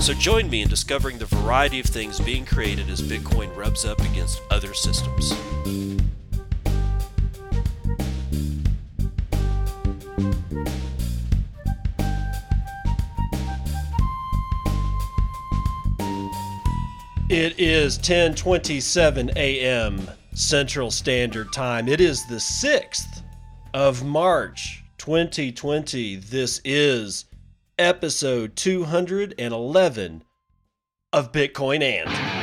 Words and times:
So 0.00 0.14
join 0.14 0.48
me 0.48 0.62
in 0.62 0.68
discovering 0.68 1.18
the 1.18 1.26
variety 1.26 1.80
of 1.80 1.86
things 1.86 2.18
being 2.18 2.46
created 2.46 2.88
as 2.88 3.02
Bitcoin 3.02 3.54
rubs 3.54 3.84
up 3.84 4.00
against 4.00 4.40
other 4.50 4.72
systems. 4.72 5.32
It 17.28 17.58
is 17.58 17.98
10:27 17.98 19.36
a.m. 19.36 20.08
Central 20.32 20.90
Standard 20.90 21.52
Time. 21.52 21.86
It 21.86 22.00
is 22.00 22.24
the 22.26 22.36
6th 22.36 23.22
of 23.74 24.02
March 24.02 24.82
2020. 24.96 26.16
This 26.16 26.62
is 26.64 27.26
episode 27.78 28.56
211 28.56 30.24
of 31.12 31.32
Bitcoin 31.32 31.82
and. 31.82 32.37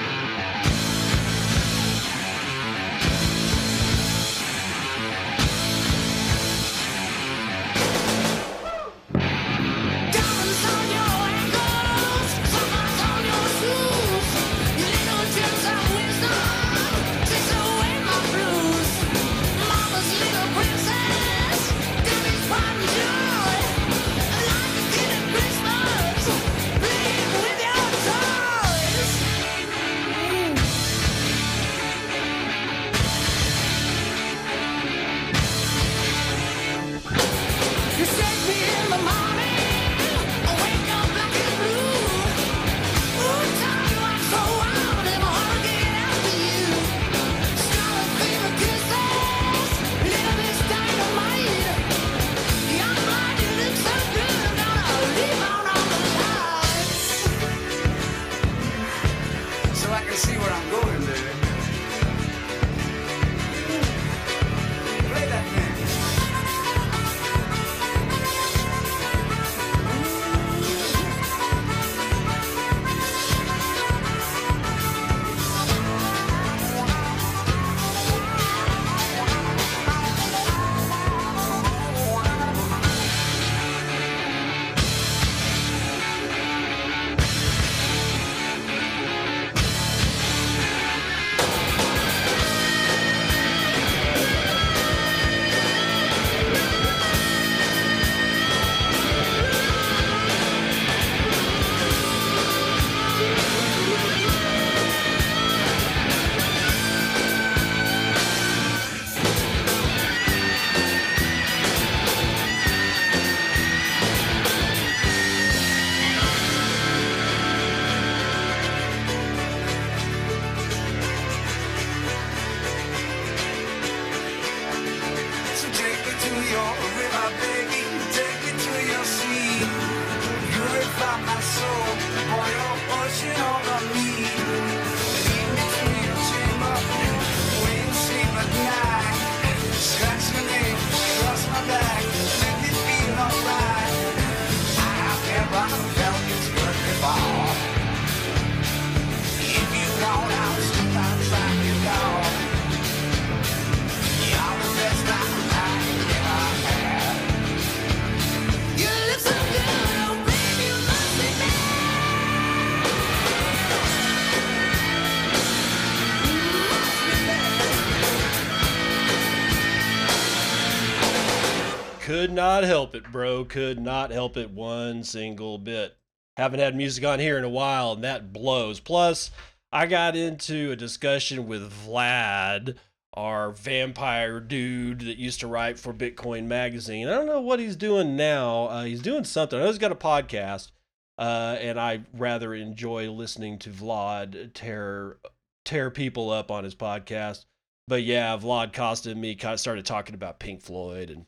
Not 172.36 172.66
help 172.66 172.94
it, 172.96 173.10
bro. 173.14 173.46
Could 173.46 173.80
not 173.80 174.12
help 174.12 174.36
it 174.36 174.52
one 174.52 175.06
single 175.06 175.58
bit. 175.58 175.96
Haven't 176.36 176.60
had 176.60 176.76
music 176.76 177.06
on 177.06 177.20
here 177.20 177.38
in 177.38 177.46
a 177.46 177.50
while, 177.50 177.94
and 177.94 178.04
that 178.04 178.34
blows. 178.34 178.82
Plus, 178.82 179.32
I 179.72 179.86
got 179.86 180.18
into 180.18 180.70
a 180.70 180.76
discussion 180.76 181.48
with 181.48 181.72
Vlad, 181.72 182.76
our 183.14 183.52
vampire 183.52 184.42
dude 184.42 185.00
that 185.00 185.18
used 185.18 185.40
to 185.40 185.48
write 185.48 185.80
for 185.80 185.94
Bitcoin 185.94 186.48
Magazine. 186.48 187.08
I 187.08 187.12
don't 187.12 187.26
know 187.26 187.40
what 187.40 187.62
he's 187.62 187.78
doing 187.78 188.18
now. 188.18 188.66
Uh, 188.66 188.84
he's 188.84 189.02
doing 189.02 189.24
something. 189.24 189.58
I 189.58 189.62
know 189.62 189.70
he's 189.70 189.78
got 189.78 189.94
a 189.94 189.96
podcast, 189.96 190.72
uh, 191.18 191.56
and 191.62 191.80
I 191.80 192.02
rather 192.12 192.54
enjoy 192.54 193.10
listening 193.10 193.60
to 193.60 193.70
Vlad 193.70 194.54
tear 194.54 195.20
tear 195.64 195.90
people 195.90 196.32
up 196.32 196.52
on 196.52 196.66
his 196.66 196.76
podcast. 196.76 197.46
But 197.88 198.04
yeah, 198.04 198.36
Vlad 198.36 198.74
Costea 198.74 199.14
and 199.14 199.22
me 199.22 199.36
kind 199.36 199.54
of 199.54 199.62
started 199.62 199.86
talking 199.86 200.16
about 200.16 200.40
Pink 200.40 200.62
Floyd 200.62 201.10
and 201.10 201.26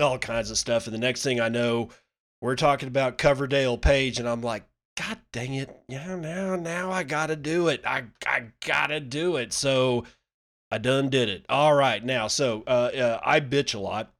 all 0.00 0.18
kinds 0.18 0.50
of 0.50 0.58
stuff. 0.58 0.86
And 0.86 0.94
the 0.94 0.98
next 0.98 1.22
thing 1.22 1.40
I 1.40 1.48
know, 1.48 1.90
we're 2.40 2.56
talking 2.56 2.88
about 2.88 3.18
Coverdale 3.18 3.78
Page, 3.78 4.18
and 4.18 4.28
I'm 4.28 4.42
like, 4.42 4.64
God 4.96 5.18
dang 5.32 5.54
it. 5.54 5.76
Yeah, 5.88 6.16
now 6.16 6.56
now 6.56 6.90
I 6.90 7.02
gotta 7.02 7.36
do 7.36 7.68
it. 7.68 7.82
I 7.86 8.04
I 8.26 8.46
gotta 8.64 8.98
do 9.00 9.36
it. 9.36 9.52
So 9.52 10.04
I 10.70 10.78
done 10.78 11.10
did 11.10 11.28
it. 11.28 11.44
All 11.48 11.74
right. 11.74 12.02
Now, 12.02 12.28
so 12.28 12.64
uh, 12.66 12.90
uh 12.96 13.20
I 13.22 13.40
bitch 13.40 13.74
a 13.74 13.78
lot. 13.78 14.12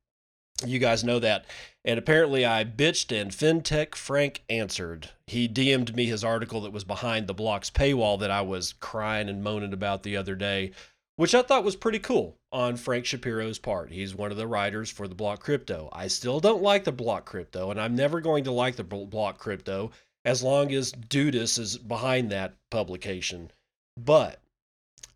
You 0.64 0.78
guys 0.78 1.04
know 1.04 1.18
that. 1.18 1.46
And 1.84 1.98
apparently 1.98 2.44
I 2.44 2.64
bitched 2.64 3.18
and 3.18 3.30
FinTech 3.30 3.94
Frank 3.94 4.42
answered. 4.50 5.10
He 5.26 5.48
DM'd 5.48 5.94
me 5.94 6.06
his 6.06 6.24
article 6.24 6.60
that 6.62 6.72
was 6.72 6.84
behind 6.84 7.26
the 7.26 7.34
block's 7.34 7.70
paywall 7.70 8.18
that 8.20 8.30
I 8.30 8.40
was 8.40 8.72
crying 8.72 9.28
and 9.28 9.44
moaning 9.44 9.72
about 9.72 10.02
the 10.02 10.16
other 10.16 10.34
day, 10.34 10.72
which 11.16 11.34
I 11.34 11.42
thought 11.42 11.64
was 11.64 11.76
pretty 11.76 11.98
cool 11.98 12.36
on 12.52 12.76
Frank 12.76 13.04
Chaparro's 13.04 13.58
part. 13.58 13.90
He's 13.90 14.14
one 14.14 14.30
of 14.30 14.36
the 14.36 14.46
writers 14.46 14.90
for 14.90 15.08
the 15.08 15.14
block 15.14 15.40
crypto. 15.40 15.88
I 15.92 16.08
still 16.08 16.40
don't 16.40 16.62
like 16.62 16.84
the 16.84 16.92
block 16.92 17.24
crypto, 17.24 17.70
and 17.70 17.80
I'm 17.80 17.96
never 17.96 18.20
going 18.20 18.44
to 18.44 18.52
like 18.52 18.76
the 18.76 18.84
block 18.84 19.38
crypto 19.38 19.90
as 20.24 20.42
long 20.42 20.72
as 20.72 20.92
Dudas 20.92 21.58
is 21.58 21.78
behind 21.78 22.30
that 22.30 22.54
publication. 22.70 23.50
But 23.96 24.40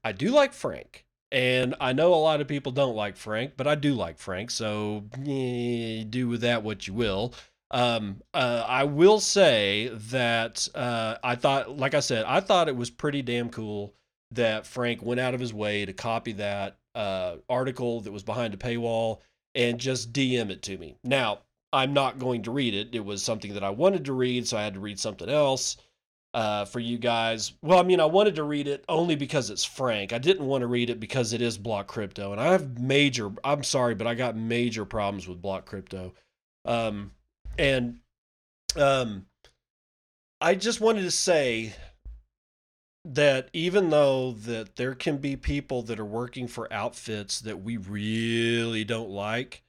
I 0.05 0.13
do 0.13 0.31
like 0.31 0.53
Frank. 0.53 1.05
And 1.33 1.77
I 1.81 1.93
know 1.93 2.13
a 2.13 2.17
lot 2.17 2.41
of 2.41 2.49
people 2.49 2.73
don't 2.73 2.97
like 2.97 3.17
Frank, 3.17 3.53
but 3.57 3.69
I 3.69 3.77
do 3.77 3.95
like 3.95 4.19
Frank. 4.19 4.51
So 4.51 5.05
eh, 5.27 6.05
do 6.09 6.29
with 6.29 6.41
that 6.41 6.65
what 6.65 6.89
you 6.89 6.95
will. 6.95 7.35
Um, 7.71 8.23
uh, 8.35 8.65
I 8.67 8.85
will 8.85 9.21
say 9.21 9.93
that 10.11 10.67
uh, 10.75 11.17
I 11.23 11.37
thought, 11.37 11.77
like 11.77 11.95
I 11.95 12.01
said, 12.01 12.25
I 12.25 12.41
thought 12.41 12.69
it 12.69 12.75
was 12.75 12.91
pretty 12.91 13.23
damn 13.23 13.49
cool 13.49 13.95
that 14.33 14.67
Frank 14.67 15.03
went 15.03 15.21
out 15.21 15.35
of 15.35 15.41
his 15.41 15.53
way 15.53 15.85
to 15.85 15.93
copy 15.93 16.33
that 16.33 16.77
uh, 16.95 17.37
article 17.49 18.01
that 18.03 18.13
was 18.13 18.23
behind 18.23 18.55
a 18.55 18.57
paywall 18.57 19.19
and 19.55 19.79
just 19.79 20.13
DM 20.13 20.51
it 20.51 20.63
to 20.63 20.79
me. 20.79 20.97
Now, 21.05 21.41
I'm 21.73 21.93
not 21.93 22.19
going 22.19 22.43
to 22.43 22.51
read 22.51 22.75
it. 22.75 22.89
It 22.93 23.05
was 23.05 23.23
something 23.23 23.55
that 23.55 23.65
I 23.65 23.71
wanted 23.71 24.05
to 24.07 24.13
read, 24.13 24.47
so 24.47 24.57
I 24.57 24.63
had 24.63 24.75
to 24.75 24.81
read 24.81 24.99
something 24.99 25.29
else 25.29 25.77
uh, 26.35 26.65
for 26.65 26.81
you 26.81 26.99
guys. 26.99 27.53
Well, 27.63 27.79
I 27.79 27.83
mean, 27.83 28.01
I 28.01 28.07
wanted 28.07 28.37
to 28.37 28.45
read 28.45 28.69
it 28.69 28.85
only 28.89 29.17
because 29.17 29.51
it's 29.51 29.65
Frank. 29.65 30.13
I 30.13 30.19
didn't 30.19 30.47
want 30.47 30.63
to 30.63 30.67
read 30.67 30.91
it 30.91 31.01
because 31.01 31.33
it 31.33 31.43
is 31.43 31.59
Block 31.59 31.87
Crypto, 31.87 32.33
and 32.33 32.41
I 32.41 32.53
have 32.53 32.79
major. 32.79 33.31
I'm 33.45 33.65
sorry, 33.65 33.95
but 33.95 34.07
I 34.07 34.15
got 34.15 34.37
major 34.37 34.85
problems 34.85 35.29
with 35.29 35.43
Block 35.43 35.67
Crypto, 35.67 36.15
um, 36.65 37.13
and 37.59 37.99
um, 38.77 39.27
I 40.41 40.55
just 40.55 40.81
wanted 40.81 41.03
to 41.03 41.11
say 41.11 41.73
that 43.05 43.49
even 43.53 43.91
though 43.91 44.33
that 44.33 44.77
there 44.77 44.95
can 44.95 45.17
be 45.19 45.37
people 45.37 45.83
that 45.83 45.99
are 45.99 46.05
working 46.05 46.47
for 46.47 46.73
outfits 46.73 47.41
that 47.41 47.63
we 47.63 47.77
really 47.77 48.85
don't 48.85 49.11
like, 49.11 49.63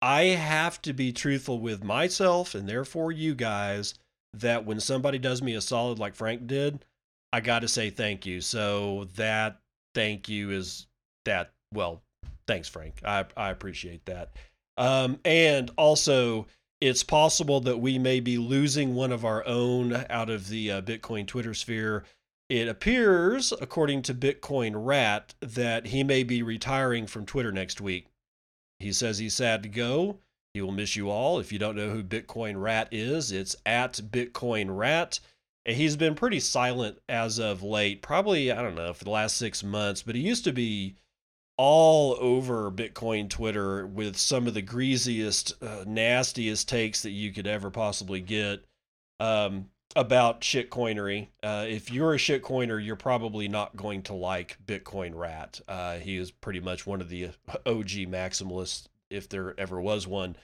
I 0.00 0.22
have 0.24 0.82
to 0.82 0.92
be 0.92 1.12
truthful 1.12 1.60
with 1.60 1.84
myself 1.84 2.54
and 2.54 2.68
therefore 2.68 3.12
you 3.12 3.34
guys 3.34 3.94
that 4.34 4.64
when 4.64 4.80
somebody 4.80 5.18
does 5.18 5.42
me 5.42 5.54
a 5.54 5.60
solid 5.60 5.98
like 5.98 6.16
Frank 6.16 6.46
did, 6.46 6.84
I 7.32 7.40
got 7.40 7.60
to 7.60 7.68
say 7.68 7.90
thank 7.90 8.26
you. 8.26 8.40
So 8.40 9.08
that 9.16 9.60
thank 9.94 10.28
you 10.28 10.50
is 10.50 10.86
that 11.24 11.52
well, 11.72 12.02
thanks 12.46 12.68
Frank. 12.68 13.00
I 13.04 13.24
I 13.36 13.50
appreciate 13.50 14.04
that. 14.06 14.30
Um 14.76 15.20
and 15.24 15.70
also 15.76 16.46
it's 16.80 17.04
possible 17.04 17.60
that 17.60 17.78
we 17.78 17.96
may 17.96 18.18
be 18.18 18.38
losing 18.38 18.96
one 18.96 19.12
of 19.12 19.24
our 19.24 19.46
own 19.46 20.04
out 20.10 20.28
of 20.28 20.48
the 20.48 20.72
uh, 20.72 20.82
Bitcoin 20.82 21.28
Twitter 21.28 21.54
sphere. 21.54 22.02
It 22.52 22.68
appears, 22.68 23.54
according 23.62 24.02
to 24.02 24.14
Bitcoin 24.14 24.72
Rat, 24.74 25.32
that 25.40 25.86
he 25.86 26.04
may 26.04 26.22
be 26.22 26.42
retiring 26.42 27.06
from 27.06 27.24
Twitter 27.24 27.50
next 27.50 27.80
week. 27.80 28.08
He 28.78 28.92
says 28.92 29.16
he's 29.16 29.32
sad 29.32 29.62
to 29.62 29.70
go. 29.70 30.18
He 30.52 30.60
will 30.60 30.70
miss 30.70 30.94
you 30.94 31.08
all. 31.08 31.38
If 31.38 31.50
you 31.50 31.58
don't 31.58 31.76
know 31.76 31.88
who 31.88 32.04
Bitcoin 32.04 32.60
Rat 32.60 32.88
is, 32.92 33.32
it's 33.32 33.56
at 33.64 33.94
Bitcoin 33.94 34.76
Rat. 34.76 35.18
He's 35.64 35.96
been 35.96 36.14
pretty 36.14 36.40
silent 36.40 36.98
as 37.08 37.38
of 37.38 37.62
late, 37.62 38.02
probably, 38.02 38.52
I 38.52 38.60
don't 38.60 38.74
know, 38.74 38.92
for 38.92 39.04
the 39.04 39.08
last 39.08 39.38
six 39.38 39.64
months, 39.64 40.02
but 40.02 40.14
he 40.14 40.20
used 40.20 40.44
to 40.44 40.52
be 40.52 40.96
all 41.56 42.18
over 42.20 42.70
Bitcoin 42.70 43.30
Twitter 43.30 43.86
with 43.86 44.18
some 44.18 44.46
of 44.46 44.52
the 44.52 44.60
greasiest, 44.60 45.54
uh, 45.62 45.84
nastiest 45.86 46.68
takes 46.68 47.00
that 47.00 47.12
you 47.12 47.32
could 47.32 47.46
ever 47.46 47.70
possibly 47.70 48.20
get 48.20 48.62
um, 49.20 49.70
about 49.94 50.40
shitcoinery. 50.40 51.28
Uh, 51.42 51.66
if 51.68 51.90
you're 51.90 52.14
a 52.14 52.18
shitcoiner, 52.18 52.84
you're 52.84 52.96
probably 52.96 53.48
not 53.48 53.76
going 53.76 54.02
to 54.02 54.14
like 54.14 54.56
Bitcoin 54.66 55.14
Rat. 55.14 55.60
Uh, 55.68 55.96
he 55.96 56.16
is 56.16 56.30
pretty 56.30 56.60
much 56.60 56.86
one 56.86 57.00
of 57.00 57.08
the 57.08 57.26
OG 57.66 58.08
maximalists, 58.08 58.86
if 59.10 59.28
there 59.28 59.58
ever 59.58 59.80
was 59.80 60.06
one. 60.06 60.36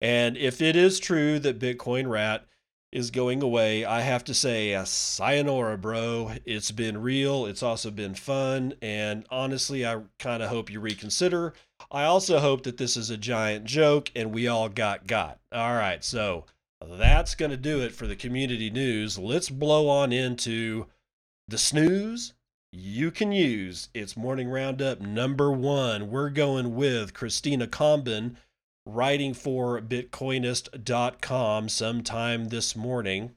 And 0.00 0.36
if 0.36 0.60
it 0.60 0.76
is 0.76 1.00
true 1.00 1.38
that 1.40 1.58
Bitcoin 1.58 2.08
Rat 2.08 2.46
is 2.92 3.10
going 3.10 3.42
away, 3.42 3.84
I 3.84 4.00
have 4.00 4.24
to 4.24 4.34
say, 4.34 4.74
uh, 4.74 4.84
sayonara, 4.84 5.78
bro. 5.78 6.32
It's 6.44 6.70
been 6.70 6.98
real. 7.02 7.46
It's 7.46 7.62
also 7.62 7.90
been 7.90 8.14
fun. 8.14 8.74
And 8.80 9.26
honestly, 9.30 9.86
I 9.86 10.00
kind 10.18 10.42
of 10.42 10.48
hope 10.48 10.70
you 10.70 10.80
reconsider. 10.80 11.54
I 11.90 12.04
also 12.04 12.38
hope 12.38 12.62
that 12.64 12.76
this 12.76 12.96
is 12.96 13.10
a 13.10 13.16
giant 13.16 13.64
joke 13.64 14.10
and 14.14 14.32
we 14.32 14.48
all 14.48 14.68
got 14.68 15.06
got. 15.06 15.38
All 15.52 15.74
right. 15.74 16.02
So 16.02 16.46
that's 16.80 17.34
going 17.34 17.50
to 17.50 17.56
do 17.56 17.80
it 17.80 17.92
for 17.92 18.06
the 18.06 18.16
community 18.16 18.70
news. 18.70 19.18
Let's 19.18 19.50
blow 19.50 19.88
on 19.88 20.12
into 20.12 20.86
the 21.48 21.58
snooze 21.58 22.34
you 22.72 23.10
can 23.10 23.32
use. 23.32 23.88
It's 23.94 24.16
morning 24.16 24.48
roundup 24.48 25.00
number 25.00 25.50
one. 25.50 26.10
We're 26.10 26.30
going 26.30 26.74
with 26.74 27.14
Christina 27.14 27.66
Comben 27.66 28.36
writing 28.84 29.34
for 29.34 29.80
Bitcoinist.com 29.80 31.68
sometime 31.68 32.48
this 32.48 32.76
morning. 32.76 33.32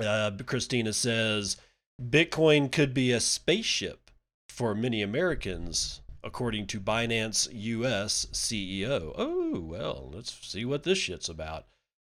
Uh, 0.00 0.30
Christina 0.46 0.92
says 0.92 1.56
Bitcoin 2.00 2.70
could 2.70 2.94
be 2.94 3.12
a 3.12 3.20
spaceship 3.20 4.10
for 4.48 4.74
many 4.74 5.02
Americans, 5.02 6.02
according 6.22 6.66
to 6.68 6.80
Binance 6.80 7.48
US 7.52 8.26
CEO. 8.32 9.12
Oh, 9.16 9.58
well, 9.60 10.10
let's 10.12 10.32
see 10.46 10.64
what 10.64 10.84
this 10.84 10.98
shit's 10.98 11.28
about. 11.28 11.66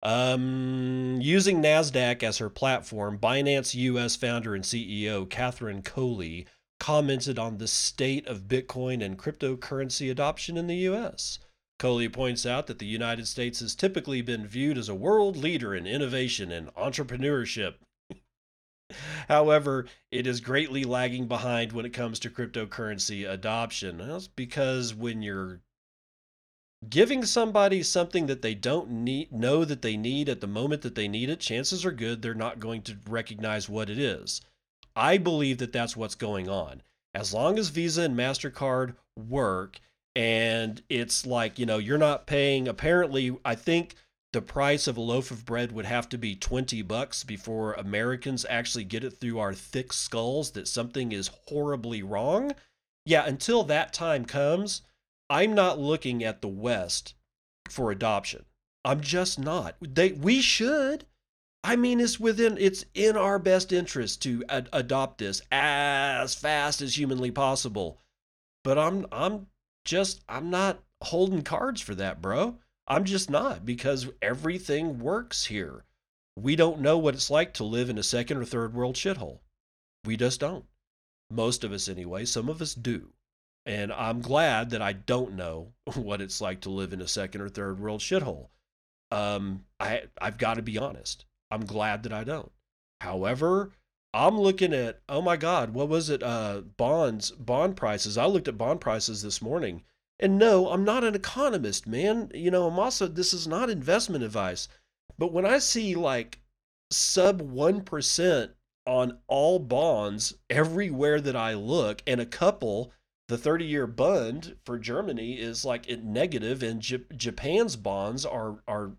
Um, 0.04 1.20
using 1.22 1.62
NASDAQ 1.62 2.24
as 2.24 2.40
her 2.40 2.50
platform, 2.50 3.20
Binance 3.20 3.76
US 3.76 4.16
founder 4.16 4.56
and 4.56 4.64
CEO 4.64 5.30
Catherine 5.30 5.84
Coley 5.84 6.48
commented 6.80 7.38
on 7.38 7.60
the 7.60 7.68
state 7.68 8.26
of 8.26 8.48
Bitcoin 8.48 9.04
and 9.06 9.18
cryptocurrency 9.18 10.10
adoption 10.10 10.58
in 10.58 10.66
the 10.66 10.78
US. 10.90 11.38
Coley 11.78 12.10
points 12.10 12.46
out 12.46 12.66
that 12.68 12.80
the 12.80 12.88
United 12.88 13.28
States 13.28 13.60
has 13.60 13.76
typically 13.76 14.22
been 14.22 14.48
viewed 14.48 14.78
as 14.78 14.90
a 14.90 14.96
world 14.96 15.38
leader 15.38 15.76
in 15.76 15.86
innovation 15.86 16.52
and 16.52 16.74
entrepreneurship. 16.74 17.76
However, 19.28 19.88
it 20.12 20.26
is 20.26 20.42
greatly 20.42 20.84
lagging 20.84 21.28
behind 21.28 21.72
when 21.72 21.86
it 21.86 21.94
comes 21.94 22.18
to 22.20 22.30
cryptocurrency 22.32 23.30
adoption. 23.30 24.00
That's 24.00 24.28
because 24.28 24.96
when 24.96 25.22
you're 25.22 25.62
giving 26.90 27.26
somebody 27.26 27.84
something 27.84 28.26
that 28.26 28.42
they 28.42 28.56
don't 28.56 28.90
need 28.90 29.32
know 29.32 29.64
that 29.64 29.82
they 29.82 29.96
need 29.96 30.28
at 30.28 30.42
the 30.42 30.48
moment 30.48 30.82
that 30.82 30.96
they 30.96 31.08
need 31.08 31.30
it 31.30 31.40
chances 31.40 31.86
are 31.86 31.92
good 31.92 32.22
they're 32.22 32.34
not 32.34 32.60
going 32.60 32.82
to 32.82 32.98
recognize 33.08 33.70
what 33.70 33.90
it 33.90 34.00
is. 34.00 34.42
I 34.96 35.18
believe 35.18 35.60
that 35.60 35.72
that's 35.72 35.96
what's 35.96 36.16
going 36.16 36.50
on. 36.50 36.82
As 37.14 37.34
long 37.34 37.60
as 37.60 37.70
visa 37.70 38.04
and 38.04 38.18
mastercard 38.18 38.96
work 39.18 39.80
and 40.16 40.82
it's 40.90 41.26
like 41.26 41.58
you 41.58 41.66
know 41.66 41.78
you're 41.78 41.98
not 41.98 42.28
paying 42.28 42.68
apparently 42.68 43.38
i 43.46 43.56
think 43.56 43.96
the 44.34 44.42
price 44.42 44.88
of 44.88 44.98
a 44.98 45.02
loaf 45.02 45.32
of 45.32 45.46
bread 45.46 45.72
would 45.72 45.86
have 45.86 46.08
to 46.10 46.18
be 46.18 46.36
20 46.36 46.82
bucks 46.82 47.24
before 47.24 47.74
americans 47.74 48.46
actually 48.50 48.84
get 48.84 49.04
it 49.04 49.12
through 49.12 49.40
our 49.40 49.54
thick 49.54 49.94
skulls 49.94 50.52
that 50.52 50.68
something 50.68 51.12
is 51.12 51.32
horribly 51.48 52.04
wrong. 52.04 52.52
Yeah 53.06 53.26
until 53.26 53.64
that 53.64 53.94
time 53.94 54.26
comes 54.26 54.82
I'm 55.32 55.54
not 55.54 55.80
looking 55.80 56.26
at 56.26 56.42
the 56.42 56.50
West 56.50 57.14
for 57.70 57.90
adoption. 57.90 58.44
I'm 58.84 59.00
just 59.00 59.40
not. 59.40 59.78
They 59.80 60.12
we 60.12 60.42
should. 60.42 61.06
I 61.64 61.78
mean, 61.78 62.02
it's 62.02 62.20
within 62.20 62.58
it's 62.58 62.84
in 62.94 63.16
our 63.16 63.40
best 63.40 63.72
interest 63.72 64.22
to 64.24 64.44
ad- 64.50 64.68
adopt 64.74 65.20
this 65.20 65.42
as 65.50 66.36
fast 66.36 66.82
as 66.82 66.98
humanly 66.98 67.32
possible. 67.32 68.02
But 68.66 68.78
I'm 68.78 69.06
I'm 69.10 69.48
just 69.86 70.22
I'm 70.28 70.50
not 70.50 70.84
holding 71.02 71.44
cards 71.44 71.80
for 71.80 71.96
that, 71.96 72.22
bro. 72.22 72.60
I'm 72.86 73.06
just 73.06 73.30
not 73.30 73.66
because 73.66 74.10
everything 74.22 75.00
works 75.00 75.46
here. 75.46 75.86
We 76.36 76.58
don't 76.58 76.82
know 76.82 76.98
what 76.98 77.16
it's 77.16 77.30
like 77.30 77.54
to 77.54 77.64
live 77.64 77.90
in 77.90 77.98
a 77.98 78.04
second 78.04 78.36
or 78.36 78.44
third 78.44 78.74
world 78.74 78.96
shithole. 78.96 79.40
We 80.04 80.18
just 80.18 80.42
don't. 80.42 80.66
Most 81.30 81.64
of 81.64 81.72
us 81.72 81.88
anyway, 81.88 82.26
some 82.26 82.50
of 82.50 82.62
us 82.62 82.76
do. 82.76 83.14
And 83.66 83.92
I'm 83.94 84.22
glad 84.22 84.72
that 84.72 84.82
I 84.82 84.94
don't 84.94 85.34
know 85.34 85.74
what 85.96 86.22
it's 86.22 86.42
like 86.42 86.62
to 86.62 86.70
live 86.70 86.94
in 86.94 87.02
a 87.02 87.08
second 87.08 87.42
or 87.42 87.50
third 87.50 87.80
world 87.80 88.02
shithole. 88.02 88.48
Um, 89.12 89.66
I 89.80 90.04
I've 90.20 90.38
got 90.38 90.56
to 90.56 90.62
be 90.62 90.78
honest. 90.78 91.26
I'm 91.52 91.66
glad 91.66 92.04
that 92.04 92.14
I 92.14 92.24
don't. 92.24 92.52
However, 93.02 93.72
I'm 94.14 94.40
looking 94.40 94.74
at 94.74 95.02
oh 95.10 95.22
my 95.22 95.38
god, 95.38 95.74
what 95.74 95.90
was 95.90 96.10
it? 96.10 96.24
Uh, 96.24 96.62
bonds, 96.78 97.32
bond 97.32 97.76
prices. 97.76 98.18
I 98.18 98.26
looked 98.26 98.48
at 98.48 98.58
bond 98.58 98.82
prices 98.82 99.22
this 99.22 99.42
morning, 99.42 99.84
and 100.20 100.38
no, 100.38 100.70
I'm 100.70 100.84
not 100.84 101.04
an 101.04 101.16
economist, 101.16 101.88
man. 101.88 102.32
You 102.34 102.52
know, 102.52 102.68
I'm 102.68 102.80
also 102.80 103.08
this 103.08 103.34
is 103.34 103.48
not 103.48 103.70
investment 103.70 104.24
advice. 104.24 104.68
But 105.18 105.34
when 105.34 105.46
I 105.46 105.60
see 105.60 105.96
like 105.96 106.40
sub 106.90 107.42
one 107.42 107.82
percent 107.82 108.52
on 108.86 109.20
all 109.28 109.60
bonds 109.60 110.34
everywhere 110.50 111.22
that 111.22 111.36
I 111.36 111.54
look, 111.54 112.02
and 112.08 112.20
a 112.20 112.26
couple 112.26 112.92
the 113.32 113.38
30 113.38 113.64
year 113.64 113.88
bond 113.88 114.58
for 114.66 114.78
Germany 114.78 115.40
is 115.40 115.64
like 115.64 115.88
negative 116.04 116.62
and 116.62 116.82
J- 116.82 117.06
Japan's 117.16 117.78
bonds 117.78 118.26
are 118.26 118.62
are 118.68 118.92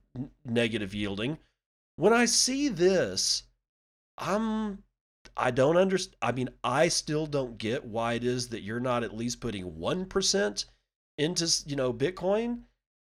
negative 0.42 0.94
yielding. 0.94 1.36
When 1.96 2.14
I 2.14 2.24
see 2.24 2.68
this, 2.68 3.42
I'm 4.16 4.84
I 5.36 5.50
don't 5.50 5.76
understand. 5.76 6.16
I 6.22 6.32
mean, 6.32 6.48
I 6.64 6.88
still 6.88 7.26
don't 7.26 7.58
get 7.58 7.84
why 7.84 8.14
it 8.14 8.24
is 8.24 8.48
that 8.48 8.62
you're 8.62 8.80
not 8.80 9.04
at 9.04 9.14
least 9.14 9.38
putting 9.38 9.70
1% 9.72 10.64
into, 11.18 11.62
you 11.66 11.76
know, 11.76 11.92
Bitcoin 11.92 12.62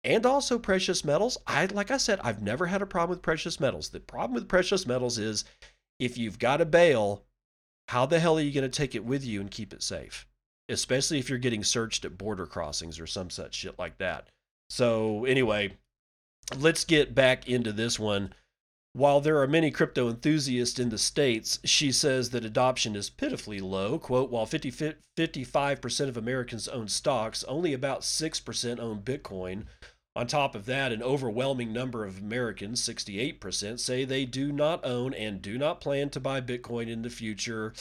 and 0.04 0.26
also 0.26 0.58
precious 0.58 1.02
metals. 1.02 1.38
I 1.46 1.64
like 1.64 1.90
I 1.90 1.96
said, 1.96 2.20
I've 2.25 2.42
never 2.42 2.66
had 2.66 2.82
a 2.82 2.87
problem 2.87 3.16
with 3.16 3.23
precious 3.23 3.58
metals. 3.58 3.88
The 3.88 4.00
problem 4.00 4.35
with 4.35 4.49
precious 4.50 4.87
metals 4.87 5.16
is 5.16 5.46
if 5.99 6.18
you've 6.18 6.38
got 6.38 6.61
a 6.61 6.66
bail, 6.66 7.25
how 7.88 8.04
the 8.04 8.20
hell 8.20 8.37
are 8.37 8.42
you 8.42 8.52
going 8.52 8.70
to 8.70 8.78
take 8.78 8.94
it 8.94 9.06
with 9.06 9.25
you 9.25 9.40
and 9.40 9.50
keep 9.50 9.73
it 9.73 9.82
safe? 9.82 10.26
Especially 10.68 11.18
if 11.18 11.28
you're 11.28 11.38
getting 11.38 11.64
searched 11.64 12.04
at 12.04 12.18
border 12.18 12.46
crossings 12.46 12.99
or 12.99 13.06
some 13.06 13.30
such 13.30 13.54
shit 13.54 13.78
like 13.78 13.99
that. 13.99 14.28
So, 14.68 15.25
anyway, 15.25 15.76
let's 16.56 16.85
get 16.85 17.14
back 17.14 17.49
into 17.49 17.73
this 17.73 17.99
one. 17.99 18.32
While 18.92 19.20
there 19.20 19.42
are 19.42 19.46
many 19.46 19.70
crypto 19.70 20.08
enthusiasts 20.08 20.78
in 20.78 20.88
the 20.88 20.96
States, 20.96 21.58
she 21.64 21.92
says 21.92 22.30
that 22.30 22.46
adoption 22.46 22.96
is 22.96 23.11
pitifully 23.11 23.61
low. 23.61 23.99
Quote, 23.99 24.30
while 24.30 24.46
50, 24.46 24.70
55% 25.16 26.08
of 26.08 26.16
Americans 26.16 26.66
own 26.66 26.88
stocks, 26.88 27.44
only 27.44 27.75
about 27.75 28.00
6% 28.00 28.80
own 28.80 29.02
Bitcoin. 29.02 29.64
On 30.16 30.26
top 30.26 30.54
of 30.54 30.64
that, 30.64 30.92
an 30.92 31.02
overwhelming 31.02 31.75
number 31.75 32.06
of 32.06 32.20
Americans, 32.20 32.80
68%, 32.80 33.78
say 33.78 34.06
they 34.06 34.25
do 34.25 34.50
not 34.50 34.82
own 34.82 35.12
and 35.12 35.42
do 35.42 35.58
not 35.58 35.82
plan 35.82 36.08
to 36.08 36.18
buy 36.18 36.40
Bitcoin 36.40 36.88
in 36.88 37.02
the 37.02 37.11
future. 37.11 37.75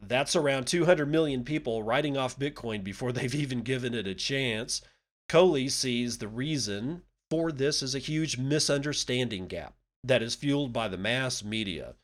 That's 0.00 0.36
around 0.36 0.66
200 0.66 1.06
million 1.06 1.44
people 1.44 1.82
writing 1.82 2.16
off 2.16 2.38
Bitcoin 2.38 2.82
before 2.84 3.12
they've 3.12 3.34
even 3.34 3.62
given 3.62 3.94
it 3.94 4.06
a 4.06 4.14
chance. 4.14 4.82
Coley 5.28 5.68
sees 5.68 6.18
the 6.18 6.28
reason 6.28 7.02
for 7.30 7.50
this 7.50 7.82
as 7.82 7.94
a 7.94 8.00
huge 8.00 8.38
misunderstanding 8.38 9.46
gap 9.46 9.74
that 10.02 10.22
is 10.22 10.34
fueled 10.34 10.72
by 10.72 10.88
the 10.88 10.98
mass 10.98 11.42
media. 11.42 11.94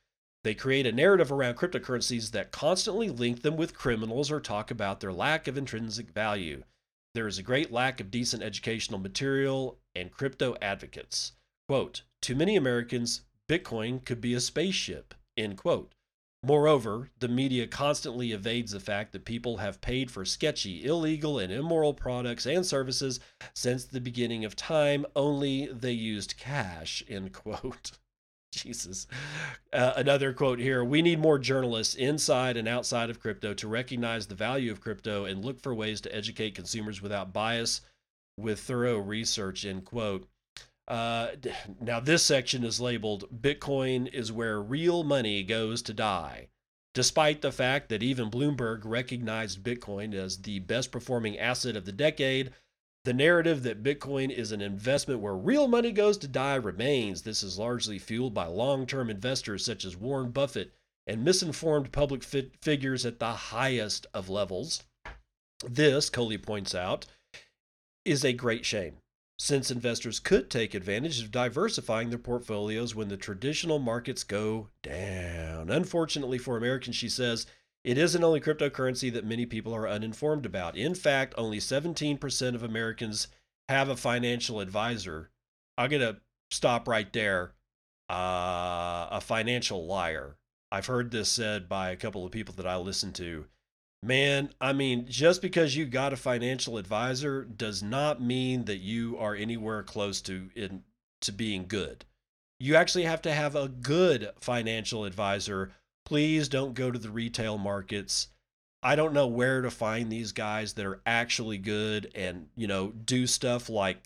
They 0.42 0.54
create 0.54 0.86
a 0.86 0.92
narrative 0.92 1.30
around 1.30 1.56
cryptocurrencies 1.56 2.30
that 2.30 2.50
constantly 2.50 3.10
link 3.10 3.42
them 3.42 3.56
with 3.56 3.74
criminals 3.74 4.30
or 4.30 4.40
talk 4.40 4.70
about 4.70 5.00
their 5.00 5.12
lack 5.12 5.46
of 5.46 5.58
intrinsic 5.58 6.10
value. 6.10 6.64
There 7.14 7.26
is 7.26 7.38
a 7.38 7.42
great 7.42 7.70
lack 7.70 8.00
of 8.00 8.10
decent 8.10 8.42
educational 8.42 8.98
material 8.98 9.78
and 9.94 10.10
crypto 10.10 10.56
advocates. 10.62 11.32
Quote, 11.68 12.02
to 12.22 12.34
many 12.34 12.56
Americans, 12.56 13.22
Bitcoin 13.48 14.04
could 14.04 14.20
be 14.20 14.32
a 14.32 14.40
spaceship, 14.40 15.14
end 15.36 15.58
quote. 15.58 15.92
Moreover, 16.42 17.10
the 17.18 17.28
media 17.28 17.66
constantly 17.66 18.32
evades 18.32 18.72
the 18.72 18.80
fact 18.80 19.12
that 19.12 19.26
people 19.26 19.58
have 19.58 19.82
paid 19.82 20.10
for 20.10 20.24
sketchy, 20.24 20.84
illegal, 20.84 21.38
and 21.38 21.52
immoral 21.52 21.92
products 21.92 22.46
and 22.46 22.64
services 22.64 23.20
since 23.52 23.84
the 23.84 24.00
beginning 24.00 24.46
of 24.46 24.56
time, 24.56 25.04
only 25.14 25.66
they 25.66 25.92
used 25.92 26.38
cash, 26.38 27.02
end 27.08 27.34
quote. 27.34 27.92
Jesus. 28.52 29.06
Uh, 29.72 29.92
another 29.96 30.32
quote 30.32 30.58
here 30.58 30.82
We 30.82 31.02
need 31.02 31.20
more 31.20 31.38
journalists 31.38 31.94
inside 31.94 32.56
and 32.56 32.66
outside 32.66 33.10
of 33.10 33.20
crypto 33.20 33.54
to 33.54 33.68
recognize 33.68 34.26
the 34.26 34.34
value 34.34 34.72
of 34.72 34.80
crypto 34.80 35.26
and 35.26 35.44
look 35.44 35.60
for 35.60 35.74
ways 35.74 36.00
to 36.00 36.14
educate 36.14 36.54
consumers 36.54 37.02
without 37.02 37.32
bias 37.32 37.82
with 38.38 38.60
thorough 38.60 38.98
research, 38.98 39.64
end 39.64 39.84
quote. 39.84 40.26
Uh, 40.90 41.36
now, 41.80 42.00
this 42.00 42.24
section 42.24 42.64
is 42.64 42.80
labeled 42.80 43.42
Bitcoin 43.42 44.12
is 44.12 44.32
where 44.32 44.60
real 44.60 45.04
money 45.04 45.44
goes 45.44 45.82
to 45.82 45.94
die. 45.94 46.48
Despite 46.94 47.42
the 47.42 47.52
fact 47.52 47.88
that 47.88 48.02
even 48.02 48.28
Bloomberg 48.28 48.80
recognized 48.84 49.62
Bitcoin 49.62 50.12
as 50.14 50.42
the 50.42 50.58
best 50.58 50.90
performing 50.90 51.38
asset 51.38 51.76
of 51.76 51.84
the 51.84 51.92
decade, 51.92 52.50
the 53.04 53.12
narrative 53.14 53.62
that 53.62 53.84
Bitcoin 53.84 54.30
is 54.30 54.50
an 54.50 54.60
investment 54.60 55.20
where 55.20 55.36
real 55.36 55.68
money 55.68 55.92
goes 55.92 56.18
to 56.18 56.26
die 56.26 56.56
remains. 56.56 57.22
This 57.22 57.44
is 57.44 57.56
largely 57.56 58.00
fueled 58.00 58.34
by 58.34 58.46
long 58.46 58.84
term 58.84 59.08
investors 59.08 59.64
such 59.64 59.84
as 59.84 59.96
Warren 59.96 60.32
Buffett 60.32 60.72
and 61.06 61.24
misinformed 61.24 61.92
public 61.92 62.24
fi- 62.24 62.50
figures 62.60 63.06
at 63.06 63.20
the 63.20 63.32
highest 63.32 64.08
of 64.12 64.28
levels. 64.28 64.82
This, 65.64 66.10
Coley 66.10 66.38
points 66.38 66.74
out, 66.74 67.06
is 68.04 68.24
a 68.24 68.32
great 68.32 68.66
shame, 68.66 68.96
since 69.42 69.70
investors 69.70 70.20
could 70.20 70.50
take 70.50 70.74
advantage 70.74 71.22
of 71.22 71.30
diversifying 71.30 72.10
their 72.10 72.18
portfolios 72.18 72.94
when 72.94 73.08
the 73.08 73.16
traditional 73.16 73.78
markets 73.78 74.22
go 74.22 74.68
down. 74.82 75.70
Unfortunately 75.70 76.36
for 76.36 76.58
Americans, 76.58 76.94
she 76.94 77.08
says, 77.08 77.46
it 77.82 77.96
isn't 77.96 78.22
only 78.22 78.38
cryptocurrency 78.38 79.10
that 79.10 79.24
many 79.24 79.46
people 79.46 79.74
are 79.74 79.88
uninformed 79.88 80.44
about. 80.44 80.76
In 80.76 80.94
fact, 80.94 81.32
only 81.38 81.56
17% 81.56 82.54
of 82.54 82.62
Americans 82.62 83.28
have 83.70 83.88
a 83.88 83.96
financial 83.96 84.60
advisor. 84.60 85.30
I'm 85.78 85.88
going 85.88 86.02
to 86.02 86.20
stop 86.50 86.86
right 86.86 87.10
there. 87.10 87.54
Uh, 88.10 89.08
a 89.10 89.22
financial 89.22 89.86
liar. 89.86 90.36
I've 90.70 90.86
heard 90.86 91.12
this 91.12 91.30
said 91.30 91.66
by 91.66 91.88
a 91.88 91.96
couple 91.96 92.26
of 92.26 92.32
people 92.32 92.52
that 92.56 92.66
I 92.66 92.76
listen 92.76 93.14
to. 93.14 93.46
Man, 94.02 94.50
I 94.60 94.72
mean, 94.72 95.06
just 95.08 95.42
because 95.42 95.76
you 95.76 95.84
got 95.84 96.12
a 96.12 96.16
financial 96.16 96.78
advisor 96.78 97.44
does 97.44 97.82
not 97.82 98.22
mean 98.22 98.64
that 98.64 98.78
you 98.78 99.18
are 99.18 99.34
anywhere 99.34 99.82
close 99.82 100.22
to 100.22 100.48
in 100.54 100.84
to 101.20 101.32
being 101.32 101.66
good. 101.66 102.06
You 102.58 102.76
actually 102.76 103.04
have 103.04 103.20
to 103.22 103.32
have 103.32 103.54
a 103.54 103.68
good 103.68 104.30
financial 104.40 105.04
advisor 105.04 105.72
please 106.10 106.48
don't 106.48 106.74
go 106.74 106.90
to 106.90 106.98
the 106.98 107.08
retail 107.08 107.56
markets. 107.56 108.26
I 108.82 108.96
don't 108.96 109.12
know 109.12 109.28
where 109.28 109.62
to 109.62 109.70
find 109.70 110.10
these 110.10 110.32
guys 110.32 110.72
that 110.72 110.84
are 110.84 111.00
actually 111.06 111.56
good 111.56 112.10
and, 112.16 112.48
you 112.56 112.66
know, 112.66 112.88
do 112.90 113.28
stuff 113.28 113.68
like, 113.68 114.02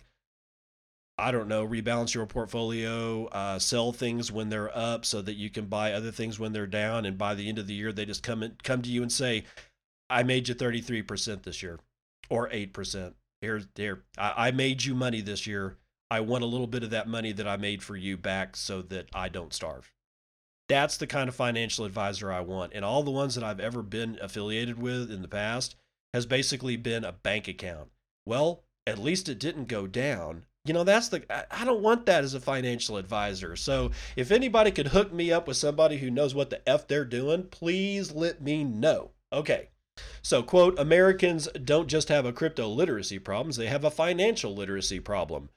I 1.17 1.31
don't 1.31 1.49
know, 1.49 1.67
rebalance 1.67 2.13
your 2.13 2.27
portfolio, 2.27 3.25
uh, 3.29 3.59
sell 3.59 3.91
things 3.91 4.31
when 4.31 4.51
they're 4.51 4.77
up 4.77 5.07
so 5.07 5.23
that 5.23 5.37
you 5.37 5.49
can 5.49 5.65
buy 5.65 5.95
other 5.95 6.11
things 6.11 6.39
when 6.39 6.53
they're 6.53 6.67
down. 6.67 7.07
And 7.07 7.17
by 7.17 7.35
the 7.35 7.49
end 7.49 7.59
of 7.59 7.67
the 7.67 7.75
year, 7.75 7.91
they 7.91 8.05
just 8.05 8.23
come 8.23 8.43
in, 8.43 8.57
come 8.63 8.83
to 8.83 8.91
you 8.91 9.01
and 9.01 9.11
say, 9.11 9.45
I 10.11 10.23
made 10.23 10.49
you 10.49 10.55
33% 10.55 11.43
this 11.43 11.63
year 11.63 11.81
or 12.29 12.49
8%. 12.49 13.15
Here, 13.41 13.63
here, 13.75 14.05
I, 14.17 14.49
I 14.49 14.51
made 14.51 14.85
you 14.85 14.95
money 14.95 15.21
this 15.21 15.47
year. 15.47 15.77
I 16.11 16.21
want 16.21 16.45
a 16.45 16.47
little 16.47 16.67
bit 16.67 16.83
of 16.83 16.91
that 16.91 17.09
money 17.09 17.33
that 17.33 17.49
I 17.49 17.57
made 17.57 17.83
for 17.83 17.97
you 17.97 18.17
back 18.17 18.57
so 18.57 18.83
that 18.83 19.09
I 19.15 19.29
don't 19.29 19.53
starve. 19.53 19.93
That's 20.69 20.97
the 20.97 21.07
kind 21.07 21.29
of 21.29 21.35
financial 21.35 21.85
advisor 21.85 22.33
I 22.33 22.41
want. 22.41 22.73
And 22.75 22.85
all 22.85 23.03
the 23.03 23.11
ones 23.11 23.35
that 23.35 23.45
I've 23.45 23.61
ever 23.61 23.83
been 23.83 24.19
affiliated 24.23 24.79
with 24.81 25.11
in 25.11 25.23
the 25.23 25.29
past 25.29 25.77
has 26.15 26.25
basically 26.25 26.77
been 26.77 27.05
a 27.05 27.13
bank 27.13 27.49
account. 27.49 27.91
Well, 28.25 28.65
at 28.87 28.99
least 28.99 29.29
it 29.29 29.39
didn't 29.39 29.67
go 29.67 29.87
down. 29.87 30.47
You 30.65 30.73
know, 30.73 30.85
that's 30.85 31.09
the, 31.09 31.25
I 31.55 31.65
don't 31.67 31.83
want 31.83 32.07
that 32.07 32.25
as 32.25 32.33
a 32.33 32.41
financial 32.41 32.97
advisor. 32.97 33.57
So 33.57 33.91
if 34.17 34.31
anybody 34.31 34.71
could 34.71 34.89
hook 34.89 35.13
me 35.13 35.31
up 35.33 35.47
with 35.47 35.59
somebody 35.59 35.99
who 35.99 36.11
knows 36.11 36.35
what 36.35 36.49
the 36.49 36.67
F 36.67 36.87
they're 36.87 37.05
doing, 37.05 37.45
please 37.45 38.13
let 38.13 38.41
me 38.41 38.65
know. 38.65 39.11
Okay. 39.33 39.69
So, 40.27 40.43
quote, 40.43 40.79
Americans 40.79 41.49
don't 41.49 41.87
just 41.87 42.09
have 42.09 42.25
a 42.25 42.33
crypto 42.33 42.67
literacy 42.67 43.19
problem, 43.19 43.53
they 43.53 43.67
have 43.67 43.85
a 43.85 43.91
financial 43.91 44.55
literacy 44.55 44.99
problem. 44.99 45.51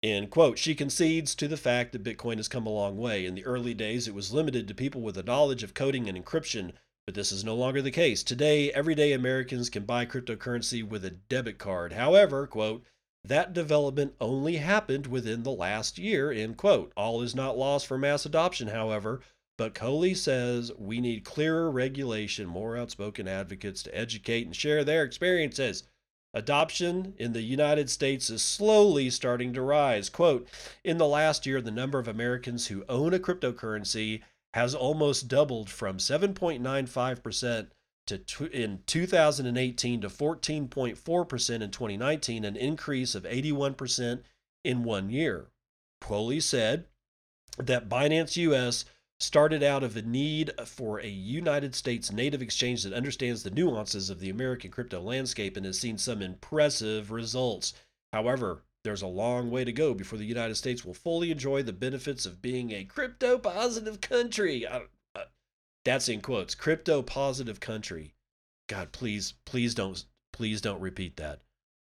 End 0.00 0.30
quote. 0.30 0.58
She 0.58 0.76
concedes 0.76 1.34
to 1.34 1.48
the 1.48 1.56
fact 1.56 1.90
that 1.90 2.04
Bitcoin 2.04 2.36
has 2.36 2.46
come 2.46 2.64
a 2.64 2.70
long 2.70 2.96
way. 2.96 3.26
In 3.26 3.34
the 3.34 3.44
early 3.44 3.74
days, 3.74 4.06
it 4.06 4.14
was 4.14 4.32
limited 4.32 4.68
to 4.68 4.74
people 4.74 5.00
with 5.00 5.18
a 5.18 5.24
knowledge 5.24 5.64
of 5.64 5.74
coding 5.74 6.08
and 6.08 6.16
encryption, 6.16 6.72
but 7.04 7.16
this 7.16 7.32
is 7.32 7.44
no 7.44 7.56
longer 7.56 7.82
the 7.82 7.90
case. 7.90 8.22
Today, 8.22 8.70
everyday 8.72 9.12
Americans 9.12 9.68
can 9.68 9.84
buy 9.84 10.06
cryptocurrency 10.06 10.86
with 10.86 11.04
a 11.04 11.10
debit 11.10 11.58
card. 11.58 11.92
However, 11.92 12.46
quote, 12.46 12.84
that 13.24 13.52
development 13.52 14.14
only 14.20 14.58
happened 14.58 15.08
within 15.08 15.42
the 15.42 15.50
last 15.50 15.98
year, 15.98 16.30
end 16.30 16.56
quote. 16.56 16.92
All 16.96 17.22
is 17.22 17.34
not 17.34 17.58
lost 17.58 17.88
for 17.88 17.98
mass 17.98 18.24
adoption, 18.24 18.68
however, 18.68 19.20
but 19.62 19.74
Coley 19.74 20.12
says 20.12 20.72
we 20.76 21.00
need 21.00 21.24
clearer 21.24 21.70
regulation, 21.70 22.48
more 22.48 22.76
outspoken 22.76 23.28
advocates 23.28 23.80
to 23.84 23.96
educate 23.96 24.44
and 24.44 24.56
share 24.56 24.82
their 24.82 25.04
experiences. 25.04 25.84
Adoption 26.34 27.14
in 27.16 27.32
the 27.32 27.42
United 27.42 27.88
States 27.88 28.28
is 28.28 28.42
slowly 28.42 29.08
starting 29.08 29.52
to 29.52 29.62
rise. 29.62 30.10
Quote 30.10 30.48
In 30.82 30.98
the 30.98 31.06
last 31.06 31.46
year, 31.46 31.60
the 31.60 31.70
number 31.70 32.00
of 32.00 32.08
Americans 32.08 32.66
who 32.66 32.84
own 32.88 33.14
a 33.14 33.20
cryptocurrency 33.20 34.22
has 34.52 34.74
almost 34.74 35.28
doubled 35.28 35.70
from 35.70 35.98
7.95% 35.98 37.68
to 38.08 38.46
in 38.46 38.80
2018 38.84 40.00
to 40.00 40.08
14.4% 40.08 41.62
in 41.62 41.70
2019, 41.70 42.44
an 42.44 42.56
increase 42.56 43.14
of 43.14 43.22
81% 43.22 44.24
in 44.64 44.82
one 44.82 45.08
year. 45.08 45.52
Coley 46.00 46.40
said 46.40 46.86
that 47.58 47.88
Binance 47.88 48.36
US 48.36 48.86
started 49.22 49.62
out 49.62 49.82
of 49.82 49.96
a 49.96 50.02
need 50.02 50.50
for 50.66 50.98
a 51.00 51.08
United 51.08 51.74
States 51.74 52.10
native 52.10 52.42
exchange 52.42 52.82
that 52.82 52.92
understands 52.92 53.42
the 53.42 53.50
nuances 53.50 54.10
of 54.10 54.18
the 54.18 54.30
American 54.30 54.70
crypto 54.70 55.00
landscape 55.00 55.56
and 55.56 55.64
has 55.64 55.78
seen 55.78 55.96
some 55.96 56.20
impressive 56.20 57.10
results. 57.10 57.72
However, 58.12 58.62
there's 58.84 59.02
a 59.02 59.06
long 59.06 59.50
way 59.50 59.64
to 59.64 59.72
go 59.72 59.94
before 59.94 60.18
the 60.18 60.24
United 60.24 60.56
States 60.56 60.84
will 60.84 60.94
fully 60.94 61.30
enjoy 61.30 61.62
the 61.62 61.72
benefits 61.72 62.26
of 62.26 62.42
being 62.42 62.72
a 62.72 62.84
crypto 62.84 63.38
positive 63.38 64.00
country. 64.00 64.66
I, 64.66 64.82
that's 65.84 66.08
in 66.08 66.20
quotes. 66.20 66.54
Crypto 66.54 67.02
positive 67.02 67.60
country. 67.60 68.14
God, 68.68 68.92
please, 68.92 69.34
please 69.44 69.74
don't, 69.74 70.04
please 70.32 70.60
don't 70.60 70.80
repeat 70.80 71.16
that. 71.16 71.40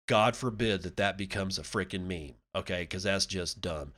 God 0.07 0.35
forbid 0.35 0.83
that 0.83 0.97
that 0.97 1.17
becomes 1.17 1.57
a 1.57 1.63
freaking 1.63 2.05
meme. 2.05 2.35
Okay, 2.55 2.83
because 2.83 3.03
that's 3.03 3.25
just 3.25 3.61
dumb 3.61 3.93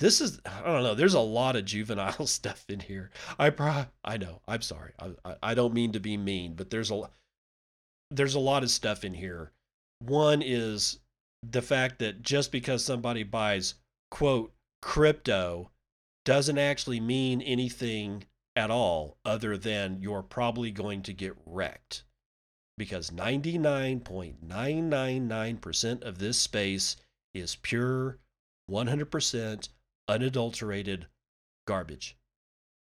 this 0.00 0.20
is 0.22 0.40
I 0.46 0.62
don't 0.62 0.82
know. 0.82 0.94
There's 0.94 1.14
a 1.14 1.20
lot 1.20 1.56
of 1.56 1.66
juvenile 1.66 2.26
stuff 2.26 2.64
in 2.68 2.80
here. 2.80 3.10
I 3.38 3.50
pro 3.50 3.84
I 4.02 4.16
know. 4.16 4.40
I'm 4.48 4.62
sorry. 4.62 4.92
I, 4.98 5.36
I 5.42 5.54
don't 5.54 5.74
mean 5.74 5.92
to 5.92 6.00
be 6.00 6.16
mean, 6.16 6.54
but 6.54 6.70
there's 6.70 6.90
a 6.90 7.10
there's 8.10 8.34
a 8.34 8.40
lot 8.40 8.62
of 8.62 8.70
stuff 8.70 9.04
in 9.04 9.12
here. 9.14 9.52
One 10.00 10.42
is 10.42 10.98
the 11.48 11.62
fact 11.62 12.00
that 12.00 12.22
just 12.22 12.50
because 12.50 12.84
somebody 12.84 13.22
buys 13.22 13.74
quote 14.10 14.52
crypto 14.80 15.70
doesn't 16.24 16.58
actually 16.58 17.00
mean 17.00 17.42
anything 17.42 18.24
at 18.56 18.70
all, 18.70 19.18
other 19.24 19.56
than 19.58 20.00
you're 20.00 20.22
probably 20.22 20.70
going 20.70 21.02
to 21.02 21.12
get 21.12 21.36
wrecked. 21.44 22.04
Because 22.78 23.10
99.999% 23.10 26.02
of 26.02 26.18
this 26.18 26.38
space 26.38 26.96
is 27.34 27.56
pure, 27.56 28.18
100% 28.70 29.68
unadulterated 30.10 31.06
garbage. 31.66 32.16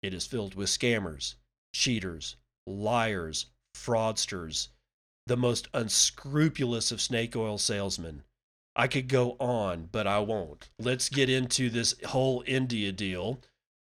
It 0.03 0.15
is 0.15 0.25
filled 0.25 0.55
with 0.55 0.69
scammers, 0.69 1.35
cheaters, 1.75 2.37
liars, 2.67 3.47
fraudsters, 3.75 4.69
the 5.27 5.37
most 5.37 5.69
unscrupulous 5.75 6.93
of 6.93 7.01
snake 7.01 7.35
oil 7.35 7.59
salesmen. 7.59 8.23
I 8.77 8.87
could 8.87 9.09
go 9.09 9.33
on, 9.41 9.89
but 9.91 10.07
I 10.07 10.21
won't. 10.21 10.71
Let's 10.79 11.09
get 11.09 11.29
into 11.29 11.69
this 11.69 11.97
whole 12.07 12.45
India 12.47 12.93
deal. 12.93 13.41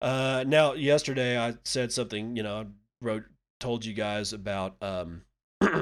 Uh, 0.01 0.45
now, 0.47 0.75
yesterday 0.75 1.37
I 1.37 1.55
said 1.65 1.93
something, 1.93 2.37
you 2.37 2.45
know, 2.45 2.61
I 2.61 2.67
wrote, 3.05 3.25
told 3.59 3.85
you 3.85 3.95
guys 3.95 4.33
about 4.33 4.77
um, 4.81 5.23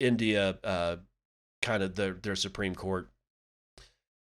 India, 0.00 0.58
uh, 0.64 0.96
kind 1.60 1.82
of 1.82 1.94
their, 1.94 2.14
their 2.14 2.36
Supreme 2.36 2.74
Court, 2.74 3.10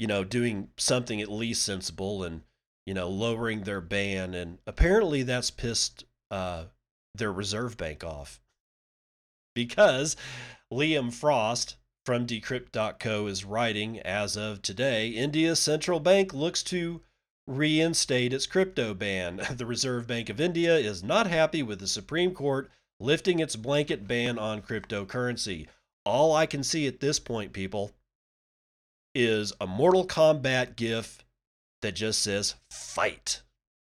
you 0.02 0.08
know, 0.08 0.24
doing 0.24 0.66
something 0.76 1.20
at 1.20 1.30
least 1.30 1.62
sensible 1.62 2.24
and, 2.24 2.42
you 2.86 2.92
know, 2.92 3.08
lowering 3.08 3.62
their 3.62 3.80
ban. 3.80 4.34
And 4.34 4.58
apparently 4.66 5.22
that's 5.22 5.52
pissed 5.52 6.06
uh, 6.28 6.64
their 7.14 7.32
Reserve 7.32 7.76
Bank 7.76 8.02
off 8.02 8.40
because 9.54 10.16
Liam 10.72 11.12
Frost 11.12 11.76
from 12.04 12.26
Decrypt.co 12.26 13.28
is 13.28 13.44
writing 13.44 14.00
as 14.00 14.36
of 14.36 14.60
today 14.60 15.10
India's 15.10 15.60
central 15.60 16.00
bank 16.00 16.34
looks 16.34 16.64
to 16.64 17.00
reinstate 17.46 18.32
its 18.32 18.46
crypto 18.46 18.94
ban. 18.94 19.40
The 19.54 19.66
Reserve 19.66 20.08
Bank 20.08 20.28
of 20.28 20.40
India 20.40 20.76
is 20.76 21.04
not 21.04 21.28
happy 21.28 21.62
with 21.62 21.78
the 21.78 21.86
Supreme 21.86 22.34
Court 22.34 22.72
lifting 22.98 23.38
its 23.38 23.54
blanket 23.54 24.08
ban 24.08 24.36
on 24.36 24.62
cryptocurrency. 24.62 25.68
All 26.04 26.34
I 26.34 26.46
can 26.46 26.64
see 26.64 26.88
at 26.88 26.98
this 26.98 27.20
point, 27.20 27.52
people, 27.52 27.92
is 29.14 29.52
a 29.60 29.66
Mortal 29.66 30.06
Kombat 30.06 30.76
gif 30.76 31.24
that 31.82 31.92
just 31.92 32.22
says 32.22 32.54
fight. 32.70 33.42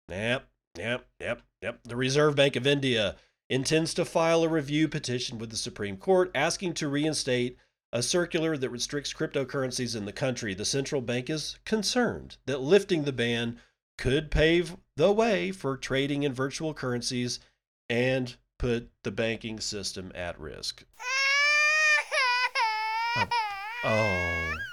Yep, 0.10 0.48
yep, 0.78 1.06
yep, 1.20 1.42
yep. 1.62 1.80
The 1.84 1.96
Reserve 1.96 2.36
Bank 2.36 2.56
of 2.56 2.68
India 2.68 3.16
intends 3.50 3.94
to 3.94 4.06
file 4.06 4.44
a 4.44 4.50
review 4.50 4.88
petition 4.88 5.38
with 5.38 5.50
the 5.50 5.56
Supreme 5.56 5.98
Court 5.98 6.32
asking 6.34 6.74
to 6.76 6.88
reinstate 6.88 7.58
a 7.92 8.02
circular 8.02 8.58
that 8.58 8.70
restricts 8.70 9.14
cryptocurrencies 9.14 9.96
in 9.96 10.06
the 10.06 10.12
country. 10.12 10.54
The 10.54 10.66
central 10.66 11.02
bank 11.02 11.30
is 11.30 11.60
concerned 11.64 12.38
that 12.48 12.62
lifting 12.62 13.04
the 13.04 13.14
ban 13.14 13.60
could 13.98 14.32
pave 14.32 14.76
the 14.98 15.12
way 15.12 15.52
for 15.52 15.78
trading 15.78 16.24
in 16.24 16.34
virtual 16.34 16.74
currencies 16.74 17.40
and 17.90 18.36
put 18.58 18.90
the 19.04 19.12
banking 19.12 19.60
system 19.60 20.12
at 20.16 20.40
risk. 20.40 20.84
Oh, 23.16 23.28
oh. 23.84 24.73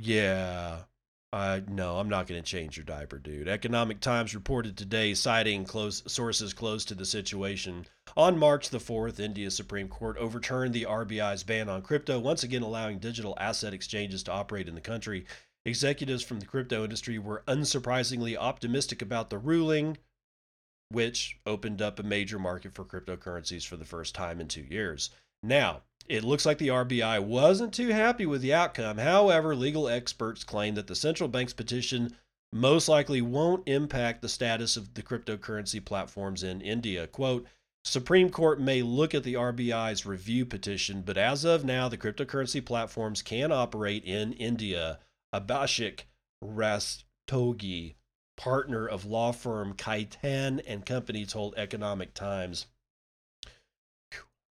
Yeah. 0.00 0.82
Uh, 1.32 1.60
no, 1.68 1.98
I'm 1.98 2.08
not 2.08 2.26
going 2.26 2.42
to 2.42 2.48
change 2.48 2.76
your 2.76 2.84
diaper, 2.84 3.18
dude. 3.18 3.46
Economic 3.46 4.00
Times 4.00 4.34
reported 4.34 4.76
today, 4.76 5.14
citing 5.14 5.64
close 5.64 6.02
sources 6.08 6.52
close 6.52 6.84
to 6.86 6.94
the 6.94 7.04
situation. 7.04 7.86
On 8.16 8.36
March 8.36 8.70
the 8.70 8.78
4th, 8.78 9.20
India's 9.20 9.54
Supreme 9.54 9.86
Court 9.86 10.16
overturned 10.18 10.74
the 10.74 10.86
RBI's 10.86 11.44
ban 11.44 11.68
on 11.68 11.82
crypto, 11.82 12.18
once 12.18 12.42
again 12.42 12.62
allowing 12.62 12.98
digital 12.98 13.36
asset 13.38 13.72
exchanges 13.72 14.24
to 14.24 14.32
operate 14.32 14.66
in 14.66 14.74
the 14.74 14.80
country. 14.80 15.24
Executives 15.64 16.24
from 16.24 16.40
the 16.40 16.46
crypto 16.46 16.82
industry 16.82 17.16
were 17.18 17.44
unsurprisingly 17.46 18.36
optimistic 18.36 19.00
about 19.00 19.30
the 19.30 19.38
ruling, 19.38 19.98
which 20.88 21.38
opened 21.46 21.80
up 21.80 22.00
a 22.00 22.02
major 22.02 22.40
market 22.40 22.74
for 22.74 22.84
cryptocurrencies 22.84 23.64
for 23.64 23.76
the 23.76 23.84
first 23.84 24.16
time 24.16 24.40
in 24.40 24.48
two 24.48 24.62
years. 24.62 25.10
Now, 25.44 25.82
it 26.08 26.24
looks 26.24 26.44
like 26.44 26.58
the 26.58 26.68
RBI 26.68 27.22
wasn't 27.22 27.72
too 27.72 27.88
happy 27.88 28.26
with 28.26 28.42
the 28.42 28.54
outcome. 28.54 28.98
However, 28.98 29.54
legal 29.54 29.88
experts 29.88 30.42
claim 30.42 30.74
that 30.74 30.86
the 30.86 30.96
central 30.96 31.28
bank's 31.28 31.52
petition 31.52 32.16
most 32.52 32.88
likely 32.88 33.22
won't 33.22 33.68
impact 33.68 34.22
the 34.22 34.28
status 34.28 34.76
of 34.76 34.94
the 34.94 35.02
cryptocurrency 35.02 35.84
platforms 35.84 36.42
in 36.42 36.60
India. 36.60 37.06
Quote, 37.06 37.46
Supreme 37.84 38.28
Court 38.28 38.60
may 38.60 38.82
look 38.82 39.14
at 39.14 39.22
the 39.22 39.34
RBI's 39.34 40.04
review 40.04 40.44
petition, 40.44 41.02
but 41.02 41.16
as 41.16 41.44
of 41.44 41.64
now, 41.64 41.88
the 41.88 41.96
cryptocurrency 41.96 42.64
platforms 42.64 43.22
can 43.22 43.52
operate 43.52 44.04
in 44.04 44.32
India. 44.34 44.98
Abhishek 45.34 46.00
Rastogi, 46.44 47.94
partner 48.36 48.86
of 48.86 49.06
law 49.06 49.32
firm 49.32 49.74
Khaitan 49.74 50.60
and 50.66 50.84
Company, 50.84 51.24
told 51.24 51.54
Economic 51.56 52.12
Times. 52.12 52.66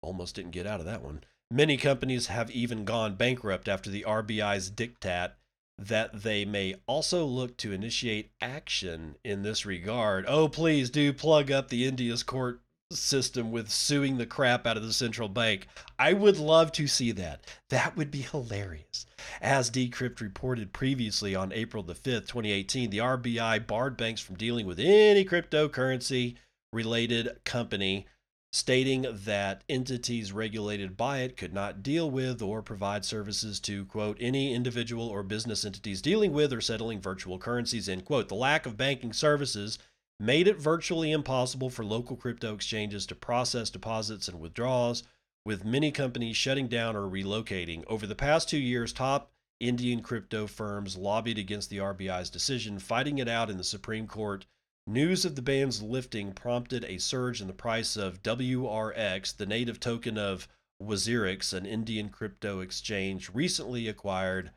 Almost 0.02 0.36
didn't 0.36 0.52
get 0.52 0.68
out 0.68 0.80
of 0.80 0.86
that 0.86 1.02
one. 1.02 1.24
Many 1.56 1.78
companies 1.78 2.28
have 2.28 2.52
even 2.52 2.84
gone 2.84 3.16
bankrupt 3.16 3.70
after 3.70 3.90
the 3.90 4.04
RBI's 4.06 4.70
diktat 4.70 5.36
that 5.78 6.24
they 6.24 6.44
may 6.44 6.76
also 6.86 7.24
look 7.24 7.56
to 7.60 7.72
initiate 7.72 8.32
action 8.42 9.16
in 9.24 9.44
this 9.44 9.66
regard. 9.66 10.26
Oh, 10.28 10.50
please 10.50 10.90
do 10.90 11.14
plug 11.14 11.54
up 11.54 11.70
the 11.70 11.86
India's 11.86 12.24
court 12.24 12.60
system 12.92 13.54
with 13.54 13.72
suing 13.72 14.18
the 14.18 14.26
crap 14.26 14.68
out 14.68 14.76
of 14.76 14.84
the 14.86 14.92
central 14.92 15.30
bank. 15.30 15.70
I 15.98 16.12
would 16.12 16.38
love 16.38 16.74
to 16.74 16.88
see 16.88 17.14
that. 17.14 17.46
That 17.70 17.96
would 17.96 18.12
be 18.12 18.24
hilarious. 18.24 19.06
As 19.40 19.72
Decrypt 19.72 20.20
reported 20.20 20.74
previously 20.74 21.36
on 21.36 21.54
April 21.54 21.84
the 21.84 21.96
5th, 21.96 22.28
2018, 22.28 22.90
the 22.90 22.98
RBI 22.98 23.66
barred 23.66 23.96
banks 23.96 24.20
from 24.20 24.36
dealing 24.36 24.66
with 24.66 24.78
any 24.78 25.24
cryptocurrency 25.24 26.36
related 26.74 27.30
company 27.46 28.08
stating 28.56 29.06
that 29.12 29.66
entities 29.68 30.32
regulated 30.32 30.96
by 30.96 31.18
it 31.20 31.36
could 31.36 31.54
not 31.54 31.84
deal 31.84 32.10
with 32.10 32.42
or 32.42 32.62
provide 32.62 33.04
services 33.04 33.60
to, 33.60 33.84
quote, 33.84 34.16
any 34.22 34.54
individual 34.54 35.10
or 35.10 35.24
business 35.24 35.66
entities 35.66 36.02
dealing 36.02 36.32
with 36.32 36.54
or 36.54 36.62
settling 36.62 37.02
virtual 37.02 37.38
currencies, 37.38 37.90
end 37.90 38.06
quote. 38.06 38.30
The 38.30 38.36
lack 38.36 38.66
of 38.66 38.78
banking 38.78 39.12
services 39.12 39.78
made 40.22 40.48
it 40.48 40.58
virtually 40.58 41.12
impossible 41.12 41.70
for 41.70 41.84
local 41.84 42.16
crypto 42.16 42.54
exchanges 42.54 43.06
to 43.08 43.14
process 43.14 43.70
deposits 43.70 44.30
and 44.30 44.40
withdrawals, 44.40 45.04
with 45.46 45.66
many 45.66 45.92
companies 45.92 46.38
shutting 46.38 46.70
down 46.70 46.96
or 46.96 47.10
relocating. 47.10 47.84
Over 47.88 48.08
the 48.08 48.16
past 48.16 48.48
two 48.48 48.58
years, 48.58 48.94
top 48.94 49.34
Indian 49.60 50.02
crypto 50.02 50.48
firms 50.48 50.96
lobbied 50.96 51.38
against 51.38 51.70
the 51.70 51.80
RBI's 51.80 52.30
decision, 52.30 52.80
fighting 52.80 53.18
it 53.18 53.28
out 53.28 53.50
in 53.50 53.58
the 53.58 53.66
Supreme 53.66 54.08
Court. 54.08 54.46
News 54.88 55.26
of 55.26 55.36
the 55.36 55.42
ban's 55.42 55.82
lifting 55.82 56.32
prompted 56.32 56.86
a 56.86 57.00
surge 57.00 57.42
in 57.42 57.48
the 57.48 57.54
price 57.54 57.98
of 57.98 58.22
WRX, 58.22 59.36
the 59.36 59.46
native 59.48 59.80
token 59.80 60.18
of 60.18 60.48
WazirX, 60.82 61.54
an 61.54 61.66
Indian 61.66 62.10
crypto 62.10 62.60
exchange 62.60 63.32
recently 63.34 63.88
acquired 63.88 64.52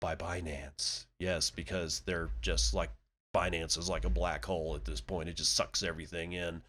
by 0.00 0.16
Binance. 0.16 1.06
Yes, 1.20 1.50
because 1.50 2.00
they're 2.00 2.30
just 2.40 2.74
like 2.74 2.90
Binance 3.34 3.78
is 3.78 3.88
like 3.88 4.04
a 4.04 4.10
black 4.10 4.44
hole 4.44 4.74
at 4.74 4.84
this 4.84 5.00
point. 5.00 5.28
It 5.28 5.36
just 5.36 5.54
sucks 5.54 5.82
everything 5.82 6.32
in. 6.32 6.62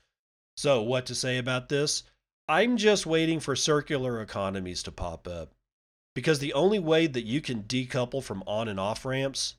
So, 0.56 0.84
what 0.84 1.06
to 1.08 1.16
say 1.16 1.38
about 1.38 1.70
this? 1.70 2.04
I'm 2.48 2.78
just 2.78 3.06
waiting 3.06 3.40
for 3.40 3.56
circular 3.56 4.22
economies 4.22 4.84
to 4.84 4.92
pop 4.92 5.28
up. 5.28 5.54
Because 6.14 6.40
the 6.40 6.54
only 6.54 6.80
way 6.80 7.08
that 7.08 7.26
you 7.26 7.42
can 7.42 7.64
decouple 7.64 8.24
from 8.24 8.44
on 8.46 8.68
and 8.68 8.80
off 8.80 9.06
ramps 9.06 9.56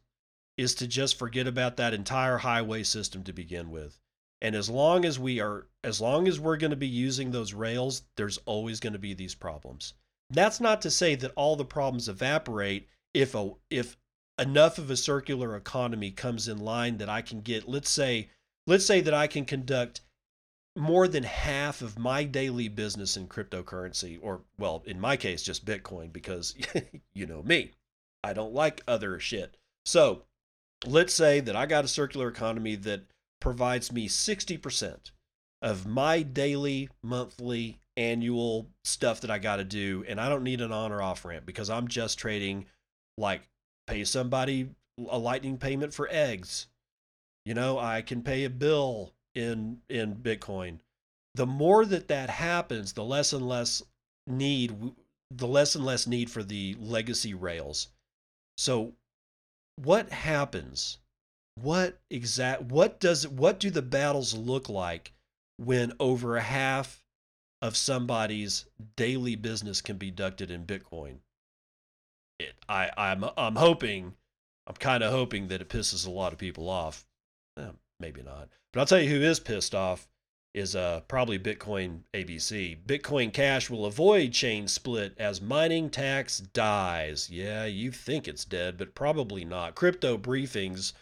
is 0.61 0.75
to 0.75 0.87
just 0.87 1.19
forget 1.19 1.47
about 1.47 1.79
that 1.79 1.95
entire 1.95 2.37
highway 2.37 2.83
system 2.83 3.25
to 3.25 3.33
begin 3.33 3.71
with. 3.71 3.99
And 4.43 4.55
as 4.55 4.69
long 4.69 5.07
as 5.07 5.19
we 5.19 5.41
are 5.41 5.69
as 5.83 6.03
long 6.03 6.29
as 6.29 6.39
we're 6.39 6.59
going 6.59 6.71
to 6.71 6.77
be 6.77 6.87
using 6.87 7.31
those 7.31 7.55
rails, 7.55 8.03
there's 8.17 8.39
always 8.45 8.79
going 8.79 8.93
to 8.93 8.99
be 8.99 9.15
these 9.15 9.35
problems. 9.35 9.95
That's 10.29 10.61
not 10.61 10.83
to 10.83 10.91
say 10.91 11.15
that 11.15 11.33
all 11.35 11.57
the 11.57 11.65
problems 11.65 12.11
evaporate 12.11 12.89
if 13.15 13.35
a 13.35 13.53
if 13.71 13.97
enough 14.39 14.77
of 14.77 14.91
a 14.91 14.97
circular 14.97 15.57
economy 15.57 16.11
comes 16.11 16.47
in 16.47 16.59
line 16.59 16.99
that 16.99 17.09
I 17.09 17.23
can 17.23 17.41
get 17.41 17.67
let's 17.67 17.91
say 17.91 18.29
let's 18.67 18.85
say 18.85 19.01
that 19.01 19.15
I 19.15 19.29
can 19.29 19.47
conduct 19.47 20.03
more 20.77 21.09
than 21.09 21.25
half 21.25 21.81
of 21.81 21.99
my 21.99 22.25
daily 22.25 22.69
business 22.69 23.17
in 23.17 23.29
cryptocurrency 23.29 24.19
or 24.21 24.43
well 24.59 24.83
in 24.87 25.01
my 25.01 25.17
case 25.17 25.43
just 25.43 25.65
bitcoin 25.65 26.13
because 26.13 26.55
you 27.15 27.27
know 27.27 27.43
me 27.43 27.73
I 28.23 28.35
don't 28.35 28.53
like 28.53 28.83
other 28.87 29.19
shit. 29.19 29.57
So, 29.85 30.25
let's 30.87 31.15
say 31.15 31.41
that 31.41 31.57
I 31.57 31.67
got 31.67 31.85
a 31.85 31.89
circular 31.89 32.29
economy 32.29 32.77
that 32.77 33.03
provides 33.41 33.93
me 33.93 34.09
60% 34.09 35.11
of 35.63 35.87
my 35.87 36.23
daily, 36.23 36.89
monthly, 37.03 37.81
annual 37.97 38.69
stuff 38.85 39.21
that 39.21 39.31
I 39.31 39.39
got 39.39 39.57
to 39.57 39.65
do. 39.65 40.05
And 40.09 40.21
I 40.21 40.29
don't 40.29 40.45
need 40.45 40.61
an 40.61 40.73
on 40.73 40.93
or 40.93 41.03
off 41.03 41.25
ramp 41.25 41.45
because 41.47 41.71
I'm 41.71 41.89
just 41.89 42.19
trading 42.19 42.67
like 43.19 43.43
pay 43.87 44.05
somebody 44.05 44.71
a 45.09 45.19
lightning 45.19 45.59
payment 45.59 45.95
for 45.95 46.09
eggs. 46.11 46.67
You 47.45 47.55
know, 47.55 47.79
I 47.79 48.03
can 48.03 48.23
pay 48.23 48.45
a 48.45 48.51
bill 48.51 49.13
in 49.35 49.79
in 49.89 50.17
Bitcoin. 50.17 50.79
The 51.35 51.47
more 51.47 51.85
that 51.87 52.09
that 52.09 52.29
happens, 52.31 52.93
the 52.93 53.05
less 53.05 53.33
and 53.33 53.47
less 53.47 53.83
need 54.27 54.75
the 55.31 55.47
less 55.47 55.75
and 55.75 55.85
less 55.85 56.07
need 56.07 56.31
for 56.31 56.43
the 56.43 56.77
legacy 56.81 57.35
rails. 57.35 57.89
So 58.59 58.95
what 59.85 60.11
happens? 60.11 60.99
What 61.57 62.01
exact 62.11 62.63
what 62.63 63.01
does 63.01 63.27
what 63.29 63.61
do 63.61 63.71
the 63.71 63.83
battles 63.83 64.35
look 64.35 64.69
like 64.69 65.13
when 65.59 65.93
over 66.01 66.37
a 66.37 66.43
half 66.43 67.03
of 67.63 67.77
somebody's 67.77 68.67
daily 68.97 69.37
business 69.37 69.81
can 69.81 69.97
be 69.97 70.09
conducted 70.09 70.51
in 70.51 70.65
Bitcoin. 70.65 71.17
It, 72.39 72.55
I, 72.69 72.91
I'm, 72.97 73.25
I'm 73.37 73.57
hoping, 73.57 74.15
I'm 74.67 74.77
kind 74.77 75.03
of 75.03 75.13
hoping 75.13 75.49
that 75.49 75.61
it 75.61 75.69
pisses 75.69 76.07
a 76.07 76.11
lot 76.11 76.33
of 76.33 76.39
people 76.39 76.71
off. 76.71 77.07
Eh, 77.59 77.69
maybe 77.99 78.23
not, 78.23 78.49
but 78.73 78.81
I'll 78.81 78.87
tell 78.87 79.01
you 79.01 79.11
who 79.11 79.23
is 79.23 79.41
pissed 79.41 79.75
off 79.75 80.09
is 80.55 80.75
uh, 80.75 81.01
probably 81.07 81.39
Bitcoin 81.39 82.01
ABC. 82.13 82.77
Bitcoin 82.85 83.33
Cash 83.33 83.71
will 83.71 83.87
avoid 83.87 84.33
chain 84.33 84.67
split 84.67 85.15
as 85.17 85.41
mining 85.41 85.91
tax 85.91 86.41
dies. 86.41 87.31
Yeah, 87.31 87.67
you 87.67 87.93
think 87.93 88.27
it's 88.27 88.45
dead, 88.45 88.77
but 88.77 88.95
probably 88.95 89.45
not. 89.45 89.75
Crypto 89.75 90.19
briefings. 90.19 90.93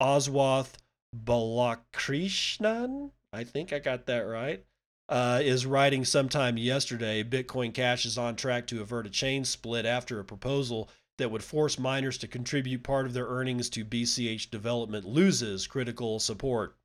Oswath 0.00 0.74
Balakrishnan, 1.16 3.10
I 3.32 3.44
think 3.44 3.72
I 3.72 3.78
got 3.78 4.06
that 4.06 4.20
right, 4.20 4.64
uh, 5.08 5.40
is 5.42 5.64
writing 5.64 6.04
sometime 6.04 6.58
yesterday. 6.58 7.22
Bitcoin 7.22 7.72
Cash 7.72 8.04
is 8.04 8.18
on 8.18 8.36
track 8.36 8.66
to 8.66 8.82
avert 8.82 9.06
a 9.06 9.10
chain 9.10 9.44
split 9.44 9.86
after 9.86 10.18
a 10.18 10.24
proposal 10.24 10.90
that 11.18 11.30
would 11.30 11.44
force 11.44 11.78
miners 11.78 12.18
to 12.18 12.28
contribute 12.28 12.82
part 12.82 13.06
of 13.06 13.14
their 13.14 13.26
earnings 13.26 13.70
to 13.70 13.84
BCH 13.84 14.50
development 14.50 15.06
loses 15.06 15.66
critical 15.66 16.18
support. 16.18 16.76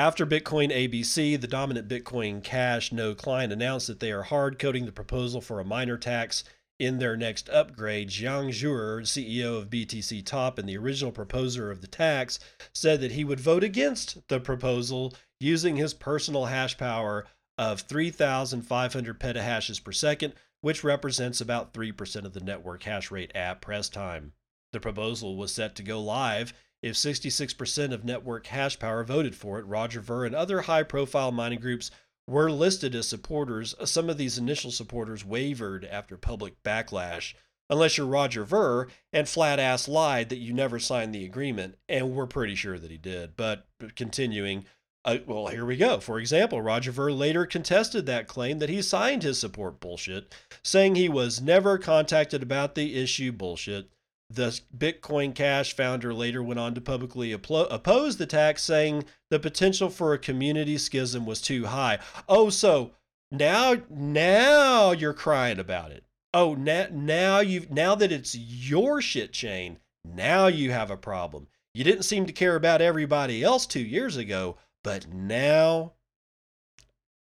After 0.00 0.24
Bitcoin 0.24 0.72
ABC, 0.72 1.38
the 1.38 1.46
dominant 1.46 1.86
Bitcoin 1.86 2.42
Cash 2.42 2.90
node 2.90 3.18
client 3.18 3.52
announced 3.52 3.86
that 3.86 4.00
they 4.00 4.10
are 4.10 4.22
hard 4.22 4.58
coding 4.58 4.86
the 4.86 4.92
proposal 4.92 5.42
for 5.42 5.60
a 5.60 5.64
miner 5.64 5.98
tax 5.98 6.42
in 6.78 6.98
their 6.98 7.18
next 7.18 7.50
upgrade. 7.50 8.08
Jiang 8.08 8.48
Zhuoer, 8.48 9.02
CEO 9.02 9.58
of 9.58 9.68
BTC 9.68 10.24
Top 10.24 10.58
and 10.58 10.66
the 10.66 10.78
original 10.78 11.12
proposer 11.12 11.70
of 11.70 11.82
the 11.82 11.86
tax, 11.86 12.40
said 12.72 13.02
that 13.02 13.12
he 13.12 13.24
would 13.24 13.40
vote 13.40 13.62
against 13.62 14.26
the 14.28 14.40
proposal 14.40 15.12
using 15.38 15.76
his 15.76 15.92
personal 15.92 16.46
hash 16.46 16.78
power 16.78 17.26
of 17.58 17.82
3,500 17.82 19.20
petahashes 19.20 19.84
per 19.84 19.92
second, 19.92 20.32
which 20.62 20.82
represents 20.82 21.42
about 21.42 21.74
3% 21.74 22.24
of 22.24 22.32
the 22.32 22.40
network 22.40 22.84
hash 22.84 23.10
rate 23.10 23.32
at 23.34 23.60
press 23.60 23.90
time. 23.90 24.32
The 24.72 24.80
proposal 24.80 25.36
was 25.36 25.52
set 25.52 25.74
to 25.74 25.82
go 25.82 26.00
live 26.00 26.54
if 26.82 26.94
66% 26.94 27.92
of 27.92 28.04
network 28.04 28.46
hash 28.46 28.78
power 28.78 29.04
voted 29.04 29.34
for 29.34 29.58
it, 29.58 29.66
Roger 29.66 30.00
Ver 30.00 30.24
and 30.24 30.34
other 30.34 30.62
high 30.62 30.82
profile 30.82 31.30
mining 31.30 31.60
groups 31.60 31.90
were 32.26 32.50
listed 32.50 32.94
as 32.94 33.08
supporters. 33.08 33.74
Some 33.84 34.08
of 34.08 34.16
these 34.16 34.38
initial 34.38 34.70
supporters 34.70 35.24
wavered 35.24 35.84
after 35.84 36.16
public 36.16 36.62
backlash. 36.62 37.34
Unless 37.68 37.98
you're 37.98 38.06
Roger 38.06 38.44
Ver 38.44 38.88
and 39.12 39.28
flat 39.28 39.60
ass 39.60 39.86
lied 39.86 40.28
that 40.30 40.38
you 40.38 40.52
never 40.52 40.80
signed 40.80 41.14
the 41.14 41.24
agreement, 41.24 41.76
and 41.88 42.12
we're 42.12 42.26
pretty 42.26 42.56
sure 42.56 42.78
that 42.78 42.90
he 42.90 42.98
did. 42.98 43.36
But 43.36 43.66
continuing, 43.94 44.64
uh, 45.04 45.18
well, 45.26 45.46
here 45.46 45.64
we 45.64 45.76
go. 45.76 46.00
For 46.00 46.18
example, 46.18 46.60
Roger 46.60 46.90
Ver 46.90 47.12
later 47.12 47.46
contested 47.46 48.06
that 48.06 48.26
claim 48.26 48.58
that 48.58 48.68
he 48.68 48.82
signed 48.82 49.22
his 49.22 49.38
support 49.38 49.78
bullshit, 49.78 50.34
saying 50.64 50.94
he 50.94 51.08
was 51.08 51.40
never 51.40 51.78
contacted 51.78 52.42
about 52.42 52.74
the 52.74 53.00
issue 53.00 53.30
bullshit. 53.30 53.88
The 54.32 54.60
Bitcoin 54.76 55.34
Cash 55.34 55.74
founder 55.74 56.14
later 56.14 56.40
went 56.40 56.60
on 56.60 56.74
to 56.74 56.80
publicly 56.80 57.32
oppose 57.32 58.16
the 58.16 58.26
tax, 58.26 58.62
saying 58.62 59.04
the 59.28 59.40
potential 59.40 59.90
for 59.90 60.12
a 60.12 60.18
community 60.18 60.78
schism 60.78 61.26
was 61.26 61.40
too 61.40 61.66
high. 61.66 61.98
Oh, 62.28 62.48
so 62.48 62.92
now 63.32 63.74
now 63.90 64.92
you're 64.92 65.14
crying 65.14 65.58
about 65.58 65.90
it. 65.90 66.04
Oh, 66.32 66.54
now 66.54 66.86
now 66.92 67.40
you 67.40 67.66
now 67.70 67.96
that 67.96 68.12
it's 68.12 68.36
your 68.36 69.02
shit 69.02 69.32
chain, 69.32 69.78
now 70.04 70.46
you 70.46 70.70
have 70.70 70.92
a 70.92 70.96
problem. 70.96 71.48
You 71.74 71.82
didn't 71.82 72.04
seem 72.04 72.26
to 72.26 72.32
care 72.32 72.54
about 72.54 72.80
everybody 72.80 73.42
else 73.42 73.66
2 73.66 73.80
years 73.80 74.16
ago, 74.16 74.58
but 74.84 75.12
now 75.12 75.94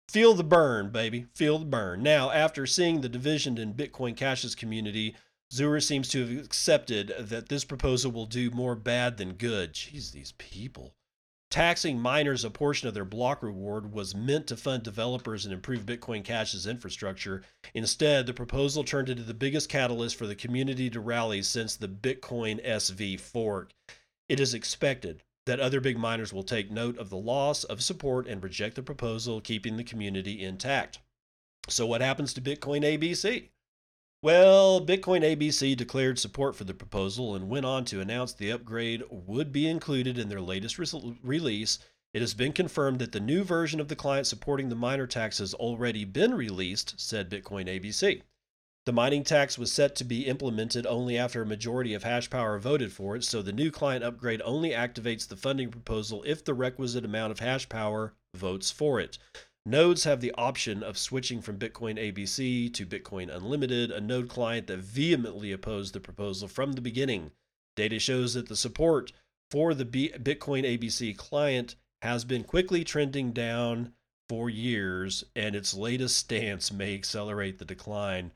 feel 0.08 0.32
the 0.32 0.44
burn, 0.44 0.90
baby. 0.90 1.26
Feel 1.34 1.58
the 1.58 1.64
burn. 1.66 2.02
Now, 2.02 2.30
after 2.30 2.66
seeing 2.66 3.00
the 3.00 3.08
division 3.10 3.58
in 3.58 3.74
Bitcoin 3.74 4.16
Cash's 4.16 4.54
community, 4.54 5.16
Zura 5.52 5.80
seems 5.80 6.08
to 6.08 6.26
have 6.26 6.44
accepted 6.44 7.12
that 7.18 7.48
this 7.48 7.64
proposal 7.64 8.10
will 8.10 8.26
do 8.26 8.50
more 8.50 8.74
bad 8.74 9.16
than 9.16 9.34
good. 9.34 9.72
Jeez, 9.74 10.12
these 10.12 10.32
people. 10.32 10.94
Taxing 11.50 12.00
miners 12.00 12.44
a 12.44 12.50
portion 12.50 12.88
of 12.88 12.94
their 12.94 13.04
block 13.04 13.40
reward 13.40 13.92
was 13.92 14.12
meant 14.12 14.48
to 14.48 14.56
fund 14.56 14.82
developers 14.82 15.44
and 15.44 15.54
improve 15.54 15.86
Bitcoin 15.86 16.24
Cash's 16.24 16.66
infrastructure. 16.66 17.42
Instead, 17.74 18.26
the 18.26 18.34
proposal 18.34 18.82
turned 18.82 19.08
into 19.08 19.22
the 19.22 19.34
biggest 19.34 19.68
catalyst 19.68 20.16
for 20.16 20.26
the 20.26 20.34
community 20.34 20.90
to 20.90 20.98
rally 20.98 21.42
since 21.42 21.76
the 21.76 21.86
Bitcoin 21.86 22.60
SV 22.66 23.20
fork. 23.20 23.70
It 24.28 24.40
is 24.40 24.52
expected 24.52 25.22
that 25.46 25.60
other 25.60 25.80
big 25.80 25.96
miners 25.96 26.32
will 26.32 26.42
take 26.42 26.72
note 26.72 26.98
of 26.98 27.10
the 27.10 27.16
loss 27.16 27.62
of 27.62 27.84
support 27.84 28.26
and 28.26 28.42
reject 28.42 28.74
the 28.74 28.82
proposal, 28.82 29.40
keeping 29.40 29.76
the 29.76 29.84
community 29.84 30.42
intact. 30.42 30.98
So, 31.68 31.86
what 31.86 32.00
happens 32.00 32.34
to 32.34 32.40
Bitcoin 32.40 32.82
ABC? 32.82 33.50
Well, 34.24 34.80
Bitcoin 34.80 35.20
ABC 35.20 35.76
declared 35.76 36.18
support 36.18 36.56
for 36.56 36.64
the 36.64 36.72
proposal 36.72 37.34
and 37.34 37.50
went 37.50 37.66
on 37.66 37.84
to 37.84 38.00
announce 38.00 38.32
the 38.32 38.50
upgrade 38.52 39.02
would 39.10 39.52
be 39.52 39.68
included 39.68 40.16
in 40.16 40.30
their 40.30 40.40
latest 40.40 40.78
re- 40.78 41.18
release. 41.22 41.78
It 42.14 42.22
has 42.22 42.32
been 42.32 42.54
confirmed 42.54 43.00
that 43.00 43.12
the 43.12 43.20
new 43.20 43.44
version 43.44 43.80
of 43.80 43.88
the 43.88 43.94
client 43.94 44.26
supporting 44.26 44.70
the 44.70 44.76
miner 44.76 45.06
tax 45.06 45.40
has 45.40 45.52
already 45.52 46.06
been 46.06 46.32
released, 46.32 46.98
said 46.98 47.28
Bitcoin 47.28 47.66
ABC. 47.66 48.22
The 48.86 48.92
mining 48.94 49.24
tax 49.24 49.58
was 49.58 49.70
set 49.70 49.94
to 49.96 50.04
be 50.04 50.24
implemented 50.26 50.86
only 50.86 51.18
after 51.18 51.42
a 51.42 51.46
majority 51.46 51.92
of 51.92 52.04
hash 52.04 52.30
power 52.30 52.58
voted 52.58 52.94
for 52.94 53.16
it, 53.16 53.24
so 53.24 53.42
the 53.42 53.52
new 53.52 53.70
client 53.70 54.04
upgrade 54.04 54.40
only 54.42 54.70
activates 54.70 55.28
the 55.28 55.36
funding 55.36 55.70
proposal 55.70 56.22
if 56.26 56.42
the 56.42 56.54
requisite 56.54 57.04
amount 57.04 57.30
of 57.30 57.40
hash 57.40 57.68
power 57.68 58.14
votes 58.34 58.70
for 58.70 58.98
it. 59.00 59.18
Nodes 59.66 60.04
have 60.04 60.20
the 60.20 60.32
option 60.32 60.82
of 60.82 60.98
switching 60.98 61.40
from 61.40 61.58
Bitcoin 61.58 61.98
ABC 61.98 62.72
to 62.74 62.84
Bitcoin 62.84 63.34
Unlimited, 63.34 63.90
a 63.90 64.00
node 64.00 64.28
client 64.28 64.66
that 64.66 64.80
vehemently 64.80 65.52
opposed 65.52 65.94
the 65.94 66.00
proposal 66.00 66.48
from 66.48 66.72
the 66.72 66.82
beginning. 66.82 67.30
Data 67.74 67.98
shows 67.98 68.34
that 68.34 68.48
the 68.48 68.56
support 68.56 69.12
for 69.50 69.72
the 69.72 69.86
B- 69.86 70.12
Bitcoin 70.18 70.64
ABC 70.64 71.16
client 71.16 71.76
has 72.02 72.26
been 72.26 72.44
quickly 72.44 72.84
trending 72.84 73.32
down 73.32 73.94
for 74.28 74.50
years, 74.50 75.24
and 75.34 75.56
its 75.56 75.72
latest 75.72 76.18
stance 76.18 76.70
may 76.70 76.94
accelerate 76.94 77.58
the 77.58 77.64
decline. 77.64 78.32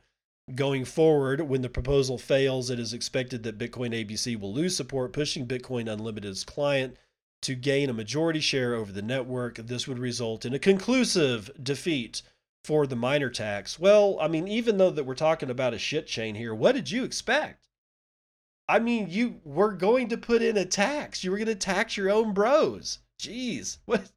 Going 0.54 0.86
forward, 0.86 1.42
when 1.42 1.60
the 1.60 1.68
proposal 1.68 2.16
fails, 2.16 2.70
it 2.70 2.80
is 2.80 2.94
expected 2.94 3.42
that 3.42 3.58
Bitcoin 3.58 3.92
ABC 3.92 4.40
will 4.40 4.54
lose 4.54 4.74
support, 4.74 5.12
pushing 5.12 5.46
Bitcoin 5.46 5.92
Unlimited's 5.92 6.42
client 6.42 6.96
to 7.42 7.54
gain 7.54 7.88
a 7.88 7.94
majority 7.94 8.40
share 8.40 8.74
over 8.74 8.92
the 8.92 9.02
network. 9.02 9.56
This 9.56 9.86
would 9.86 9.98
result 9.98 10.44
in 10.44 10.54
a 10.54 10.58
conclusive 10.58 11.50
defeat 11.62 12.22
for 12.64 12.86
the 12.86 12.96
miner 12.96 13.30
tax. 13.30 13.78
Well, 13.78 14.18
I 14.20 14.28
mean, 14.28 14.48
even 14.48 14.78
though 14.78 14.90
that 14.90 15.04
we're 15.04 15.14
talking 15.14 15.50
about 15.50 15.74
a 15.74 15.78
shit 15.78 16.06
chain 16.06 16.34
here, 16.34 16.54
what 16.54 16.74
did 16.74 16.90
you 16.90 17.04
expect? 17.04 17.68
I 18.68 18.78
mean, 18.78 19.08
you 19.08 19.40
were 19.44 19.72
going 19.72 20.08
to 20.08 20.18
put 20.18 20.42
in 20.42 20.56
a 20.56 20.66
tax. 20.66 21.24
You 21.24 21.30
were 21.30 21.38
going 21.38 21.46
to 21.46 21.54
tax 21.54 21.96
your 21.96 22.10
own 22.10 22.34
bros. 22.34 22.98
Jeez, 23.20 23.78
what? 23.86 24.10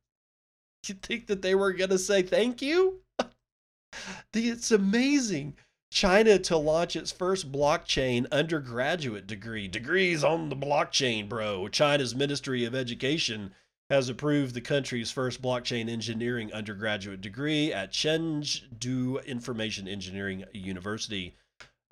You 0.87 0.95
think 0.95 1.27
that 1.27 1.41
they 1.41 1.55
were 1.55 1.73
going 1.73 1.91
to 1.91 1.99
say 1.99 2.23
thank 2.23 2.61
you? 2.61 3.01
it's 4.33 4.71
amazing. 4.71 5.55
China 5.91 6.39
to 6.39 6.55
launch 6.55 6.95
its 6.95 7.11
first 7.11 7.51
blockchain 7.51 8.25
undergraduate 8.31 9.27
degree. 9.27 9.67
Degrees 9.67 10.23
on 10.23 10.47
the 10.47 10.55
blockchain, 10.55 11.27
bro. 11.27 11.67
China's 11.67 12.15
Ministry 12.15 12.63
of 12.63 12.73
Education 12.73 13.53
has 13.89 14.07
approved 14.07 14.55
the 14.55 14.61
country's 14.61 15.11
first 15.11 15.41
blockchain 15.41 15.89
engineering 15.89 16.51
undergraduate 16.53 17.19
degree 17.19 17.73
at 17.73 17.91
Chengdu 17.91 19.23
Information 19.25 19.85
Engineering 19.85 20.45
University. 20.53 21.35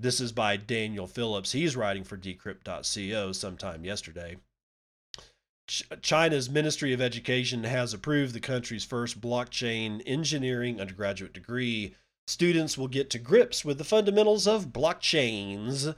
This 0.00 0.18
is 0.18 0.32
by 0.32 0.56
Daniel 0.56 1.06
Phillips. 1.06 1.52
He's 1.52 1.76
writing 1.76 2.04
for 2.04 2.16
decrypt.co 2.16 3.32
sometime 3.32 3.84
yesterday. 3.84 4.38
Ch- 5.68 5.84
China's 6.00 6.48
Ministry 6.48 6.94
of 6.94 7.02
Education 7.02 7.64
has 7.64 7.92
approved 7.92 8.32
the 8.32 8.40
country's 8.40 8.84
first 8.84 9.20
blockchain 9.20 10.02
engineering 10.06 10.80
undergraduate 10.80 11.34
degree 11.34 11.96
students 12.30 12.78
will 12.78 12.88
get 12.88 13.10
to 13.10 13.18
grips 13.18 13.64
with 13.64 13.76
the 13.78 13.84
fundamentals 13.84 14.46
of 14.46 14.68
blockchains 14.68 15.94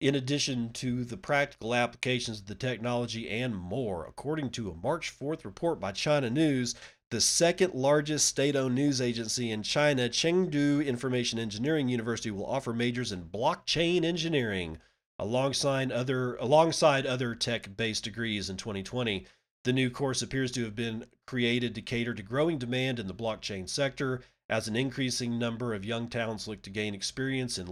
in 0.00 0.14
addition 0.14 0.72
to 0.72 1.04
the 1.04 1.16
practical 1.16 1.74
applications 1.74 2.40
of 2.40 2.46
the 2.46 2.54
technology 2.54 3.28
and 3.28 3.54
more. 3.54 4.06
According 4.06 4.50
to 4.50 4.70
a 4.70 4.74
March 4.74 5.16
4th 5.16 5.44
report 5.44 5.78
by 5.78 5.92
China 5.92 6.30
News, 6.30 6.74
the 7.10 7.20
second 7.20 7.74
largest 7.74 8.26
state 8.26 8.56
owned 8.56 8.74
news 8.74 9.00
agency 9.00 9.50
in 9.50 9.62
China, 9.62 10.08
Chengdu 10.08 10.84
Information 10.84 11.38
Engineering 11.38 11.88
University, 11.88 12.30
will 12.30 12.46
offer 12.46 12.72
majors 12.72 13.12
in 13.12 13.24
blockchain 13.24 14.04
engineering 14.04 14.78
alongside 15.18 15.92
other, 15.92 16.34
alongside 16.36 17.06
other 17.06 17.34
tech 17.34 17.76
based 17.76 18.04
degrees 18.04 18.50
in 18.50 18.56
2020. 18.56 19.26
The 19.62 19.72
new 19.72 19.90
course 19.90 20.22
appears 20.22 20.50
to 20.52 20.64
have 20.64 20.74
been 20.74 21.06
created 21.26 21.74
to 21.74 21.82
cater 21.82 22.14
to 22.14 22.22
growing 22.22 22.58
demand 22.58 22.98
in 22.98 23.06
the 23.06 23.14
blockchain 23.14 23.68
sector 23.68 24.22
as 24.48 24.68
an 24.68 24.76
increasing 24.76 25.38
number 25.38 25.72
of 25.74 25.84
young 25.84 26.08
talents 26.08 26.46
look 26.46 26.62
to 26.62 26.70
gain 26.70 26.94
experience 26.94 27.58
in 27.58 27.66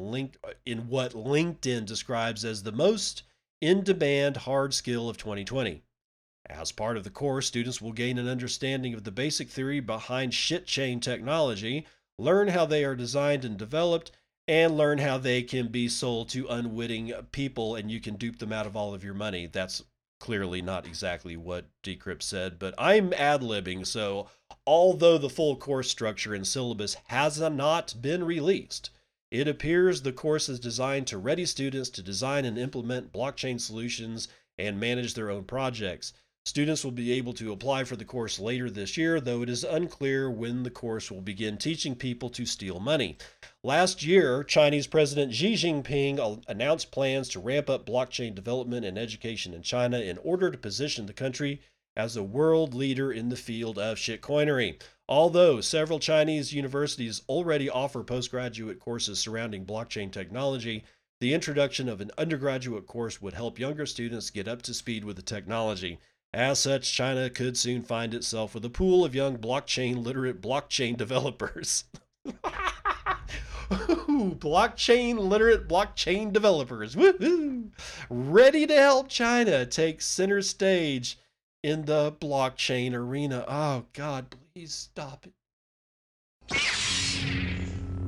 in 0.64 0.88
what 0.88 1.12
LinkedIn 1.12 1.84
describes 1.84 2.44
as 2.44 2.62
the 2.62 2.72
most 2.72 3.22
in-demand 3.60 4.38
hard 4.38 4.74
skill 4.74 5.08
of 5.08 5.16
2020. 5.18 5.82
As 6.46 6.72
part 6.72 6.96
of 6.96 7.04
the 7.04 7.10
course, 7.10 7.46
students 7.46 7.80
will 7.80 7.92
gain 7.92 8.18
an 8.18 8.28
understanding 8.28 8.94
of 8.94 9.04
the 9.04 9.12
basic 9.12 9.48
theory 9.48 9.80
behind 9.80 10.34
shit 10.34 10.66
chain 10.66 10.98
technology, 10.98 11.86
learn 12.18 12.48
how 12.48 12.66
they 12.66 12.84
are 12.84 12.96
designed 12.96 13.44
and 13.44 13.56
developed, 13.56 14.10
and 14.48 14.76
learn 14.76 14.98
how 14.98 15.18
they 15.18 15.42
can 15.42 15.68
be 15.68 15.88
sold 15.88 16.28
to 16.30 16.48
unwitting 16.48 17.12
people 17.30 17.76
and 17.76 17.90
you 17.90 18.00
can 18.00 18.16
dupe 18.16 18.38
them 18.38 18.52
out 18.52 18.66
of 18.66 18.76
all 18.76 18.92
of 18.92 19.04
your 19.04 19.14
money. 19.14 19.46
That's 19.46 19.84
clearly 20.18 20.62
not 20.62 20.86
exactly 20.86 21.36
what 21.36 21.66
Decrypt 21.82 22.22
said, 22.22 22.58
but 22.58 22.74
I'm 22.78 23.12
ad 23.12 23.40
libbing, 23.40 23.86
so 23.86 24.28
although 24.66 25.18
the 25.18 25.30
full 25.30 25.56
course 25.56 25.90
structure 25.90 26.34
and 26.34 26.46
syllabus 26.46 26.96
has 27.06 27.40
not 27.40 27.94
been 28.00 28.24
released, 28.24 28.90
it 29.30 29.48
appears 29.48 30.02
the 30.02 30.12
course 30.12 30.48
is 30.48 30.60
designed 30.60 31.06
to 31.06 31.18
ready 31.18 31.46
students 31.46 31.88
to 31.90 32.02
design 32.02 32.44
and 32.44 32.58
implement 32.58 33.12
blockchain 33.12 33.60
solutions 33.60 34.28
and 34.58 34.78
manage 34.78 35.14
their 35.14 35.30
own 35.30 35.44
projects. 35.44 36.12
Students 36.44 36.82
will 36.82 36.90
be 36.90 37.12
able 37.12 37.32
to 37.34 37.52
apply 37.52 37.84
for 37.84 37.94
the 37.94 38.04
course 38.04 38.40
later 38.40 38.68
this 38.68 38.96
year, 38.96 39.20
though 39.20 39.42
it 39.42 39.48
is 39.48 39.62
unclear 39.62 40.28
when 40.28 40.64
the 40.64 40.70
course 40.70 41.08
will 41.08 41.20
begin 41.20 41.56
teaching 41.56 41.94
people 41.94 42.28
to 42.30 42.44
steal 42.44 42.80
money. 42.80 43.16
Last 43.62 44.02
year, 44.02 44.42
Chinese 44.42 44.88
President 44.88 45.32
Xi 45.32 45.54
Jinping 45.54 46.18
uh, 46.18 46.40
announced 46.48 46.90
plans 46.90 47.28
to 47.28 47.40
ramp 47.40 47.70
up 47.70 47.86
blockchain 47.86 48.34
development 48.34 48.84
and 48.84 48.98
education 48.98 49.54
in 49.54 49.62
China 49.62 50.00
in 50.00 50.18
order 50.18 50.50
to 50.50 50.58
position 50.58 51.06
the 51.06 51.12
country 51.12 51.60
as 51.96 52.16
a 52.16 52.22
world 52.22 52.74
leader 52.74 53.12
in 53.12 53.28
the 53.28 53.36
field 53.36 53.78
of 53.78 53.98
shitcoinery. 53.98 54.80
Although 55.08 55.60
several 55.60 55.98
Chinese 55.98 56.52
universities 56.52 57.22
already 57.28 57.68
offer 57.68 58.02
postgraduate 58.02 58.80
courses 58.80 59.18
surrounding 59.18 59.66
blockchain 59.66 60.10
technology, 60.10 60.84
the 61.20 61.34
introduction 61.34 61.88
of 61.88 62.00
an 62.00 62.10
undergraduate 62.16 62.86
course 62.86 63.20
would 63.20 63.34
help 63.34 63.58
younger 63.58 63.86
students 63.86 64.30
get 64.30 64.48
up 64.48 64.62
to 64.62 64.74
speed 64.74 65.04
with 65.04 65.16
the 65.16 65.22
technology. 65.22 65.98
As 66.34 66.58
such, 66.58 66.92
China 66.92 67.28
could 67.28 67.58
soon 67.58 67.82
find 67.82 68.14
itself 68.14 68.54
with 68.54 68.64
a 68.64 68.70
pool 68.70 69.04
of 69.04 69.14
young 69.14 69.36
blockchain 69.36 70.02
literate 70.02 70.40
blockchain 70.40 70.96
developers. 70.96 71.84
Ooh, 73.70 74.34
blockchain 74.34 75.18
literate 75.18 75.68
blockchain 75.68 76.32
developers. 76.32 76.96
Woohoo! 76.96 77.70
Ready 78.08 78.66
to 78.66 78.74
help 78.74 79.08
China 79.08 79.66
take 79.66 80.00
center 80.00 80.40
stage 80.40 81.18
in 81.62 81.84
the 81.84 82.12
blockchain 82.12 82.94
arena. 82.94 83.44
Oh 83.48 83.84
God, 83.92 84.34
please 84.54 84.74
stop 84.74 85.26
it. 85.26 85.32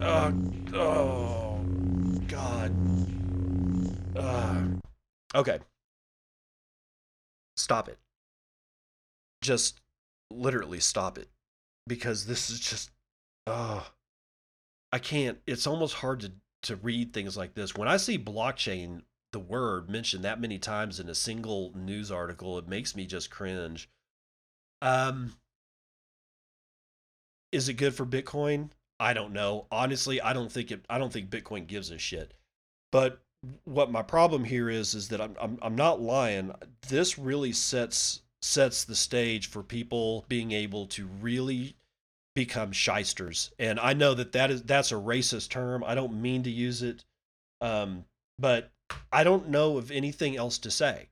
Oh, 0.01 0.35
oh 0.75 1.61
God. 2.29 2.73
Uh, 4.17 4.63
okay. 5.35 5.59
Stop 7.57 7.89
it. 7.89 7.99
Just 9.41 9.81
literally 10.31 10.81
stop 10.81 11.19
it. 11.19 11.29
Because 11.87 12.27
this 12.27 12.51
is 12.51 12.61
just 12.61 12.91
oh 13.47 13.87
I 14.91 14.99
can't 14.99 15.39
it's 15.47 15.67
almost 15.67 15.95
hard 15.95 16.21
to 16.21 16.33
to 16.63 16.77
read 16.77 17.13
things 17.13 17.37
like 17.37 17.55
this. 17.55 17.75
When 17.75 17.89
I 17.89 17.99
see 17.99 18.19
blockchain 18.19 19.03
the 19.35 19.41
word 19.41 19.91
mentioned 19.91 20.23
that 20.23 20.41
many 20.41 20.59
times 20.59 21.01
in 21.01 21.09
a 21.09 21.15
single 21.15 21.73
news 21.75 22.09
article, 22.09 22.57
it 22.57 22.69
makes 22.69 22.95
me 22.95 23.05
just 23.05 23.31
cringe. 23.31 23.91
Um 24.81 25.35
is 27.51 27.69
it 27.69 27.75
good 27.75 27.95
for 27.95 28.07
Bitcoin? 28.07 28.71
I 29.01 29.13
don't 29.13 29.33
know. 29.33 29.67
Honestly, 29.73 30.21
I 30.21 30.33
don't 30.33 30.53
think 30.53 30.71
it 30.71 30.85
I 30.89 30.99
don't 30.99 31.13
think 31.13 31.31
Bitcoin 31.31 31.67
gives 31.67 31.91
a 31.91 31.99
shit. 31.99 32.33
But 32.93 33.21
what 33.65 33.91
my 33.91 34.03
problem 34.03 34.45
here 34.45 34.71
is 34.71 34.95
is 34.95 35.09
that 35.09 35.21
I'm 35.21 35.37
I'm 35.41 35.59
I'm 35.61 35.75
not 35.75 36.01
lying. 36.01 36.53
This 36.89 37.19
really 37.19 37.53
sets 37.53 38.23
sets 38.41 38.85
the 38.85 38.95
stage 38.95 39.49
for 39.49 39.65
people 39.65 40.25
being 40.29 40.53
able 40.53 40.87
to 40.87 41.09
really 41.21 41.75
become 42.37 42.71
shysters. 42.71 43.51
And 43.59 43.81
I 43.81 43.95
know 43.95 44.15
that 44.15 44.33
that 44.33 44.53
is 44.53 44.63
that's 44.63 44.93
a 44.93 44.97
racist 44.97 45.51
term. 45.51 45.83
I 45.85 45.97
don't 45.97 46.23
mean 46.23 46.45
to 46.45 46.51
use 46.51 46.83
it. 46.83 47.05
Um 47.61 48.05
but 48.39 48.71
I 49.13 49.25
don't 49.25 49.49
know 49.49 49.79
of 49.79 49.91
anything 49.91 50.37
else 50.37 50.59
to 50.59 50.71
say. 50.71 51.09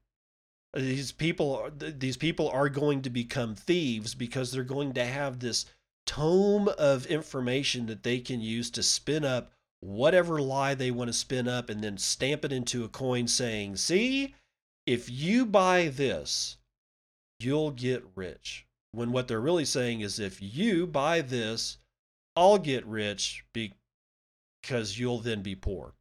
These 0.74 1.12
people 1.12 1.70
these 1.76 2.16
people 2.16 2.48
are 2.48 2.68
going 2.68 3.02
to 3.02 3.10
become 3.10 3.54
thieves 3.54 4.14
because 4.14 4.50
they're 4.50 4.64
going 4.64 4.94
to 4.94 5.04
have 5.04 5.38
this 5.38 5.66
tome 6.06 6.68
of 6.78 7.06
information 7.06 7.86
that 7.86 8.02
they 8.02 8.18
can 8.20 8.40
use 8.40 8.70
to 8.70 8.82
spin 8.82 9.24
up 9.24 9.52
whatever 9.80 10.40
lie 10.40 10.74
they 10.74 10.90
want 10.90 11.08
to 11.08 11.12
spin 11.12 11.48
up 11.48 11.68
and 11.68 11.82
then 11.82 11.98
stamp 11.98 12.44
it 12.44 12.52
into 12.52 12.84
a 12.84 12.88
coin 12.88 13.26
saying, 13.26 13.76
see, 13.76 14.34
if 14.86 15.10
you 15.10 15.44
buy 15.44 15.88
this, 15.88 16.56
you'll 17.40 17.72
get 17.72 18.04
rich. 18.14 18.66
When 18.92 19.10
what 19.10 19.26
they're 19.26 19.40
really 19.40 19.64
saying 19.64 20.00
is, 20.00 20.18
if 20.18 20.40
you 20.40 20.86
buy 20.86 21.20
this, 21.20 21.78
I'll 22.36 22.58
get 22.58 22.86
rich 22.86 23.44
because 23.52 24.98
you'll 24.98 25.18
then 25.18 25.42
be 25.42 25.54
poor. 25.54 25.94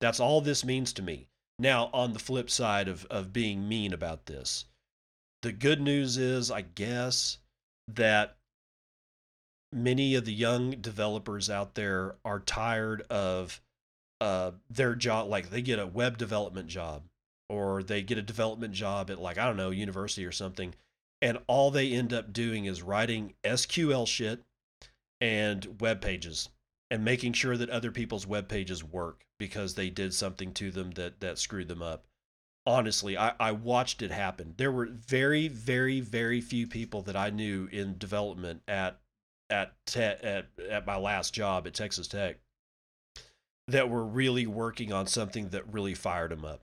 That's 0.00 0.20
all 0.20 0.40
this 0.40 0.64
means 0.64 0.92
to 0.94 1.02
me. 1.02 1.28
Now, 1.58 1.88
on 1.92 2.12
the 2.12 2.18
flip 2.18 2.50
side 2.50 2.88
of, 2.88 3.06
of 3.06 3.32
being 3.32 3.68
mean 3.68 3.92
about 3.92 4.26
this, 4.26 4.66
the 5.42 5.52
good 5.52 5.80
news 5.80 6.18
is, 6.18 6.50
I 6.50 6.62
guess, 6.62 7.38
that 7.88 8.36
many 9.72 10.14
of 10.14 10.24
the 10.24 10.34
young 10.34 10.72
developers 10.72 11.48
out 11.48 11.74
there 11.74 12.16
are 12.24 12.40
tired 12.40 13.02
of 13.10 13.60
uh, 14.20 14.52
their 14.68 14.94
job. 14.94 15.28
Like 15.28 15.50
they 15.50 15.62
get 15.62 15.78
a 15.78 15.86
web 15.86 16.18
development 16.18 16.68
job 16.68 17.02
or 17.48 17.82
they 17.82 18.02
get 18.02 18.18
a 18.18 18.22
development 18.22 18.74
job 18.74 19.10
at, 19.10 19.20
like, 19.20 19.38
I 19.38 19.46
don't 19.46 19.56
know, 19.56 19.70
university 19.70 20.26
or 20.26 20.32
something. 20.32 20.74
And 21.22 21.38
all 21.46 21.70
they 21.70 21.92
end 21.92 22.12
up 22.12 22.32
doing 22.32 22.66
is 22.66 22.82
writing 22.82 23.34
SQL 23.44 24.06
shit 24.06 24.42
and 25.20 25.80
web 25.80 26.02
pages 26.02 26.50
and 26.90 27.04
making 27.04 27.32
sure 27.32 27.56
that 27.56 27.70
other 27.70 27.90
people's 27.90 28.26
web 28.26 28.48
pages 28.48 28.84
work 28.84 29.24
because 29.38 29.74
they 29.74 29.90
did 29.90 30.14
something 30.14 30.52
to 30.54 30.70
them 30.70 30.92
that 30.92 31.20
that 31.20 31.38
screwed 31.38 31.68
them 31.68 31.82
up. 31.82 32.04
Honestly, 32.66 33.16
I, 33.16 33.32
I 33.38 33.52
watched 33.52 34.02
it 34.02 34.10
happen. 34.10 34.54
There 34.56 34.72
were 34.72 34.86
very, 34.86 35.46
very, 35.46 36.00
very 36.00 36.40
few 36.40 36.66
people 36.66 37.02
that 37.02 37.16
I 37.16 37.30
knew 37.30 37.68
in 37.70 37.98
development 37.98 38.62
at 38.66 38.98
at 39.50 39.72
te- 39.86 40.00
at 40.00 40.46
at 40.68 40.86
my 40.86 40.96
last 40.96 41.32
job 41.34 41.66
at 41.66 41.74
Texas 41.74 42.08
Tech 42.08 42.38
that 43.68 43.90
were 43.90 44.04
really 44.04 44.46
working 44.46 44.92
on 44.92 45.06
something 45.06 45.48
that 45.48 45.72
really 45.72 45.94
fired 45.94 46.30
them 46.30 46.44
up. 46.44 46.62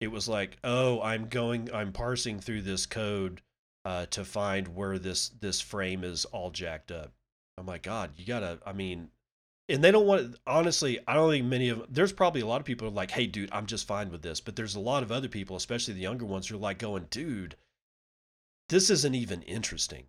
It 0.00 0.08
was 0.08 0.28
like, 0.28 0.56
oh, 0.64 1.00
I'm 1.02 1.28
going, 1.28 1.72
I'm 1.72 1.92
parsing 1.92 2.40
through 2.40 2.62
this 2.62 2.86
code 2.86 3.42
uh, 3.84 4.06
to 4.06 4.24
find 4.24 4.74
where 4.74 4.98
this 4.98 5.28
this 5.28 5.60
frame 5.60 6.04
is 6.04 6.24
all 6.26 6.50
jacked 6.50 6.90
up. 6.90 7.12
I'm 7.58 7.66
like, 7.66 7.82
God, 7.82 8.12
you 8.16 8.24
gotta. 8.24 8.58
I 8.64 8.72
mean, 8.72 9.10
and 9.70 9.82
they 9.82 9.90
don't 9.90 10.06
want. 10.06 10.36
Honestly, 10.46 10.98
I 11.06 11.14
don't 11.14 11.30
think 11.30 11.46
many 11.46 11.68
of. 11.68 11.78
Them 11.78 11.88
there's 11.90 12.12
probably 12.12 12.40
a 12.40 12.46
lot 12.46 12.60
of 12.60 12.66
people 12.66 12.88
are 12.88 12.92
like, 12.92 13.10
hey, 13.10 13.26
dude, 13.26 13.50
I'm 13.52 13.66
just 13.66 13.86
fine 13.86 14.10
with 14.10 14.22
this. 14.22 14.40
But 14.40 14.56
there's 14.56 14.74
a 14.74 14.80
lot 14.80 15.02
of 15.02 15.12
other 15.12 15.28
people, 15.28 15.56
especially 15.56 15.94
the 15.94 16.00
younger 16.00 16.26
ones, 16.26 16.48
who 16.48 16.56
are 16.56 16.60
like 16.60 16.78
going, 16.78 17.06
dude, 17.10 17.56
this 18.68 18.90
isn't 18.90 19.14
even 19.14 19.42
interesting. 19.42 20.06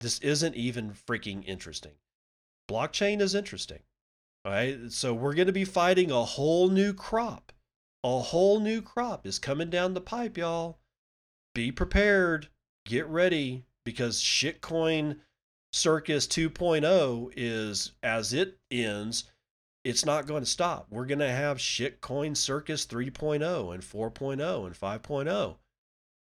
This 0.00 0.18
isn't 0.20 0.54
even 0.54 0.92
freaking 0.92 1.44
interesting. 1.46 1.92
Blockchain 2.70 3.20
is 3.20 3.34
interesting. 3.34 3.80
All 4.44 4.52
right. 4.52 4.90
So 4.90 5.14
we're 5.14 5.34
going 5.34 5.46
to 5.46 5.52
be 5.52 5.64
fighting 5.64 6.10
a 6.10 6.24
whole 6.24 6.68
new 6.68 6.92
crop. 6.92 7.52
A 8.04 8.18
whole 8.18 8.58
new 8.58 8.82
crop 8.82 9.26
is 9.26 9.38
coming 9.38 9.70
down 9.70 9.94
the 9.94 10.00
pipe, 10.00 10.36
y'all. 10.36 10.78
Be 11.54 11.70
prepared. 11.70 12.48
Get 12.84 13.06
ready 13.06 13.64
because 13.84 14.20
shitcoin 14.20 15.18
circus 15.72 16.26
2.0 16.26 17.32
is 17.36 17.92
as 18.02 18.32
it 18.32 18.58
ends 18.70 19.24
it's 19.84 20.04
not 20.04 20.26
going 20.26 20.42
to 20.42 20.48
stop. 20.48 20.86
We're 20.90 21.06
going 21.06 21.18
to 21.18 21.30
have 21.30 21.58
shitcoin 21.58 22.36
circus 22.36 22.86
3.0 22.86 23.74
and 23.74 23.82
4.0 23.82 24.66
and 24.66 24.74
5.0 24.76 25.56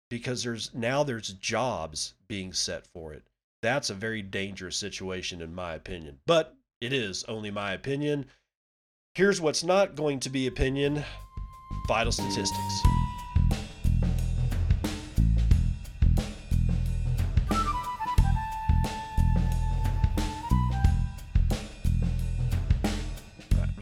because 0.10 0.43
there's 0.43 0.73
now 0.73 1.04
there's 1.04 1.34
jobs 1.34 2.13
being 2.27 2.54
set 2.54 2.88
for 2.88 3.13
it. 3.13 3.23
That's 3.62 3.89
a 3.89 3.95
very 3.95 4.21
dangerous 4.21 4.77
situation 4.77 5.41
in 5.41 5.54
my 5.54 5.73
opinion 5.73 6.19
but 6.25 6.56
it 6.80 6.93
is 6.93 7.23
only 7.25 7.51
my 7.51 7.73
opinion. 7.73 8.25
Here's 9.15 9.41
what's 9.41 9.63
not 9.63 9.95
going 9.95 10.19
to 10.21 10.30
be 10.30 10.47
opinion 10.47 11.04
vital 11.88 12.12
statistics 12.12 13.00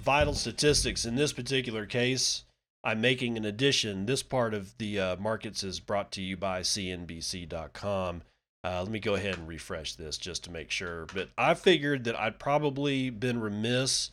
vital 0.10 0.34
statistics 0.34 1.06
in 1.06 1.14
this 1.14 1.32
particular 1.32 1.86
case 1.86 2.44
i'm 2.84 3.00
making 3.00 3.38
an 3.38 3.46
addition 3.46 4.08
this 4.08 4.24
part 4.24 4.56
of 4.56 4.76
the 4.80 5.00
uh, 5.00 5.16
markets 5.18 5.64
is 5.64 5.80
brought 5.80 6.12
to 6.12 6.20
you 6.20 6.36
by 6.36 6.62
cnbc.com 6.62 8.24
uh, 8.64 8.82
let 8.82 8.90
me 8.90 9.00
go 9.00 9.14
ahead 9.14 9.38
and 9.38 9.48
refresh 9.48 9.94
this 9.94 10.18
just 10.18 10.44
to 10.44 10.50
make 10.50 10.72
sure 10.72 11.06
but 11.14 11.30
i 11.38 11.54
figured 11.54 12.06
that 12.06 12.20
i'd 12.20 12.40
probably 12.40 13.12
been 13.12 13.40
remiss 13.40 14.10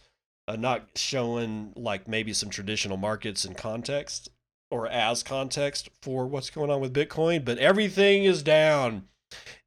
uh, 0.47 0.55
not 0.55 0.87
showing 0.97 1.73
like 1.75 2.07
maybe 2.07 2.35
some 2.35 2.51
traditional 2.51 2.99
markets 2.99 3.47
in 3.47 3.55
context 3.55 4.29
or 4.71 4.87
as 4.89 5.23
context 5.23 5.89
for 6.03 6.27
what's 6.27 6.51
going 6.51 6.71
on 6.71 6.81
with 6.81 6.93
Bitcoin, 6.93 7.45
but 7.45 7.57
everything 7.59 8.25
is 8.25 8.43
down 8.43 9.07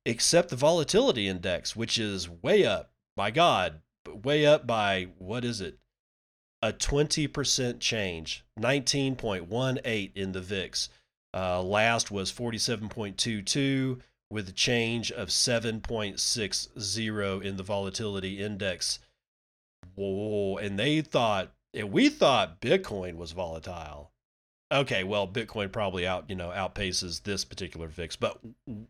except 0.06 0.50
the 0.50 0.56
volatility 0.58 1.26
index, 1.28 1.74
which 1.74 1.98
is 1.98 2.30
way 2.30 2.66
up. 2.66 2.92
My 3.16 3.32
God, 3.32 3.80
way 4.24 4.46
up 4.46 4.68
by 4.68 5.08
what 5.18 5.46
is 5.46 5.62
it? 5.62 5.80
A 6.62 6.74
20% 6.74 7.80
change, 7.80 8.44
19.18 8.60 10.12
in 10.16 10.34
the 10.34 10.42
VIX. 10.42 10.90
Uh, 11.34 11.62
last 11.62 12.12
was 12.12 12.32
47.22 12.32 14.00
with 14.30 14.50
a 14.50 14.54
change 14.54 15.12
of 15.12 15.30
7.60 15.30 17.44
in 17.44 17.58
the 17.58 17.64
volatility 17.64 18.44
index. 18.44 19.00
Whoa, 19.96 20.58
and 20.58 20.78
they 20.78 21.02
thought, 21.02 21.52
and 21.74 21.92
we 21.92 22.10
thought 22.10 22.62
Bitcoin 22.62 23.16
was 23.16 23.32
volatile. 23.32 24.12
Okay, 24.72 25.04
well, 25.04 25.28
Bitcoin 25.28 25.72
probably 25.72 26.06
out, 26.06 26.30
you 26.30 26.36
know, 26.36 26.50
outpaces 26.50 27.24
this 27.24 27.44
particular 27.44 27.88
VIX, 27.88 28.16
but 28.18 28.40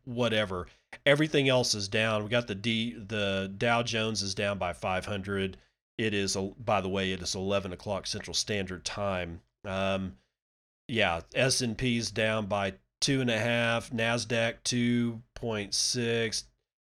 whatever. 0.03 0.67
Everything 1.05 1.47
else 1.47 1.73
is 1.73 1.87
down. 1.87 2.23
We 2.23 2.29
got 2.29 2.47
the 2.47 2.55
D, 2.55 2.95
the 2.95 3.53
Dow 3.57 3.83
Jones 3.83 4.21
is 4.21 4.35
down 4.35 4.57
by 4.57 4.73
500. 4.73 5.57
It 5.99 6.13
is, 6.13 6.37
by 6.63 6.79
the 6.79 6.87
way, 6.87 7.11
it 7.11 7.21
is 7.21 7.35
11 7.35 7.73
o'clock 7.73 8.07
Central 8.07 8.33
Standard 8.33 8.85
Time. 8.85 9.41
Um, 9.65 10.15
yeah, 10.87 11.19
S 11.35 11.59
and 11.59 11.77
P's 11.77 12.09
down 12.09 12.45
by 12.45 12.75
two 13.01 13.19
and 13.19 13.29
a 13.29 13.37
half. 13.37 13.89
Nasdaq 13.89 14.63
two 14.63 15.21
point 15.35 15.73
six. 15.73 16.45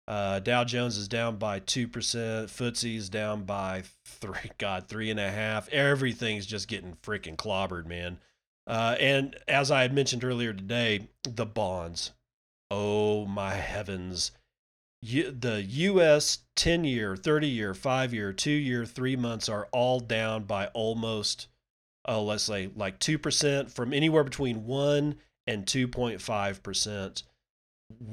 Uh, 0.06 0.40
Dow 0.40 0.64
Jones 0.64 0.98
is 0.98 1.08
down 1.08 1.36
by 1.36 1.60
two 1.60 1.88
percent. 1.88 2.50
FTSE's 2.50 3.08
down 3.08 3.44
by 3.44 3.84
three. 4.04 4.50
God, 4.58 4.86
three 4.86 5.08
and 5.10 5.18
a 5.18 5.30
half. 5.30 5.70
Everything's 5.70 6.44
just 6.44 6.68
getting 6.68 6.96
freaking 7.02 7.36
clobbered, 7.36 7.86
man. 7.86 8.18
Uh, 8.66 8.96
and 9.00 9.34
as 9.48 9.70
I 9.70 9.80
had 9.80 9.94
mentioned 9.94 10.24
earlier 10.24 10.52
today, 10.52 11.08
the 11.22 11.46
bonds. 11.46 12.12
Oh 12.70 13.24
my 13.24 13.54
heavens! 13.54 14.32
The 15.02 15.64
U.S. 15.66 16.38
ten-year, 16.56 17.16
thirty-year, 17.16 17.74
five-year, 17.74 18.32
two-year, 18.32 18.84
three 18.84 19.16
months 19.16 19.48
are 19.48 19.68
all 19.72 20.00
down 20.00 20.44
by 20.44 20.66
almost 20.68 21.48
oh, 22.06 22.24
let's 22.24 22.44
say 22.44 22.70
like 22.74 22.98
2% 22.98 23.70
from 23.70 23.92
anywhere 23.92 24.24
between 24.24 24.64
1 24.66 25.16
and 25.46 25.66
2.5%. 25.66 27.22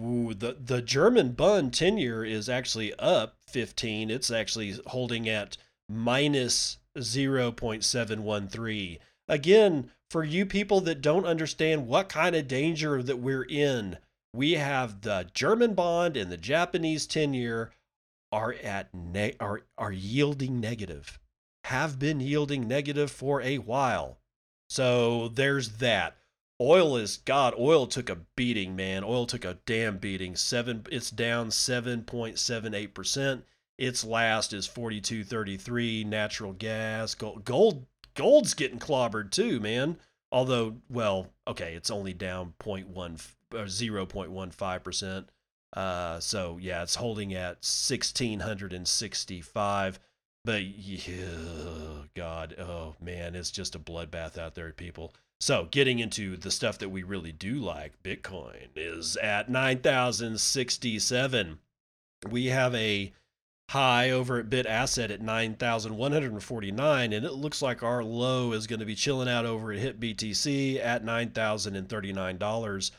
Ooh, 0.01 0.33
the 0.33 0.57
the 0.59 0.81
German 0.81 1.33
Bund 1.33 1.71
10 1.71 1.99
year 1.99 2.25
is 2.25 2.49
actually 2.49 2.95
up 2.95 3.37
15. 3.47 4.09
It's 4.09 4.31
actually 4.31 4.75
holding 4.87 5.29
at 5.29 5.55
minus 5.87 6.79
0.713. 6.97 8.97
Again, 9.27 9.91
for 10.09 10.23
you 10.23 10.47
people 10.47 10.81
that 10.81 11.01
don't 11.01 11.27
understand 11.27 11.85
what 11.85 12.09
kind 12.09 12.35
of 12.35 12.47
danger 12.47 13.03
that 13.03 13.19
we're 13.19 13.43
in, 13.43 13.99
we 14.37 14.53
have 14.53 15.01
the 15.01 15.29
German 15.33 15.73
bond 15.73 16.15
and 16.15 16.31
the 16.31 16.37
Japanese 16.37 17.07
10 17.07 17.33
year 17.33 17.71
are 18.31 18.53
at 18.63 18.93
ne- 18.93 19.35
are 19.39 19.63
are 19.77 19.91
yielding 19.91 20.59
negative 20.59 21.19
have 21.67 21.99
been 21.99 22.21
yielding 22.21 22.65
negative 22.65 23.11
for 23.11 23.41
a 23.41 23.57
while. 23.57 24.19
So 24.69 25.27
there's 25.27 25.77
that. 25.79 26.15
Oil 26.61 26.95
is 26.95 27.17
God, 27.17 27.53
oil 27.59 27.87
took 27.87 28.09
a 28.09 28.19
beating, 28.37 28.73
man. 28.73 29.03
Oil 29.03 29.25
took 29.25 29.43
a 29.43 29.57
damn 29.65 29.97
beating. 29.97 30.37
Seven 30.37 30.85
it's 30.89 31.11
down 31.11 31.49
7.78%. 31.49 33.43
Its 33.77 34.03
last 34.05 34.53
is 34.53 34.67
42.33. 34.67 36.05
Natural 36.05 36.53
gas, 36.53 37.15
gold, 37.15 37.43
gold 37.43 37.85
gold's 38.15 38.53
getting 38.53 38.79
clobbered 38.79 39.31
too, 39.31 39.59
man. 39.59 39.97
Although, 40.31 40.77
well, 40.89 41.33
okay, 41.47 41.73
it's 41.75 41.91
only 41.91 42.13
down 42.13 42.53
0.1 42.59 43.35
or 43.35 43.36
0.15%. 43.51 45.25
Uh, 45.73 46.19
so 46.19 46.57
yeah, 46.61 46.83
it's 46.83 46.95
holding 46.95 47.33
at 47.33 47.57
1665. 47.57 49.99
But 50.45 50.63
yeah, 50.63 52.05
God, 52.15 52.55
oh 52.57 52.95
man, 53.01 53.35
it's 53.35 53.51
just 53.51 53.75
a 53.75 53.79
bloodbath 53.79 54.37
out 54.37 54.55
there, 54.55 54.71
people. 54.71 55.13
So, 55.39 55.67
getting 55.69 55.99
into 55.99 56.35
the 56.35 56.49
stuff 56.49 56.79
that 56.79 56.89
we 56.89 57.03
really 57.03 57.31
do 57.31 57.55
like, 57.55 58.01
Bitcoin 58.01 58.69
is 58.75 59.17
at 59.17 59.49
9,067. 59.49 61.59
We 62.27 62.47
have 62.47 62.73
a 62.73 63.13
high 63.69 64.09
over 64.09 64.39
at 64.39 64.49
Bit 64.49 64.65
Asset 64.65 65.11
at 65.11 65.21
9,149, 65.21 67.13
and 67.13 67.25
it 67.25 67.33
looks 67.33 67.61
like 67.61 67.83
our 67.83 68.03
low 68.03 68.53
is 68.53 68.65
going 68.65 68.79
to 68.79 68.85
be 68.85 68.95
chilling 68.95 69.29
out 69.29 69.45
over 69.45 69.71
at 69.71 69.99
HitBTC 69.99 70.83
at 70.83 71.05
$9,039. 71.05 72.91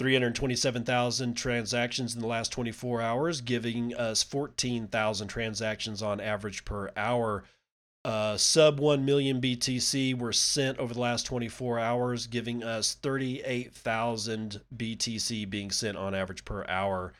327,000 0.00 1.34
transactions 1.34 2.14
in 2.14 2.22
the 2.22 2.26
last 2.26 2.50
24 2.52 3.02
hours, 3.02 3.42
giving 3.42 3.94
us 3.94 4.22
14,000 4.22 5.28
transactions 5.28 6.02
on 6.02 6.22
average 6.22 6.64
per 6.64 6.90
hour. 6.96 7.44
Uh, 8.02 8.34
sub 8.38 8.80
1 8.80 9.04
million 9.04 9.42
BTC 9.42 10.18
were 10.18 10.32
sent 10.32 10.78
over 10.78 10.94
the 10.94 11.00
last 11.00 11.26
24 11.26 11.78
hours, 11.78 12.26
giving 12.26 12.64
us 12.64 12.94
38,000 12.94 14.62
BTC 14.74 15.50
being 15.50 15.70
sent 15.70 15.98
on 15.98 16.14
average 16.14 16.46
per 16.46 16.64
hour. 16.66 17.12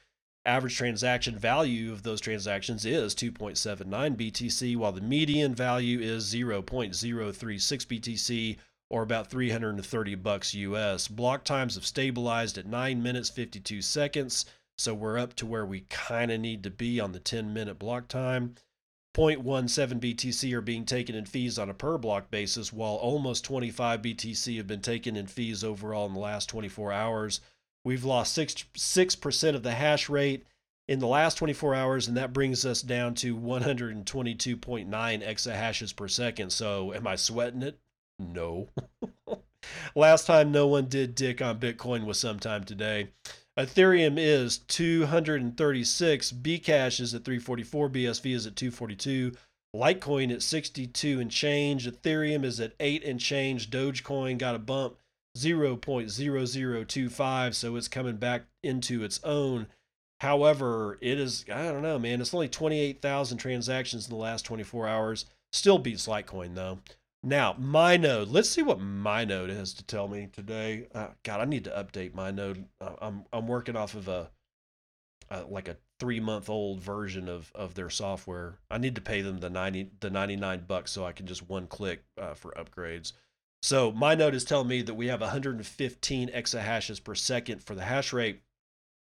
Average 0.46 0.78
transaction 0.78 1.38
value 1.38 1.92
of 1.92 2.02
those 2.02 2.22
transactions 2.22 2.86
is 2.86 3.14
2.79 3.14 4.16
BTC, 4.16 4.74
while 4.78 4.92
the 4.92 5.02
median 5.02 5.54
value 5.54 6.00
is 6.00 6.32
0.036 6.32 6.94
BTC 7.86 8.56
or 8.90 9.02
about 9.02 9.30
330 9.30 10.14
bucks 10.16 10.52
US. 10.54 11.08
Block 11.08 11.44
times 11.44 11.76
have 11.76 11.86
stabilized 11.86 12.58
at 12.58 12.66
9 12.66 13.02
minutes 13.02 13.30
52 13.30 13.80
seconds, 13.80 14.44
so 14.76 14.92
we're 14.92 15.18
up 15.18 15.34
to 15.36 15.46
where 15.46 15.64
we 15.64 15.82
kind 15.82 16.30
of 16.30 16.40
need 16.40 16.64
to 16.64 16.70
be 16.70 16.98
on 16.98 17.12
the 17.12 17.20
10 17.20 17.54
minute 17.54 17.78
block 17.78 18.08
time. 18.08 18.56
0.17 19.14 20.00
BTC 20.00 20.52
are 20.52 20.60
being 20.60 20.84
taken 20.84 21.14
in 21.16 21.24
fees 21.24 21.58
on 21.58 21.68
a 21.68 21.74
per 21.74 21.98
block 21.98 22.30
basis, 22.30 22.72
while 22.72 22.94
almost 22.94 23.44
25 23.44 24.02
BTC 24.02 24.56
have 24.56 24.66
been 24.66 24.82
taken 24.82 25.16
in 25.16 25.26
fees 25.26 25.64
overall 25.64 26.06
in 26.06 26.14
the 26.14 26.20
last 26.20 26.48
24 26.48 26.92
hours. 26.92 27.40
We've 27.84 28.04
lost 28.04 28.34
6, 28.34 28.66
6% 28.74 29.54
of 29.54 29.62
the 29.62 29.72
hash 29.72 30.08
rate 30.08 30.46
in 30.86 30.98
the 30.98 31.06
last 31.06 31.36
24 31.38 31.74
hours, 31.74 32.08
and 32.08 32.16
that 32.16 32.32
brings 32.32 32.64
us 32.64 32.82
down 32.82 33.14
to 33.16 33.36
122.9 33.36 34.88
exahashes 34.88 35.94
per 35.94 36.08
second. 36.08 36.50
So, 36.50 36.92
am 36.92 37.06
I 37.06 37.16
sweating 37.16 37.62
it? 37.62 37.78
No. 38.20 38.68
Last 39.94 40.26
time 40.26 40.52
no 40.52 40.66
one 40.66 40.86
did 40.86 41.14
dick 41.14 41.40
on 41.40 41.58
Bitcoin 41.58 42.04
was 42.04 42.18
sometime 42.18 42.64
today. 42.64 43.08
Ethereum 43.58 44.16
is 44.16 44.58
236, 44.58 46.32
Bcash 46.32 47.00
is 47.00 47.14
at 47.14 47.24
344, 47.24 47.90
BSV 47.90 48.34
is 48.34 48.46
at 48.46 48.56
242, 48.56 49.32
Litecoin 49.74 50.32
at 50.32 50.42
62 50.42 51.20
and 51.20 51.30
change, 51.30 51.86
Ethereum 51.86 52.44
is 52.44 52.60
at 52.60 52.74
8 52.78 53.04
and 53.04 53.20
change, 53.20 53.70
Dogecoin 53.70 54.38
got 54.38 54.54
a 54.54 54.58
bump 54.58 54.96
0.0025, 55.36 57.54
so 57.54 57.76
it's 57.76 57.88
coming 57.88 58.16
back 58.16 58.44
into 58.62 59.04
its 59.04 59.20
own. 59.24 59.66
However, 60.20 60.96
it 61.00 61.18
is, 61.18 61.44
I 61.52 61.64
don't 61.64 61.82
know, 61.82 61.98
man, 61.98 62.20
it's 62.20 62.32
only 62.32 62.48
28,000 62.48 63.38
transactions 63.38 64.06
in 64.06 64.10
the 64.10 64.16
last 64.16 64.46
24 64.46 64.86
hours. 64.86 65.26
Still 65.52 65.78
beats 65.78 66.06
Litecoin 66.06 66.54
though. 66.54 66.78
Now, 67.22 67.52
MyNode. 67.52 68.28
Let's 68.30 68.48
see 68.48 68.62
what 68.62 68.80
MyNode 68.80 69.50
has 69.50 69.74
to 69.74 69.84
tell 69.84 70.08
me 70.08 70.28
today. 70.32 70.88
Uh, 70.94 71.08
God, 71.22 71.40
I 71.40 71.44
need 71.44 71.64
to 71.64 71.70
update 71.70 72.14
MyNode. 72.14 72.64
Uh, 72.80 72.94
I'm 73.00 73.24
I'm 73.32 73.46
working 73.46 73.76
off 73.76 73.94
of 73.94 74.08
a 74.08 74.30
uh, 75.30 75.44
like 75.48 75.68
a 75.68 75.76
three 75.98 76.20
month 76.20 76.48
old 76.48 76.80
version 76.80 77.28
of 77.28 77.52
of 77.54 77.74
their 77.74 77.90
software. 77.90 78.58
I 78.70 78.78
need 78.78 78.94
to 78.94 79.02
pay 79.02 79.20
them 79.20 79.38
the 79.38 79.50
ninety 79.50 79.90
the 80.00 80.08
ninety 80.08 80.36
nine 80.36 80.64
bucks 80.66 80.92
so 80.92 81.04
I 81.04 81.12
can 81.12 81.26
just 81.26 81.48
one 81.48 81.66
click 81.66 82.04
uh, 82.18 82.34
for 82.34 82.52
upgrades. 82.52 83.12
So 83.62 83.92
MyNode 83.92 84.32
is 84.32 84.44
telling 84.44 84.68
me 84.68 84.80
that 84.80 84.94
we 84.94 85.08
have 85.08 85.20
115 85.20 86.30
exahashes 86.30 87.04
per 87.04 87.14
second 87.14 87.62
for 87.62 87.74
the 87.74 87.84
hash 87.84 88.10
rate. 88.10 88.40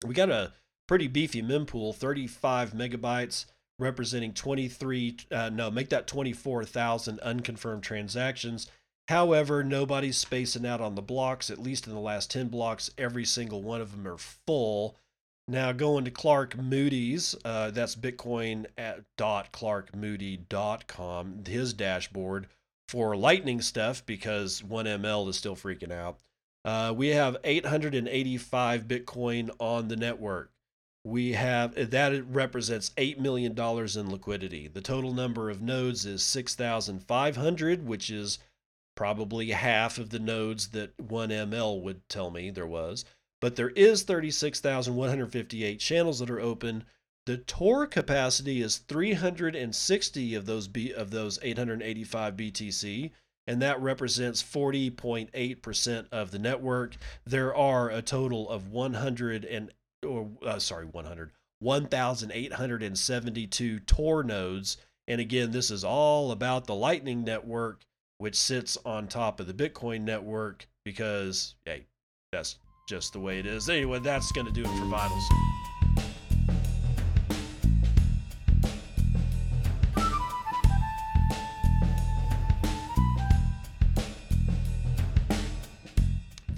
We 0.04 0.14
got 0.14 0.30
a 0.30 0.52
pretty 0.88 1.06
beefy 1.06 1.42
mempool, 1.42 1.94
35 1.94 2.72
megabytes 2.72 3.46
representing 3.78 4.32
23 4.32 5.16
uh, 5.30 5.50
no 5.50 5.70
make 5.70 5.88
that 5.90 6.06
24,000 6.06 7.20
unconfirmed 7.20 7.82
transactions. 7.82 8.70
However 9.08 9.64
nobody's 9.64 10.16
spacing 10.16 10.66
out 10.66 10.80
on 10.80 10.94
the 10.94 11.02
blocks 11.02 11.50
at 11.50 11.58
least 11.58 11.86
in 11.86 11.94
the 11.94 12.00
last 12.00 12.30
10 12.30 12.48
blocks 12.48 12.90
every 12.98 13.24
single 13.24 13.62
one 13.62 13.80
of 13.80 13.92
them 13.92 14.06
are 14.06 14.18
full. 14.18 14.96
Now 15.46 15.72
going 15.72 16.04
to 16.04 16.10
clark 16.10 16.58
moody's 16.58 17.34
uh, 17.44 17.70
that's 17.70 17.96
bitcoin 17.96 18.66
at 18.76 19.04
dot 19.16 19.52
clarkmoody.com 19.52 21.44
his 21.46 21.72
dashboard 21.72 22.48
for 22.88 23.16
lightning 23.16 23.60
stuff 23.60 24.04
because 24.04 24.62
1ml 24.62 25.28
is 25.28 25.36
still 25.36 25.56
freaking 25.56 25.92
out. 25.92 26.18
Uh, 26.64 26.92
we 26.94 27.08
have 27.08 27.36
885 27.44 28.88
bitcoin 28.88 29.50
on 29.58 29.88
the 29.88 29.96
network 29.96 30.50
we 31.04 31.32
have 31.32 31.90
that 31.90 32.24
represents 32.28 32.90
$8 32.96 33.18
million 33.18 33.52
in 33.58 34.10
liquidity. 34.10 34.68
The 34.68 34.80
total 34.80 35.14
number 35.14 35.48
of 35.48 35.62
nodes 35.62 36.04
is 36.04 36.22
6,500, 36.22 37.86
which 37.86 38.10
is 38.10 38.38
probably 38.96 39.50
half 39.50 39.98
of 39.98 40.10
the 40.10 40.18
nodes 40.18 40.68
that 40.68 40.96
1ML 40.98 41.80
would 41.82 42.08
tell 42.08 42.30
me 42.30 42.50
there 42.50 42.66
was. 42.66 43.04
But 43.40 43.54
there 43.54 43.70
is 43.70 44.02
36,158 44.02 45.78
channels 45.78 46.18
that 46.18 46.30
are 46.30 46.40
open. 46.40 46.84
The 47.24 47.38
Tor 47.38 47.86
capacity 47.86 48.60
is 48.60 48.78
360 48.78 50.34
of 50.34 50.46
those 50.46 50.66
B, 50.66 50.92
of 50.92 51.10
those 51.10 51.38
885 51.42 52.36
BTC, 52.36 53.10
and 53.46 53.62
that 53.62 53.80
represents 53.80 54.42
40.8% 54.42 56.06
of 56.10 56.30
the 56.32 56.38
network. 56.38 56.96
There 57.24 57.54
are 57.54 57.90
a 57.90 58.02
total 58.02 58.50
of 58.50 58.68
100 58.68 59.44
and 59.44 59.72
or 60.06 60.28
uh, 60.44 60.58
sorry, 60.58 60.86
100 60.86 61.32
1,872 61.60 63.80
Tor 63.80 64.22
nodes. 64.22 64.76
And 65.08 65.20
again, 65.20 65.50
this 65.50 65.70
is 65.70 65.84
all 65.84 66.32
about 66.32 66.66
the 66.66 66.74
Lightning 66.74 67.24
Network, 67.24 67.84
which 68.18 68.36
sits 68.36 68.76
on 68.84 69.08
top 69.08 69.40
of 69.40 69.46
the 69.46 69.54
Bitcoin 69.54 70.02
network 70.02 70.68
because, 70.84 71.54
hey, 71.64 71.86
that's 72.30 72.58
just 72.88 73.12
the 73.12 73.20
way 73.20 73.38
it 73.38 73.46
is. 73.46 73.68
Anyway, 73.68 73.98
that's 73.98 74.32
going 74.32 74.46
to 74.46 74.52
do 74.52 74.62
it 74.62 74.78
for 74.78 74.84
Vitals. 74.84 75.24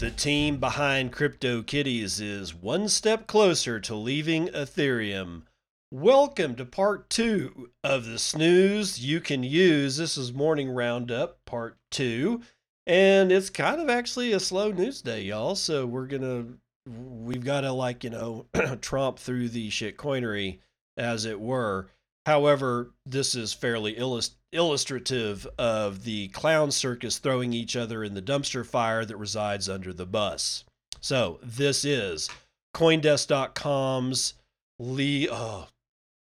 The 0.00 0.10
team 0.10 0.56
behind 0.56 1.12
CryptoKitties 1.12 2.22
is 2.22 2.54
one 2.54 2.88
step 2.88 3.26
closer 3.26 3.78
to 3.80 3.94
leaving 3.94 4.48
Ethereum. 4.48 5.42
Welcome 5.90 6.56
to 6.56 6.64
part 6.64 7.10
two 7.10 7.68
of 7.84 8.06
the 8.06 8.18
snooze 8.18 9.04
you 9.04 9.20
can 9.20 9.42
use. 9.42 9.98
This 9.98 10.16
is 10.16 10.32
Morning 10.32 10.70
Roundup, 10.70 11.44
part 11.44 11.76
two. 11.90 12.40
And 12.86 13.30
it's 13.30 13.50
kind 13.50 13.78
of 13.78 13.90
actually 13.90 14.32
a 14.32 14.40
slow 14.40 14.72
news 14.72 15.02
day, 15.02 15.20
y'all. 15.20 15.54
So 15.54 15.84
we're 15.84 16.06
to, 16.06 16.56
we've 16.88 17.44
got 17.44 17.60
to, 17.60 17.72
like, 17.72 18.02
you 18.02 18.08
know, 18.08 18.46
tromp 18.80 19.18
through 19.18 19.50
the 19.50 19.68
shit 19.68 19.98
coinery, 19.98 20.60
as 20.96 21.26
it 21.26 21.38
were. 21.38 21.88
However, 22.26 22.90
this 23.06 23.34
is 23.34 23.52
fairly 23.52 23.96
illust- 23.96 24.36
illustrative 24.52 25.46
of 25.58 26.04
the 26.04 26.28
clown 26.28 26.70
circus 26.70 27.18
throwing 27.18 27.52
each 27.52 27.76
other 27.76 28.04
in 28.04 28.14
the 28.14 28.22
dumpster 28.22 28.64
fire 28.64 29.04
that 29.04 29.16
resides 29.16 29.68
under 29.68 29.92
the 29.92 30.06
bus. 30.06 30.64
So, 31.00 31.38
this 31.42 31.84
is 31.84 32.28
Coindesk.com's 32.74 34.34
Leigh. 34.78 35.28
Oh, 35.30 35.68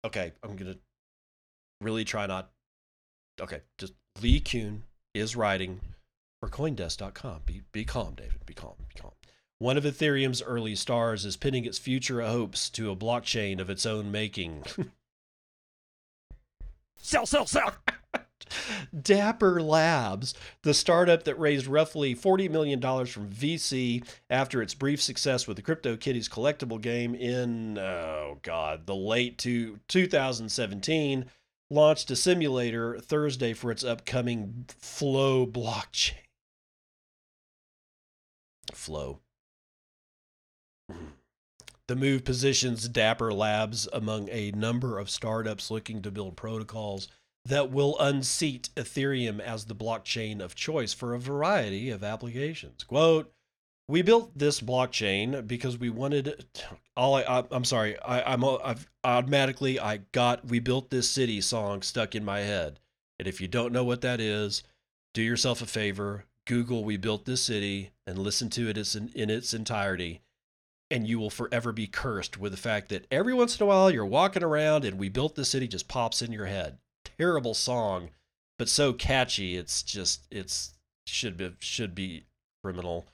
okay. 0.06 0.34
I'm 0.44 0.58
to 0.58 0.78
really 1.82 2.04
try 2.04 2.26
not. 2.26 2.50
Okay. 3.40 3.62
Just 3.78 3.94
Leigh 4.22 4.42
Cuen 4.42 4.84
is 5.14 5.36
writing 5.36 5.80
for 6.42 6.50
Coindesk.com. 6.50 7.42
Be, 7.46 7.62
be 7.72 7.86
calm, 7.86 8.16
David. 8.16 8.46
Be 8.46 8.54
calm. 8.54 8.76
Be 8.94 9.00
calm. 9.00 9.12
One 9.60 9.78
of 9.78 9.86
Ethereum's 9.86 10.42
early 10.42 10.76
stars 10.76 11.24
is 11.24 11.38
pinning 11.38 11.64
its 11.66 11.78
future 11.78 12.22
hopes 12.22 12.70
to 12.72 12.92
a 12.92 12.96
blockchain 12.96 13.60
of 13.60 13.70
its 13.70 13.86
own 13.86 14.12
making. 14.12 14.64
Sell, 16.98 17.26
sell, 17.26 17.46
sell. 17.46 17.74
Dapper 19.02 19.62
Labs, 19.62 20.34
the 20.64 20.74
startup 20.74 21.24
that 21.24 21.40
raised 21.40 21.68
roughly 21.68 22.16
$40 22.16 22.50
million 22.50 22.82
from 22.82 23.30
VC 23.30 24.06
after 24.30 24.62
its 24.62 24.74
brief 24.74 25.02
success 25.02 25.48
with 25.48 25.58
the 25.58 25.64
CryptoKitties 25.64 26.30
collectible 26.30 26.80
game 26.80 27.16
in, 27.16 27.78
oh 27.78 28.40
God, 28.42 28.86
the 28.86 28.96
late 28.96 29.38
to 29.40 29.80
2017, 29.88 31.26
launched 31.70 32.12
a 32.12 32.16
simulator 32.16 33.00
Thursday 33.00 33.54
for 33.54 33.72
its 33.72 33.84
upcoming 33.84 34.66
Flow 34.68 35.46
blockchain. 35.46 36.14
Flow. 38.74 39.20
Mm-hmm. 40.92 41.06
The 41.88 41.96
move 41.96 42.26
positions 42.26 42.88
Dapper 42.90 43.32
Labs 43.32 43.88
among 43.94 44.28
a 44.30 44.52
number 44.52 44.98
of 44.98 45.10
startups 45.10 45.70
looking 45.70 46.02
to 46.02 46.10
build 46.10 46.36
protocols 46.36 47.08
that 47.46 47.70
will 47.70 47.96
unseat 48.00 48.70
Ethereum 48.76 49.40
as 49.40 49.66
the 49.66 49.76
blockchain 49.76 50.42
of 50.42 50.56
choice 50.56 50.94
for 50.94 51.14
a 51.14 51.20
variety 51.20 51.92
of 51.92 52.04
applications. 52.04 52.84
Quote, 52.84 53.32
we 53.88 54.02
built 54.02 54.36
this 54.36 54.62
blockchain 54.62 55.46
because 55.46 55.78
we 55.78 55.92
wanted 55.92 56.46
all 56.98 57.16
I, 57.16 57.22
I 57.22 57.44
I'm 57.52 57.66
sorry, 57.66 58.00
I, 58.00 58.34
I'm 58.34 58.44
I've 58.44 58.88
automatically 59.04 59.80
I 59.80 59.98
got 60.12 60.48
we 60.48 60.58
built 60.58 60.90
this 60.90 61.08
city 61.08 61.40
song 61.40 61.84
stuck 61.84 62.16
in 62.16 62.26
my 62.26 62.40
head. 62.40 62.80
And 63.20 63.28
if 63.28 63.40
you 63.40 63.48
don't 63.48 63.72
know 63.72 63.84
what 63.84 64.02
that 64.02 64.20
is, 64.20 64.64
do 65.14 65.22
yourself 65.22 65.62
a 65.62 65.68
favor, 65.68 66.26
Google 66.46 66.84
we 66.84 66.98
built 66.98 67.26
this 67.26 67.44
city 67.44 67.92
and 68.08 68.18
listen 68.18 68.50
to 68.52 68.70
it 68.70 68.96
in 68.96 69.30
its 69.30 69.54
entirety 69.54 70.22
and 70.92 71.08
you 71.08 71.20
will 71.20 71.30
forever 71.30 71.72
be 71.72 71.88
cursed 71.88 72.38
with 72.38 72.52
the 72.52 72.58
fact 72.58 72.90
that 72.90 73.08
every 73.10 73.34
once 73.34 73.60
in 73.60 73.64
a 73.64 73.68
while 73.68 73.90
you're 73.90 74.06
walking 74.06 74.44
around 74.44 74.86
and 74.86 74.98
we 74.98 75.10
built 75.10 75.36
the 75.36 75.46
city 75.46 75.68
just 75.68 75.88
pops 75.88 76.22
in 76.22 76.32
your 76.32 76.46
head. 76.46 76.78
Terrible 77.18 77.54
song 77.54 78.10
but 78.58 78.70
so 78.70 78.94
catchy 78.94 79.56
it's 79.56 79.84
just 79.84 80.26
it's 80.32 80.74
should 81.08 81.38
be 81.38 81.52
should 81.60 81.94
be 81.96 82.26
criminal. 82.64 83.06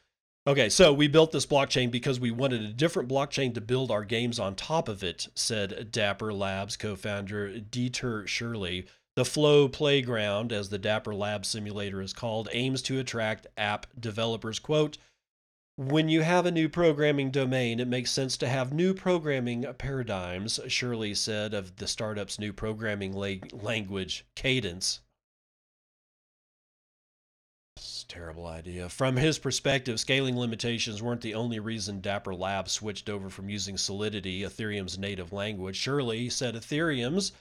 Okay 0.47 0.69
so 0.69 0.91
we 0.91 1.07
built 1.07 1.31
this 1.31 1.45
blockchain 1.45 1.91
because 1.91 2.19
we 2.19 2.31
wanted 2.31 2.61
a 2.61 2.73
different 2.73 3.09
blockchain 3.09 3.53
to 3.53 3.61
build 3.61 3.91
our 3.91 4.03
games 4.03 4.39
on 4.39 4.55
top 4.55 4.87
of 4.89 5.03
it 5.03 5.27
said 5.35 5.91
dapper 5.91 6.33
labs 6.33 6.77
co-founder 6.77 7.59
dieter 7.59 8.27
shirley. 8.27 8.85
The 9.15 9.25
flow 9.25 9.67
playground 9.67 10.53
as 10.53 10.69
the 10.69 10.77
dapper 10.77 11.13
labs 11.13 11.49
simulator 11.49 12.01
is 12.01 12.13
called 12.13 12.47
aims 12.53 12.81
to 12.83 12.99
attract 12.99 13.47
app 13.57 13.87
developers 13.99 14.57
quote 14.57 14.97
when 15.89 16.09
you 16.09 16.21
have 16.21 16.45
a 16.45 16.51
new 16.51 16.69
programming 16.69 17.31
domain, 17.31 17.79
it 17.79 17.87
makes 17.87 18.11
sense 18.11 18.37
to 18.37 18.47
have 18.47 18.71
new 18.71 18.93
programming 18.93 19.65
paradigms, 19.79 20.59
Shirley 20.67 21.15
said 21.15 21.55
of 21.55 21.77
the 21.77 21.87
startup's 21.87 22.37
new 22.37 22.53
programming 22.53 23.13
la- 23.13 23.47
language, 23.51 24.23
Cadence. 24.35 24.99
It's 27.77 28.03
a 28.03 28.07
terrible 28.07 28.45
idea. 28.45 28.89
From 28.89 29.15
his 29.15 29.39
perspective, 29.39 29.99
scaling 29.99 30.37
limitations 30.37 31.01
weren't 31.01 31.21
the 31.21 31.33
only 31.33 31.59
reason 31.59 31.99
Dapper 31.99 32.35
Labs 32.35 32.73
switched 32.73 33.09
over 33.09 33.29
from 33.31 33.49
using 33.49 33.75
Solidity, 33.75 34.41
Ethereum's 34.41 34.99
native 34.99 35.33
language. 35.33 35.77
Shirley 35.77 36.29
said 36.29 36.53
Ethereum's 36.53 37.31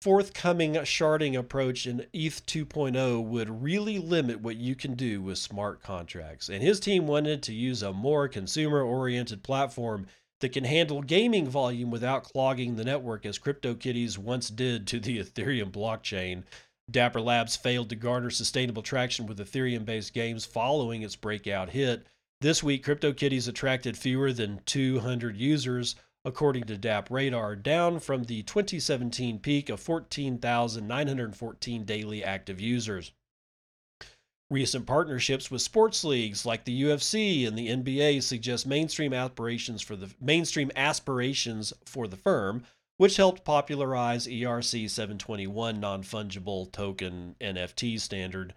forthcoming 0.00 0.74
sharding 0.74 1.38
approach 1.38 1.86
in 1.86 2.06
ETH 2.14 2.46
2.0 2.46 3.22
would 3.22 3.62
really 3.62 3.98
limit 3.98 4.40
what 4.40 4.56
you 4.56 4.74
can 4.74 4.94
do 4.94 5.20
with 5.20 5.36
smart 5.36 5.82
contracts. 5.82 6.48
And 6.48 6.62
his 6.62 6.80
team 6.80 7.06
wanted 7.06 7.42
to 7.42 7.52
use 7.52 7.82
a 7.82 7.92
more 7.92 8.26
consumer 8.26 8.82
oriented 8.82 9.42
platform 9.42 10.06
that 10.40 10.52
can 10.52 10.64
handle 10.64 11.02
gaming 11.02 11.46
volume 11.46 11.90
without 11.90 12.24
clogging 12.24 12.76
the 12.76 12.84
network 12.84 13.26
as 13.26 13.38
CryptoKitties 13.38 14.16
once 14.16 14.48
did 14.48 14.86
to 14.86 15.00
the 15.00 15.18
Ethereum 15.22 15.70
blockchain. 15.70 16.44
Dapper 16.90 17.20
Labs 17.20 17.56
failed 17.56 17.90
to 17.90 17.96
garner 17.96 18.30
sustainable 18.30 18.82
traction 18.82 19.26
with 19.26 19.38
Ethereum 19.38 19.84
based 19.84 20.14
games 20.14 20.46
following 20.46 21.02
its 21.02 21.14
breakout 21.14 21.70
hit. 21.70 22.06
This 22.40 22.62
week, 22.62 22.86
CryptoKitties 22.86 23.48
attracted 23.48 23.98
fewer 23.98 24.32
than 24.32 24.62
200 24.64 25.36
users, 25.36 25.94
according 26.24 26.64
to 26.64 26.76
DappRadar, 26.76 27.62
down 27.62 27.98
from 27.98 28.24
the 28.24 28.42
2017 28.42 29.38
peak 29.38 29.68
of 29.68 29.80
14,914 29.80 31.84
daily 31.84 32.22
active 32.22 32.60
users. 32.60 33.12
Recent 34.50 34.84
partnerships 34.84 35.50
with 35.50 35.62
sports 35.62 36.02
leagues 36.02 36.44
like 36.44 36.64
the 36.64 36.82
UFC 36.82 37.46
and 37.46 37.56
the 37.56 37.68
NBA 37.68 38.22
suggest 38.22 38.66
mainstream 38.66 39.12
aspirations 39.12 39.80
for 39.80 39.94
the 39.94 40.10
mainstream 40.20 40.72
aspirations 40.74 41.72
for 41.84 42.08
the 42.08 42.16
firm, 42.16 42.64
which 42.96 43.16
helped 43.16 43.44
popularize 43.44 44.26
ERC 44.26 44.90
721 44.90 45.78
non-fungible 45.78 46.70
token 46.72 47.36
NFT 47.40 48.00
standard. 48.00 48.54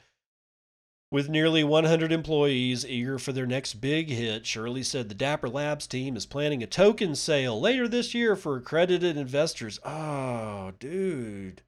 With 1.14 1.30
nearly 1.30 1.64
100 1.64 2.12
employees 2.12 2.84
eager 2.88 3.20
for 3.20 3.34
their 3.34 3.46
next 3.46 3.76
big 3.76 4.10
hit, 4.10 4.48
Shirley 4.48 4.82
said 4.82 5.10
the 5.10 5.14
Dapper 5.14 5.48
Labs 5.48 5.86
team 5.86 6.18
is 6.18 6.26
planning 6.26 6.64
a 6.64 6.66
token 6.66 7.14
sale 7.14 7.62
later 7.62 7.88
this 7.88 8.16
year 8.16 8.36
for 8.36 8.58
accredited 8.58 9.16
investors. 9.16 9.80
Oh, 9.86 10.74
dude. 10.80 11.62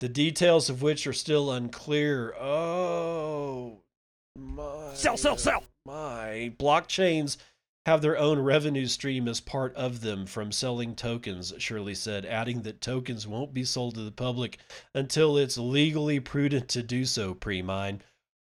The 0.00 0.08
details 0.08 0.70
of 0.70 0.80
which 0.80 1.06
are 1.06 1.12
still 1.12 1.52
unclear. 1.52 2.34
Oh, 2.40 3.82
my. 4.34 4.94
Sell, 4.94 5.18
sell, 5.18 5.36
sell. 5.36 5.64
My. 5.84 6.54
Blockchains 6.58 7.36
have 7.84 8.00
their 8.00 8.16
own 8.16 8.38
revenue 8.38 8.86
stream 8.86 9.28
as 9.28 9.38
part 9.38 9.74
of 9.74 10.00
them 10.00 10.24
from 10.24 10.50
selling 10.50 10.94
tokens, 10.94 11.52
Shirley 11.58 11.94
said, 11.94 12.24
adding 12.24 12.62
that 12.62 12.80
tokens 12.80 13.26
won't 13.26 13.52
be 13.52 13.64
sold 13.64 13.96
to 13.96 14.00
the 14.00 14.10
public 14.10 14.56
until 14.94 15.36
it's 15.36 15.58
legally 15.58 16.20
prudent 16.20 16.68
to 16.68 16.82
do 16.82 17.04
so 17.04 17.34
pre 17.34 17.60
mine. 17.60 18.00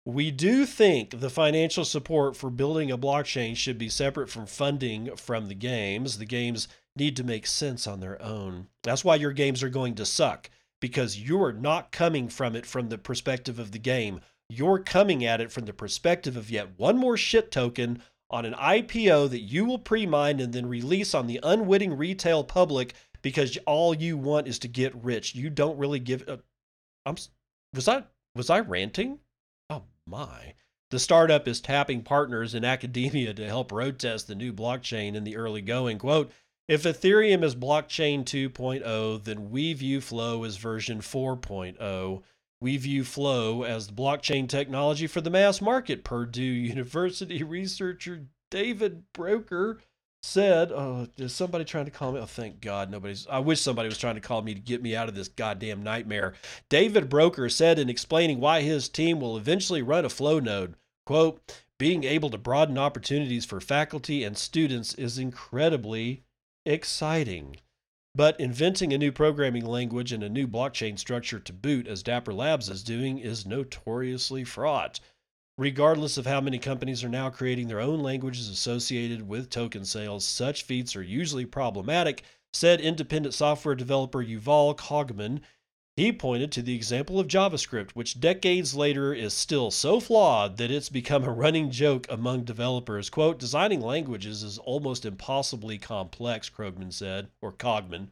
We 0.07 0.31
do 0.31 0.67
think 0.67 1.19
the 1.21 1.31
financial 1.31 1.85
support 1.85 2.37
for 2.37 2.51
building 2.51 2.91
a 2.91 2.99
blockchain 2.99 3.57
should 3.57 3.79
be 3.79 3.89
separate 3.89 4.29
from 4.29 4.45
funding 4.47 5.17
from 5.17 5.49
the 5.49 5.55
games. 5.55 6.19
The 6.19 6.27
games 6.27 6.69
need 6.95 7.17
to 7.17 7.25
make 7.25 7.47
sense 7.47 7.87
on 7.87 8.01
their 8.01 8.21
own. 8.21 8.69
That's 8.83 9.05
why 9.05 9.17
your 9.17 9.33
games 9.33 9.63
are 9.63 9.71
going 9.71 9.95
to 9.95 10.05
suck 10.05 10.51
because 10.81 11.19
you're 11.19 11.53
not 11.53 11.91
coming 11.91 12.29
from 12.29 12.55
it 12.55 12.67
from 12.67 12.91
the 12.91 12.99
perspective 12.99 13.59
of 13.59 13.73
the 13.73 13.79
game. 13.79 14.21
you're 14.51 14.79
coming 14.79 15.25
at 15.25 15.41
it 15.41 15.51
from 15.51 15.65
the 15.65 15.73
perspective 15.73 16.37
of 16.37 16.51
yet 16.51 16.79
one 16.79 16.99
more 16.99 17.17
shit 17.17 17.51
token 17.51 18.03
on 18.31 18.45
an 18.45 18.53
IPO 18.55 19.31
that 19.31 19.41
you 19.41 19.65
will 19.65 19.79
pre 19.79 20.05
mine 20.05 20.39
and 20.39 20.53
then 20.53 20.67
release 20.67 21.15
on 21.15 21.27
the 21.27 21.41
unwitting 21.43 21.97
retail 21.97 22.45
public 22.45 22.93
because 23.23 23.57
all 23.67 23.95
you 23.95 24.19
want 24.19 24.47
is 24.47 24.59
to 24.59 24.69
get 24.69 24.95
rich. 25.03 25.35
You 25.35 25.49
don't 25.49 25.79
really 25.79 25.99
give. 25.99 26.29
Uh, 26.29 26.37
I'm. 27.07 27.17
Was 27.75 27.89
I 27.89 28.05
was 28.35 28.51
I 28.51 28.61
ranting? 28.61 29.19
My. 30.07 30.55
The 30.91 30.99
startup 30.99 31.49
is 31.49 31.61
tapping 31.61 32.03
partners 32.03 32.55
in 32.55 32.65
academia 32.65 33.35
to 33.35 33.47
help 33.47 33.73
road 33.73 33.99
test 33.99 34.29
the 34.29 34.35
new 34.35 34.53
blockchain 34.53 35.15
in 35.15 35.25
the 35.25 35.37
early 35.37 35.63
going. 35.63 35.99
Quote, 35.99 36.31
if 36.67 36.85
Ethereum 36.85 37.43
is 37.43 37.55
blockchain 37.55 38.25
2.0, 38.25 39.25
then 39.25 39.51
we 39.51 39.73
view 39.73 40.01
Flow 40.01 40.45
as 40.45 40.57
version 40.57 41.01
4.0. 41.01 42.23
We 42.61 42.77
view 42.79 43.05
Flow 43.05 43.65
as 43.65 43.89
the 43.89 43.93
blockchain 43.93 44.49
technology 44.49 45.07
for 45.07 45.21
the 45.21 45.31
mass 45.31 45.61
market, 45.61 46.05
Purdue 46.05 46.43
University 46.43 47.43
researcher 47.43 48.27
David 48.51 49.13
Broker 49.13 49.81
said. 50.25 50.73
Oh, 50.73 51.07
is 51.17 51.35
somebody 51.35 51.65
trying 51.65 51.85
to 51.85 51.91
call 51.91 52.13
me? 52.13 52.21
Oh, 52.21 52.27
thank 52.27 52.61
God 52.61 52.91
nobody's. 52.91 53.27
I 53.27 53.39
wish 53.39 53.61
somebody 53.61 53.89
was 53.89 53.99
trying 53.99 54.15
to 54.15 54.21
call 54.21 54.43
me 54.43 54.55
to 54.55 54.61
get 54.61 54.83
me 54.83 54.97
out 54.97 55.09
of 55.09 55.15
this 55.15 55.29
goddamn 55.29 55.83
nightmare. 55.83 56.35
David 56.69 57.09
Broker 57.09 57.49
said 57.49 57.79
in 57.79 57.91
explaining 57.91 58.41
why 58.41 58.63
his 58.63 58.89
team 58.89 59.21
will 59.21 59.37
eventually 59.37 59.83
run 59.83 60.05
a 60.05 60.09
Flow 60.09 60.41
node, 60.41 60.75
quote, 61.05 61.63
being 61.79 62.05
able 62.05 62.31
to 62.31 62.39
broaden 62.39 62.79
opportunities 62.79 63.45
for 63.45 63.61
faculty 63.61 64.25
and 64.25 64.39
students 64.39 64.95
is 64.95 65.19
incredibly 65.19 66.23
exciting. 66.65 67.57
But 68.15 68.39
inventing 68.39 68.93
a 68.93 68.99
new 68.99 69.11
programming 69.11 69.67
language 69.67 70.13
and 70.13 70.23
a 70.23 70.29
new 70.29 70.47
blockchain 70.47 70.99
structure 70.99 71.41
to 71.41 71.53
boot, 71.53 71.89
as 71.89 72.03
Dapper 72.03 72.33
Labs 72.33 72.69
is 72.69 72.85
doing, 72.85 73.19
is 73.19 73.45
notoriously 73.45 74.45
fraught. 74.45 75.01
Regardless 75.57 76.19
of 76.19 76.27
how 76.27 76.41
many 76.41 76.59
companies 76.59 77.05
are 77.05 77.09
now 77.09 77.31
creating 77.31 77.69
their 77.69 77.81
own 77.81 78.01
languages 78.01 78.49
associated 78.49 79.29
with 79.29 79.51
token 79.51 79.85
sales, 79.85 80.25
such 80.25 80.65
feats 80.65 80.97
are 80.97 81.03
usually 81.03 81.47
problematic, 81.47 82.25
said 82.53 82.81
independent 82.81 83.35
software 83.35 83.77
developer 83.77 84.25
Yuval 84.25 84.77
Kogman. 84.77 85.43
He 85.97 86.13
pointed 86.13 86.51
to 86.53 86.63
the 86.63 86.75
example 86.75 87.21
of 87.21 87.29
JavaScript, 87.29 87.93
which 87.93 88.19
decades 88.19 88.75
later 88.75 89.15
is 89.15 89.33
still 89.33 89.71
so 89.71 90.01
flawed 90.01 90.57
that 90.57 90.73
it's 90.73 90.89
become 90.89 91.23
a 91.23 91.33
running 91.33 91.71
joke 91.71 92.09
among 92.11 92.43
developers. 92.43 93.09
Quote, 93.09 93.39
designing 93.39 93.81
languages 93.81 94.43
is 94.43 94.59
almost 94.59 95.05
impossibly 95.05 95.79
complex, 95.79 96.51
Krogman 96.51 96.93
said, 96.93 97.29
or 97.41 97.53
Cogman. 97.53 98.09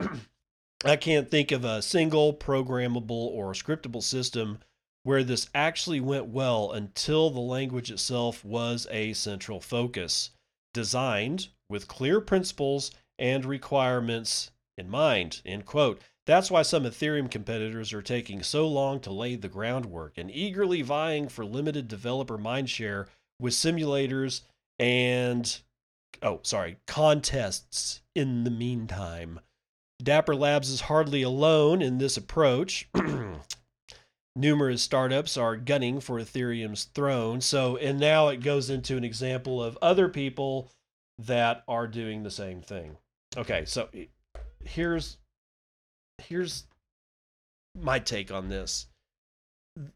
I 0.82 0.96
can't 0.96 1.30
think 1.30 1.52
of 1.52 1.62
a 1.62 1.82
single 1.82 2.32
programmable 2.32 3.10
or 3.10 3.52
scriptable 3.52 4.02
system 4.02 4.60
where 5.06 5.22
this 5.22 5.48
actually 5.54 6.00
went 6.00 6.26
well 6.26 6.72
until 6.72 7.30
the 7.30 7.38
language 7.38 7.92
itself 7.92 8.44
was 8.44 8.88
a 8.90 9.12
central 9.12 9.60
focus, 9.60 10.30
designed 10.74 11.46
with 11.70 11.86
clear 11.86 12.20
principles 12.20 12.90
and 13.16 13.44
requirements 13.44 14.50
in 14.76 14.90
mind. 14.90 15.40
End 15.46 15.64
quote. 15.64 16.00
That's 16.26 16.50
why 16.50 16.62
some 16.62 16.82
Ethereum 16.82 17.30
competitors 17.30 17.92
are 17.92 18.02
taking 18.02 18.42
so 18.42 18.66
long 18.66 18.98
to 19.02 19.12
lay 19.12 19.36
the 19.36 19.46
groundwork 19.46 20.18
and 20.18 20.28
eagerly 20.28 20.82
vying 20.82 21.28
for 21.28 21.44
limited 21.44 21.86
developer 21.86 22.36
mindshare 22.36 23.06
with 23.38 23.54
simulators 23.54 24.40
and, 24.80 25.60
oh, 26.20 26.40
sorry, 26.42 26.78
contests 26.88 28.00
in 28.16 28.42
the 28.42 28.50
meantime. 28.50 29.38
Dapper 30.02 30.34
Labs 30.34 30.68
is 30.68 30.80
hardly 30.80 31.22
alone 31.22 31.80
in 31.80 31.98
this 31.98 32.16
approach. 32.16 32.88
Numerous 34.36 34.82
startups 34.82 35.38
are 35.38 35.56
gunning 35.56 35.98
for 35.98 36.20
Ethereum's 36.20 36.84
throne. 36.84 37.40
So, 37.40 37.78
and 37.78 37.98
now 37.98 38.28
it 38.28 38.42
goes 38.42 38.68
into 38.68 38.98
an 38.98 39.04
example 39.04 39.62
of 39.62 39.78
other 39.80 40.10
people 40.10 40.70
that 41.18 41.64
are 41.66 41.86
doing 41.86 42.22
the 42.22 42.30
same 42.30 42.60
thing. 42.60 42.98
Okay, 43.34 43.64
so 43.64 43.88
here's 44.62 45.16
here's 46.18 46.64
my 47.74 47.98
take 47.98 48.30
on 48.30 48.48
this. 48.48 48.86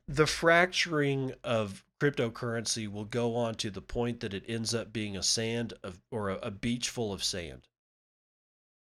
The 0.09 0.27
fracturing 0.27 1.35
of 1.45 1.85
cryptocurrency 2.01 2.91
will 2.91 3.05
go 3.05 3.37
on 3.37 3.55
to 3.57 3.71
the 3.71 3.83
point 3.83 4.21
that 4.21 4.35
it 4.35 4.45
ends 4.49 4.75
up 4.75 4.93
being 4.93 5.17
a 5.17 5.23
sand 5.23 5.75
of 5.83 6.01
or 6.11 6.31
a, 6.31 6.37
a 6.37 6.51
beach 6.51 6.89
full 6.89 7.13
of 7.13 7.23
sand. 7.23 7.69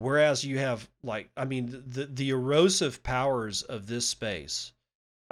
Whereas 0.01 0.45
you 0.45 0.59
have 0.59 0.91
like 1.03 1.31
I 1.37 1.45
mean 1.45 1.85
the 1.87 2.07
the 2.07 2.31
erosive 2.31 3.03
powers 3.03 3.63
of 3.63 3.87
this 3.87 4.09
space. 4.09 4.73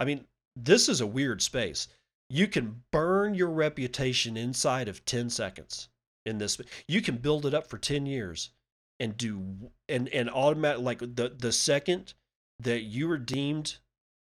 I 0.02 0.04
mean, 0.04 0.24
this 0.56 0.88
is 0.88 1.00
a 1.00 1.06
weird 1.06 1.40
space. 1.40 1.86
You 2.28 2.48
can 2.48 2.82
burn 2.90 3.34
your 3.34 3.50
reputation 3.50 4.36
inside 4.36 4.88
of 4.88 5.04
10 5.04 5.30
seconds 5.30 5.90
in 6.26 6.38
this. 6.38 6.60
You 6.88 7.00
can 7.00 7.18
build 7.18 7.46
it 7.46 7.54
up 7.54 7.68
for 7.68 7.78
10 7.78 8.06
years 8.06 8.50
and 8.98 9.16
do 9.16 9.70
and 9.88 10.08
and 10.08 10.28
automatic 10.28 10.82
like 10.82 10.98
the 10.98 11.32
the 11.38 11.52
second 11.52 12.14
that 12.58 12.82
you 12.82 13.08
are 13.12 13.18
deemed 13.18 13.76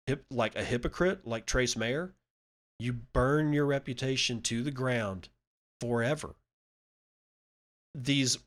hip, 0.05 0.23
like 0.29 0.55
a 0.55 0.63
hypocrite 0.63 1.25
like 1.25 1.47
Trace 1.47 1.75
Mayer, 1.75 2.13
you 2.79 2.93
burn 2.93 3.51
your 3.51 3.65
reputation 3.65 4.43
to 4.43 4.61
the 4.61 4.71
ground 4.71 5.29
forever. 5.81 6.35
These 7.95 8.37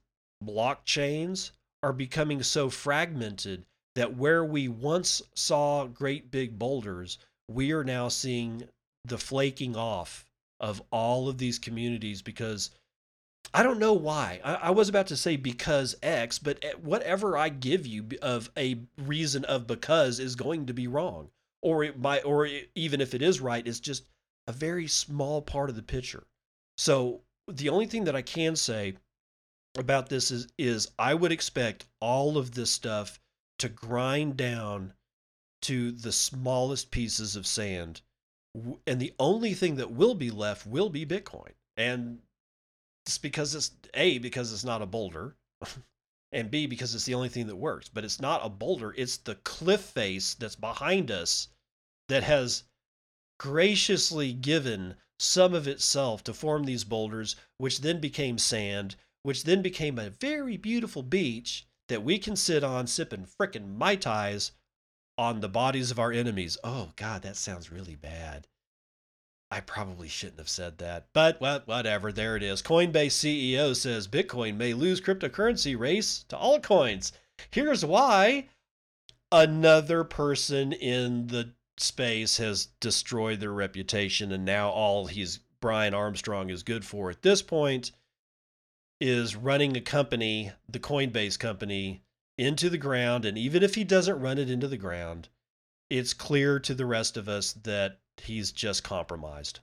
blockchains 0.44 1.50
are 1.82 1.92
becoming 1.92 2.44
so 2.44 2.70
fragmented 2.70 3.66
that 3.99 4.16
where 4.16 4.44
we 4.44 4.68
once 4.68 5.20
saw 5.34 5.84
great 5.84 6.30
big 6.30 6.57
boulders, 6.57 7.18
we 7.49 7.72
are 7.72 7.82
now 7.82 8.07
seeing 8.07 8.62
the 9.05 9.18
flaking 9.18 9.74
off 9.74 10.24
of 10.61 10.80
all 10.92 11.28
of 11.28 11.38
these 11.38 11.59
communities 11.59 12.22
because 12.22 12.70
I 13.53 13.64
don't 13.64 13.80
know 13.80 13.94
why. 13.94 14.40
I, 14.44 14.55
I 14.55 14.70
was 14.70 14.88
about 14.88 15.09
to 15.09 15.16
say 15.16 15.34
because 15.34 15.96
X, 16.01 16.38
but 16.38 16.64
eh, 16.64 16.74
whatever 16.80 17.36
I 17.36 17.49
give 17.49 17.88
you 17.88 18.07
of 18.22 18.51
a 18.57 18.78
reason 18.99 19.44
of 19.46 19.66
because 19.66 20.20
is 20.20 20.36
going 20.36 20.66
to 20.66 20.72
be 20.72 20.86
wrong, 20.86 21.30
or 21.61 21.82
it 21.82 21.99
might, 21.99 22.24
or 22.24 22.46
it, 22.46 22.70
even 22.76 23.01
if 23.01 23.14
it 23.14 23.22
is 23.22 23.40
right, 23.40 23.66
it's 23.66 23.80
just 23.80 24.05
a 24.46 24.53
very 24.53 24.86
small 24.86 25.42
part 25.42 25.70
of 25.70 25.76
the 25.76 25.82
picture. 25.82 26.24
So 26.76 27.22
the 27.49 27.68
only 27.68 27.86
thing 27.86 28.05
that 28.05 28.14
I 28.14 28.22
can 28.22 28.55
say 28.55 28.94
about 29.76 30.09
this 30.09 30.30
is 30.30 30.46
is 30.57 30.88
I 31.01 31.14
would 31.14 31.32
expect 31.32 31.86
all 32.01 32.38
of 32.38 32.53
this 32.53 32.70
stuff 32.70 33.18
to 33.59 33.68
grind 33.68 34.36
down 34.36 34.94
to 35.62 35.90
the 35.90 36.12
smallest 36.12 36.90
pieces 36.90 37.36
of 37.36 37.46
sand. 37.46 38.00
And 38.86 39.00
the 39.00 39.14
only 39.18 39.54
thing 39.54 39.76
that 39.76 39.90
will 39.90 40.14
be 40.14 40.30
left 40.30 40.66
will 40.66 40.88
be 40.88 41.04
Bitcoin. 41.04 41.52
And 41.76 42.22
it's 43.06 43.18
because 43.18 43.54
it's 43.54 43.70
A, 43.94 44.18
because 44.18 44.52
it's 44.52 44.64
not 44.64 44.82
a 44.82 44.86
boulder, 44.86 45.36
and 46.32 46.50
B, 46.50 46.66
because 46.66 46.94
it's 46.94 47.04
the 47.04 47.14
only 47.14 47.28
thing 47.28 47.46
that 47.46 47.56
works. 47.56 47.88
But 47.88 48.04
it's 48.04 48.20
not 48.20 48.44
a 48.44 48.48
boulder, 48.48 48.94
it's 48.96 49.16
the 49.16 49.36
cliff 49.36 49.80
face 49.80 50.34
that's 50.34 50.56
behind 50.56 51.11
us 51.11 51.48
that 52.09 52.22
has 52.24 52.64
graciously 53.38 54.32
given 54.32 54.96
some 55.18 55.54
of 55.54 55.68
itself 55.68 56.22
to 56.24 56.34
form 56.34 56.64
these 56.64 56.84
boulders, 56.84 57.36
which 57.59 57.80
then 57.80 58.00
became 58.00 58.38
sand, 58.38 58.96
which 59.22 59.44
then 59.44 59.62
became 59.62 59.98
a 59.98 60.11
very 60.11 60.56
beautiful 60.56 61.02
beach 61.02 61.66
that 61.89 62.05
we 62.05 62.18
can 62.18 62.36
sit 62.36 62.62
on 62.62 62.86
sipping 62.86 63.26
frickin' 63.26 63.76
Mai 63.76 63.97
Tais 63.97 64.53
on 65.16 65.41
the 65.41 65.49
bodies 65.49 65.91
of 65.91 65.99
our 65.99 66.12
enemies. 66.12 66.57
Oh, 66.62 66.93
God, 66.97 67.22
that 67.22 67.36
sounds 67.36 67.72
really 67.72 67.97
bad. 67.97 68.47
I 69.51 69.61
probably 69.61 70.09
shouldn't 70.09 70.39
have 70.39 70.49
said 70.49 70.78
that, 70.78 71.09
but 71.14 71.41
well, 71.41 71.62
whatever. 71.64 72.12
There 72.12 72.36
it 72.36 72.43
is. 72.43 72.61
Coinbase 72.61 73.12
CEO 73.12 73.74
says 73.74 74.07
Bitcoin 74.07 74.57
may 74.57 74.74
lose 74.74 75.01
cryptocurrency 75.01 75.78
race 75.78 76.24
to 76.28 76.36
altcoins. 76.36 77.12
Here's 77.51 77.84
why 77.84 78.49
another 79.32 80.05
person 80.05 80.72
in 80.72 81.28
the 81.28 81.55
space 81.78 82.36
has 82.36 82.66
destroyed 82.80 83.41
their 83.41 83.53
reputation, 83.53 84.32
and 84.32 84.45
now 84.45 84.68
all 84.68 85.07
he's 85.07 85.41
Brian 85.61 85.95
Armstrong 85.95 86.51
is 86.51 86.62
good 86.62 86.84
for 86.84 87.11
at 87.11 87.22
this 87.22 87.43
point 87.43 87.91
is 89.01 89.36
running 89.36 89.76
a 89.76 89.80
company, 89.80 90.53
the 90.68 90.80
Coinbase 90.80 91.38
company, 91.38 92.03
into 92.36 92.70
the 92.70 92.78
ground. 92.78 93.24
And 93.24 93.36
even 93.38 93.62
if 93.62 93.74
he 93.74 93.84
doesn't 93.84 94.20
run 94.20 94.38
it 94.38 94.51
into 94.51 94.68
the 94.68 94.76
ground, 94.76 95.28
it's 95.90 96.14
clear 96.14 96.59
to 96.61 96.74
the 96.74 96.86
rest 96.86 97.16
of 97.16 97.28
us 97.28 97.53
that 97.64 98.01
he's 98.16 98.53
just 98.53 98.84
compromised. 98.84 99.61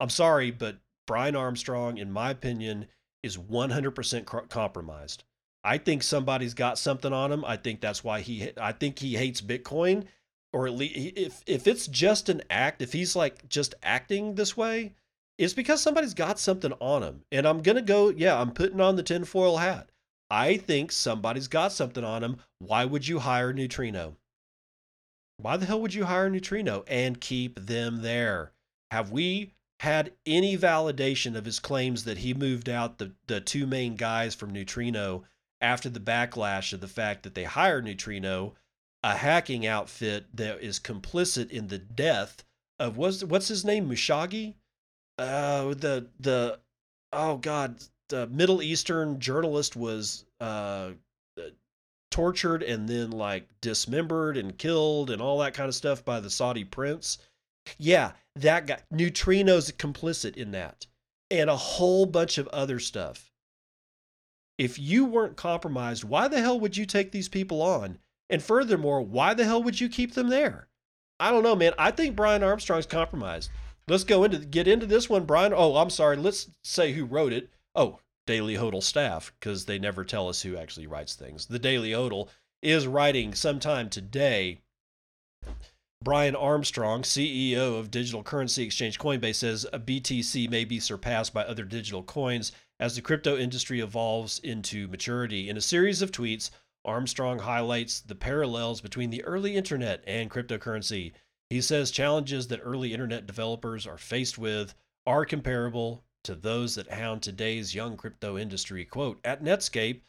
I'm 0.00 0.10
sorry, 0.10 0.50
but 0.50 0.78
Brian 1.06 1.36
Armstrong, 1.36 1.98
in 1.98 2.10
my 2.10 2.30
opinion, 2.30 2.86
is 3.22 3.36
100% 3.36 4.24
cr- 4.24 4.38
compromised. 4.40 5.24
I 5.64 5.78
think 5.78 6.02
somebody's 6.02 6.54
got 6.54 6.78
something 6.78 7.12
on 7.12 7.32
him. 7.32 7.44
I 7.44 7.56
think 7.56 7.80
that's 7.80 8.04
why 8.04 8.20
he. 8.20 8.52
I 8.56 8.70
think 8.70 9.00
he 9.00 9.16
hates 9.16 9.40
Bitcoin, 9.40 10.04
or 10.52 10.68
at 10.68 10.74
least 10.74 10.94
if 11.16 11.42
if 11.44 11.66
it's 11.66 11.88
just 11.88 12.28
an 12.28 12.42
act, 12.48 12.82
if 12.82 12.92
he's 12.92 13.16
like 13.16 13.48
just 13.48 13.74
acting 13.82 14.36
this 14.36 14.56
way, 14.56 14.94
it's 15.38 15.54
because 15.54 15.82
somebody's 15.82 16.14
got 16.14 16.38
something 16.38 16.72
on 16.80 17.02
them. 17.02 17.24
And 17.30 17.46
I'm 17.46 17.62
gonna 17.62 17.82
go. 17.82 18.08
Yeah, 18.08 18.40
I'm 18.40 18.52
putting 18.52 18.80
on 18.80 18.96
the 18.96 19.02
tinfoil 19.02 19.58
hat. 19.58 19.90
I 20.30 20.56
think 20.56 20.90
somebody's 20.90 21.48
got 21.48 21.72
something 21.72 22.04
on 22.04 22.22
them. 22.22 22.38
Why 22.58 22.84
would 22.84 23.06
you 23.06 23.20
hire 23.20 23.52
Neutrino? 23.52 24.16
Why 25.38 25.56
the 25.56 25.66
hell 25.66 25.80
would 25.80 25.94
you 25.94 26.06
hire 26.06 26.30
Neutrino 26.30 26.84
and 26.88 27.20
keep 27.20 27.60
them 27.60 28.02
there? 28.02 28.52
Have 28.90 29.12
we 29.12 29.52
had 29.80 30.12
any 30.24 30.56
validation 30.56 31.36
of 31.36 31.44
his 31.44 31.60
claims 31.60 32.04
that 32.04 32.18
he 32.18 32.32
moved 32.32 32.68
out 32.68 32.98
the, 32.98 33.12
the 33.26 33.40
two 33.40 33.66
main 33.66 33.94
guys 33.94 34.34
from 34.34 34.52
Neutrino 34.52 35.24
after 35.60 35.88
the 35.88 36.00
backlash 36.00 36.72
of 36.72 36.80
the 36.80 36.88
fact 36.88 37.22
that 37.22 37.34
they 37.34 37.44
hired 37.44 37.84
Neutrino, 37.84 38.54
a 39.02 39.16
hacking 39.16 39.66
outfit 39.66 40.26
that 40.34 40.60
is 40.62 40.80
complicit 40.80 41.50
in 41.50 41.68
the 41.68 41.78
death 41.78 42.42
of 42.78 42.96
what's 42.96 43.22
what's 43.22 43.48
his 43.48 43.64
name 43.64 43.88
Mushagi, 43.88 44.54
uh, 45.18 45.68
the 45.74 46.06
the 46.20 46.58
oh 47.12 47.36
god 47.36 47.76
the 48.08 48.26
Middle 48.28 48.62
Eastern 48.62 49.18
journalist 49.18 49.76
was 49.76 50.24
uh 50.40 50.90
tortured 52.10 52.62
and 52.62 52.88
then 52.88 53.10
like 53.10 53.48
dismembered 53.60 54.36
and 54.36 54.56
killed 54.56 55.10
and 55.10 55.20
all 55.20 55.38
that 55.38 55.54
kind 55.54 55.68
of 55.68 55.74
stuff 55.74 56.04
by 56.04 56.20
the 56.20 56.30
Saudi 56.30 56.64
prince. 56.64 57.18
Yeah, 57.78 58.12
that 58.36 58.66
guy 58.66 58.78
Neutrino's 58.92 59.70
complicit 59.72 60.36
in 60.36 60.52
that 60.52 60.86
and 61.30 61.50
a 61.50 61.56
whole 61.56 62.06
bunch 62.06 62.38
of 62.38 62.48
other 62.48 62.78
stuff. 62.78 63.32
If 64.58 64.78
you 64.78 65.04
weren't 65.04 65.36
compromised, 65.36 66.04
why 66.04 66.28
the 66.28 66.40
hell 66.40 66.58
would 66.60 66.76
you 66.76 66.86
take 66.86 67.12
these 67.12 67.28
people 67.28 67.60
on? 67.60 67.98
And 68.30 68.42
furthermore, 68.42 69.02
why 69.02 69.34
the 69.34 69.44
hell 69.44 69.62
would 69.62 69.80
you 69.80 69.88
keep 69.88 70.14
them 70.14 70.28
there? 70.28 70.68
I 71.20 71.30
don't 71.30 71.42
know, 71.42 71.56
man. 71.56 71.72
I 71.78 71.90
think 71.90 72.16
Brian 72.16 72.42
Armstrong's 72.42 72.86
compromised. 72.86 73.50
Let's 73.88 74.04
go 74.04 74.24
into 74.24 74.38
get 74.38 74.66
into 74.66 74.86
this 74.86 75.08
one, 75.08 75.24
Brian. 75.24 75.52
Oh, 75.54 75.76
I'm 75.76 75.90
sorry. 75.90 76.16
Let's 76.16 76.50
say 76.64 76.92
who 76.92 77.04
wrote 77.04 77.32
it. 77.32 77.50
Oh, 77.74 78.00
Daily 78.26 78.54
Hodl 78.54 78.82
staff, 78.82 79.32
because 79.38 79.66
they 79.66 79.78
never 79.78 80.04
tell 80.04 80.28
us 80.28 80.42
who 80.42 80.56
actually 80.56 80.88
writes 80.88 81.14
things. 81.14 81.46
The 81.46 81.60
Daily 81.60 81.90
Hodl 81.90 82.28
is 82.62 82.86
writing 82.86 83.34
sometime 83.34 83.88
today. 83.88 84.60
Brian 86.02 86.34
Armstrong, 86.34 87.02
CEO 87.02 87.78
of 87.78 87.90
digital 87.90 88.22
currency 88.22 88.64
exchange 88.64 88.98
Coinbase, 88.98 89.36
says 89.36 89.66
a 89.72 89.78
BTC 89.78 90.50
may 90.50 90.64
be 90.64 90.80
surpassed 90.80 91.32
by 91.32 91.44
other 91.44 91.64
digital 91.64 92.02
coins 92.02 92.52
as 92.78 92.96
the 92.96 93.02
crypto 93.02 93.38
industry 93.38 93.80
evolves 93.80 94.38
into 94.40 94.88
maturity. 94.88 95.48
In 95.48 95.56
a 95.56 95.62
series 95.62 96.02
of 96.02 96.10
tweets, 96.10 96.50
Armstrong 96.84 97.38
highlights 97.38 98.00
the 98.00 98.14
parallels 98.14 98.80
between 98.80 99.10
the 99.10 99.24
early 99.24 99.56
internet 99.56 100.02
and 100.06 100.30
cryptocurrency. 100.30 101.12
He 101.48 101.60
says 101.60 101.90
challenges 101.90 102.48
that 102.48 102.60
early 102.62 102.92
internet 102.92 103.26
developers 103.26 103.86
are 103.86 103.98
faced 103.98 104.36
with 104.36 104.74
are 105.06 105.24
comparable 105.24 106.04
to 106.24 106.34
those 106.34 106.74
that 106.74 106.90
hound 106.90 107.22
today's 107.22 107.74
young 107.74 107.96
crypto 107.96 108.36
industry. 108.36 108.84
Quote, 108.84 109.20
at 109.24 109.44
Netscape, 109.44 110.00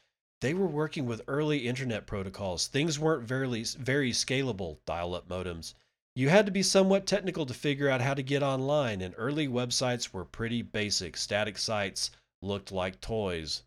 they 0.41 0.55
were 0.55 0.67
working 0.67 1.05
with 1.05 1.21
early 1.27 1.67
internet 1.67 2.07
protocols. 2.07 2.65
Things 2.67 2.97
weren't 2.97 3.27
very, 3.27 3.63
very 3.63 4.11
scalable, 4.11 4.77
dial 4.85 5.13
up 5.13 5.29
modems. 5.29 5.75
You 6.15 6.29
had 6.29 6.47
to 6.47 6.51
be 6.51 6.63
somewhat 6.63 7.05
technical 7.05 7.45
to 7.45 7.53
figure 7.53 7.89
out 7.89 8.01
how 8.01 8.15
to 8.15 8.23
get 8.23 8.41
online, 8.41 9.01
and 9.01 9.13
early 9.17 9.47
websites 9.47 10.11
were 10.11 10.25
pretty 10.25 10.63
basic. 10.63 11.15
Static 11.15 11.59
sites 11.59 12.09
looked 12.41 12.71
like 12.71 12.99
toys. 12.99 13.61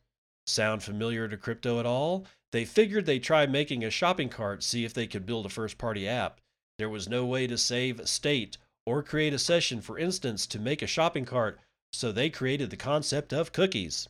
Sound 0.49 0.83
familiar 0.83 1.29
to 1.29 1.37
crypto 1.37 1.79
at 1.79 1.87
all? 1.87 2.27
They 2.51 2.65
figured 2.65 3.07
they'd 3.07 3.23
try 3.23 3.47
making 3.47 3.85
a 3.85 3.91
shopping 3.91 4.29
cart, 4.29 4.65
see 4.65 4.85
if 4.85 4.93
they 4.93 5.07
could 5.07 5.27
build 5.27 5.47
a 5.47 5.49
first 5.49 5.79
party 5.79 6.09
app. 6.09 6.41
There 6.81 6.89
was 6.89 7.11
no 7.11 7.27
way 7.27 7.47
to 7.47 7.59
save 7.59 8.09
state 8.09 8.57
or 8.87 9.03
create 9.03 9.35
a 9.35 9.39
session, 9.39 9.83
for 9.83 9.99
instance, 9.99 10.47
to 10.47 10.59
make 10.59 10.81
a 10.81 10.87
shopping 10.87 11.27
cart, 11.27 11.61
so 11.93 12.11
they 12.11 12.31
created 12.31 12.71
the 12.71 12.79
concept 12.79 13.35
of 13.35 13.53
cookies. 13.53 14.09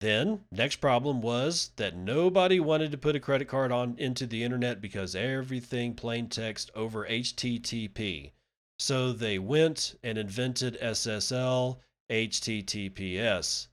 Then, 0.00 0.46
next 0.50 0.76
problem 0.76 1.20
was 1.20 1.72
that 1.76 1.94
nobody 1.94 2.58
wanted 2.58 2.90
to 2.92 2.96
put 2.96 3.16
a 3.16 3.20
credit 3.20 3.48
card 3.48 3.70
on 3.70 3.98
into 3.98 4.26
the 4.26 4.42
internet 4.42 4.80
because 4.80 5.14
everything 5.14 5.94
plain 5.94 6.30
text 6.30 6.70
over 6.74 7.06
HTTP. 7.06 8.32
So 8.78 9.12
they 9.12 9.38
went 9.38 9.94
and 10.02 10.16
invented 10.16 10.80
SSL 10.80 11.80
HTTPS. 12.10 13.68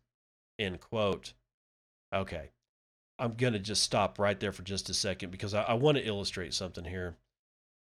End 0.59 0.81
quote. 0.81 1.31
Okay. 2.13 2.51
I'm 3.17 3.35
going 3.35 3.53
to 3.53 3.59
just 3.59 3.83
stop 3.83 4.19
right 4.19 4.37
there 4.37 4.51
for 4.51 4.63
just 4.63 4.89
a 4.89 4.93
second 4.93 5.31
because 5.31 5.53
I, 5.53 5.61
I 5.61 5.73
want 5.75 5.97
to 5.97 6.05
illustrate 6.05 6.53
something 6.53 6.83
here. 6.83 7.15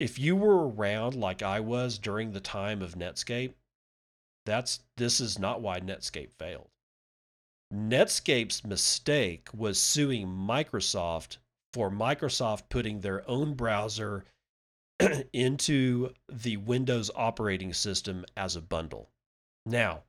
If 0.00 0.18
you 0.18 0.34
were 0.34 0.66
around 0.66 1.14
like 1.14 1.42
I 1.42 1.60
was 1.60 1.98
during 1.98 2.32
the 2.32 2.40
time 2.40 2.80
of 2.80 2.94
Netscape, 2.94 3.52
that's 4.46 4.80
this 4.96 5.20
is 5.20 5.38
not 5.38 5.60
why 5.60 5.78
Netscape 5.78 6.32
failed. 6.32 6.70
Netscape's 7.72 8.64
mistake 8.64 9.48
was 9.54 9.78
suing 9.78 10.26
Microsoft 10.26 11.36
for 11.74 11.90
Microsoft 11.90 12.70
putting 12.70 13.00
their 13.00 13.28
own 13.28 13.54
browser 13.54 14.24
into 15.32 16.14
the 16.28 16.56
Windows 16.56 17.10
operating 17.14 17.74
system 17.74 18.24
as 18.36 18.56
a 18.56 18.62
bundle. 18.62 19.10
Now, 19.66 20.04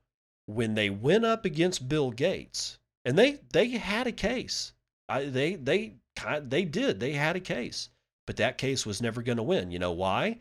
when 0.45 0.73
they 0.73 0.89
went 0.89 1.25
up 1.25 1.43
against 1.43 1.89
Bill 1.89 2.11
Gates, 2.11 2.79
and 3.03 3.17
they 3.17 3.39
they 3.51 3.69
had 3.69 4.07
a 4.07 4.11
case. 4.11 4.73
I, 5.09 5.25
they 5.25 5.55
they 5.55 5.95
they 6.43 6.65
did. 6.65 6.99
They 6.99 7.13
had 7.13 7.35
a 7.35 7.41
case, 7.41 7.89
but 8.31 8.37
that 8.37 8.57
case 8.57 8.85
was 8.85 9.01
never 9.01 9.21
going 9.21 9.35
to 9.35 9.43
win. 9.43 9.71
You 9.71 9.79
know 9.79 9.91
why? 9.91 10.39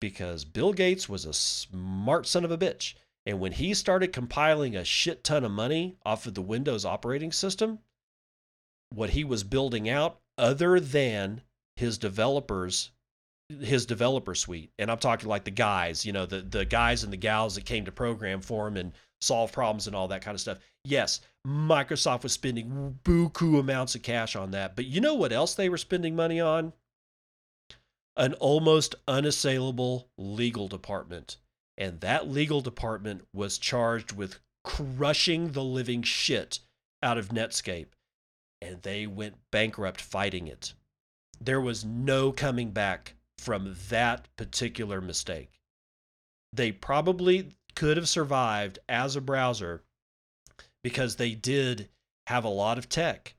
Because 0.00 0.44
Bill 0.44 0.72
Gates 0.72 1.08
was 1.08 1.24
a 1.24 1.32
smart 1.32 2.24
son 2.24 2.44
of 2.44 2.52
a 2.52 2.56
bitch, 2.56 2.94
and 3.26 3.40
when 3.40 3.50
he 3.50 3.74
started 3.74 4.12
compiling 4.12 4.76
a 4.76 4.84
shit 4.84 5.24
ton 5.24 5.44
of 5.44 5.50
money 5.50 5.96
off 6.06 6.24
of 6.24 6.34
the 6.34 6.40
Windows 6.40 6.84
operating 6.84 7.32
system, 7.32 7.80
what 8.90 9.10
he 9.10 9.24
was 9.24 9.42
building 9.42 9.88
out, 9.88 10.20
other 10.38 10.78
than 10.78 11.42
his 11.74 11.98
developers 11.98 12.92
his 13.60 13.84
developer 13.84 14.34
suite 14.34 14.70
and 14.78 14.90
i'm 14.90 14.96
talking 14.96 15.28
like 15.28 15.44
the 15.44 15.50
guys 15.50 16.06
you 16.06 16.12
know 16.12 16.24
the 16.24 16.40
the 16.40 16.64
guys 16.64 17.04
and 17.04 17.12
the 17.12 17.18
gals 17.18 17.54
that 17.54 17.66
came 17.66 17.84
to 17.84 17.92
program 17.92 18.40
for 18.40 18.66
him 18.66 18.78
and 18.78 18.92
solve 19.20 19.52
problems 19.52 19.86
and 19.86 19.94
all 19.94 20.08
that 20.08 20.22
kind 20.22 20.34
of 20.34 20.40
stuff 20.40 20.58
yes 20.84 21.20
microsoft 21.46 22.22
was 22.22 22.32
spending 22.32 22.98
buku 23.04 23.60
amounts 23.60 23.94
of 23.94 24.00
cash 24.00 24.36
on 24.36 24.52
that 24.52 24.74
but 24.74 24.86
you 24.86 25.02
know 25.02 25.14
what 25.14 25.32
else 25.32 25.54
they 25.54 25.68
were 25.68 25.76
spending 25.76 26.16
money 26.16 26.40
on 26.40 26.72
an 28.16 28.34
almost 28.34 28.94
unassailable 29.08 30.08
legal 30.18 30.68
department 30.68 31.36
and 31.78 32.00
that 32.00 32.28
legal 32.28 32.60
department 32.60 33.26
was 33.32 33.58
charged 33.58 34.12
with 34.12 34.38
crushing 34.64 35.52
the 35.52 35.64
living 35.64 36.02
shit 36.02 36.58
out 37.02 37.18
of 37.18 37.30
netscape 37.30 37.88
and 38.60 38.82
they 38.82 39.06
went 39.06 39.34
bankrupt 39.50 40.00
fighting 40.00 40.46
it 40.46 40.74
there 41.44 41.60
was 41.60 41.84
no 41.84 42.32
coming 42.32 42.70
back 42.70 43.14
from 43.38 43.74
that 43.88 44.28
particular 44.36 45.00
mistake. 45.00 45.60
They 46.52 46.70
probably 46.70 47.56
could 47.74 47.96
have 47.96 48.08
survived 48.08 48.78
as 48.88 49.16
a 49.16 49.20
browser 49.20 49.82
because 50.84 51.16
they 51.16 51.34
did 51.34 51.88
have 52.28 52.44
a 52.44 52.48
lot 52.48 52.78
of 52.78 52.88
tech. 52.88 53.34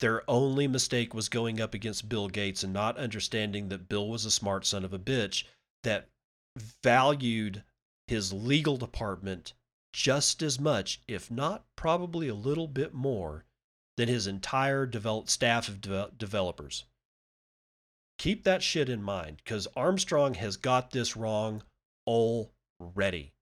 Their 0.00 0.28
only 0.28 0.66
mistake 0.66 1.14
was 1.14 1.28
going 1.28 1.60
up 1.60 1.74
against 1.74 2.08
Bill 2.08 2.28
Gates 2.28 2.62
and 2.62 2.72
not 2.72 2.96
understanding 2.96 3.68
that 3.68 3.88
Bill 3.88 4.08
was 4.08 4.24
a 4.24 4.30
smart 4.30 4.66
son 4.66 4.84
of 4.84 4.92
a 4.92 4.98
bitch 4.98 5.44
that 5.82 6.08
valued 6.82 7.62
his 8.06 8.32
legal 8.32 8.76
department 8.76 9.54
just 9.92 10.42
as 10.42 10.58
much, 10.58 11.00
if 11.06 11.30
not 11.30 11.64
probably 11.76 12.28
a 12.28 12.34
little 12.34 12.66
bit 12.68 12.92
more, 12.92 13.44
than 13.96 14.08
his 14.08 14.26
entire 14.26 14.86
develop, 14.86 15.30
staff 15.30 15.68
of 15.68 15.80
de- 15.80 16.10
developers. 16.16 16.84
Keep 18.18 18.44
that 18.44 18.62
shit 18.62 18.88
in 18.88 19.02
mind 19.02 19.38
because 19.38 19.68
Armstrong 19.76 20.34
has 20.34 20.56
got 20.56 20.90
this 20.90 21.16
wrong 21.16 21.62
already. 22.06 23.32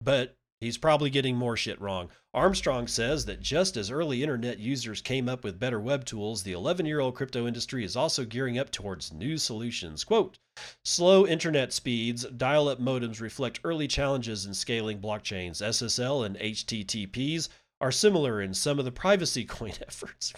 But 0.00 0.36
he's 0.62 0.78
probably 0.78 1.10
getting 1.10 1.36
more 1.36 1.56
shit 1.56 1.80
wrong. 1.80 2.08
Armstrong 2.32 2.86
says 2.86 3.24
that 3.24 3.40
just 3.40 3.76
as 3.76 3.90
early 3.90 4.22
internet 4.22 4.60
users 4.60 5.02
came 5.02 5.28
up 5.28 5.42
with 5.42 5.58
better 5.58 5.80
web 5.80 6.04
tools, 6.04 6.44
the 6.44 6.52
11 6.52 6.86
year 6.86 7.00
old 7.00 7.16
crypto 7.16 7.48
industry 7.48 7.84
is 7.84 7.96
also 7.96 8.24
gearing 8.24 8.58
up 8.58 8.70
towards 8.70 9.12
new 9.12 9.36
solutions. 9.36 10.04
Quote 10.04 10.38
Slow 10.84 11.26
internet 11.26 11.72
speeds, 11.72 12.24
dial 12.24 12.68
up 12.68 12.78
modems 12.78 13.20
reflect 13.20 13.60
early 13.64 13.88
challenges 13.88 14.46
in 14.46 14.54
scaling 14.54 15.00
blockchains. 15.00 15.60
SSL 15.60 16.24
and 16.24 16.38
HTTPs 16.38 17.48
are 17.80 17.90
similar 17.90 18.40
in 18.40 18.54
some 18.54 18.78
of 18.78 18.84
the 18.84 18.92
privacy 18.92 19.44
coin 19.46 19.72
efforts. 19.84 20.32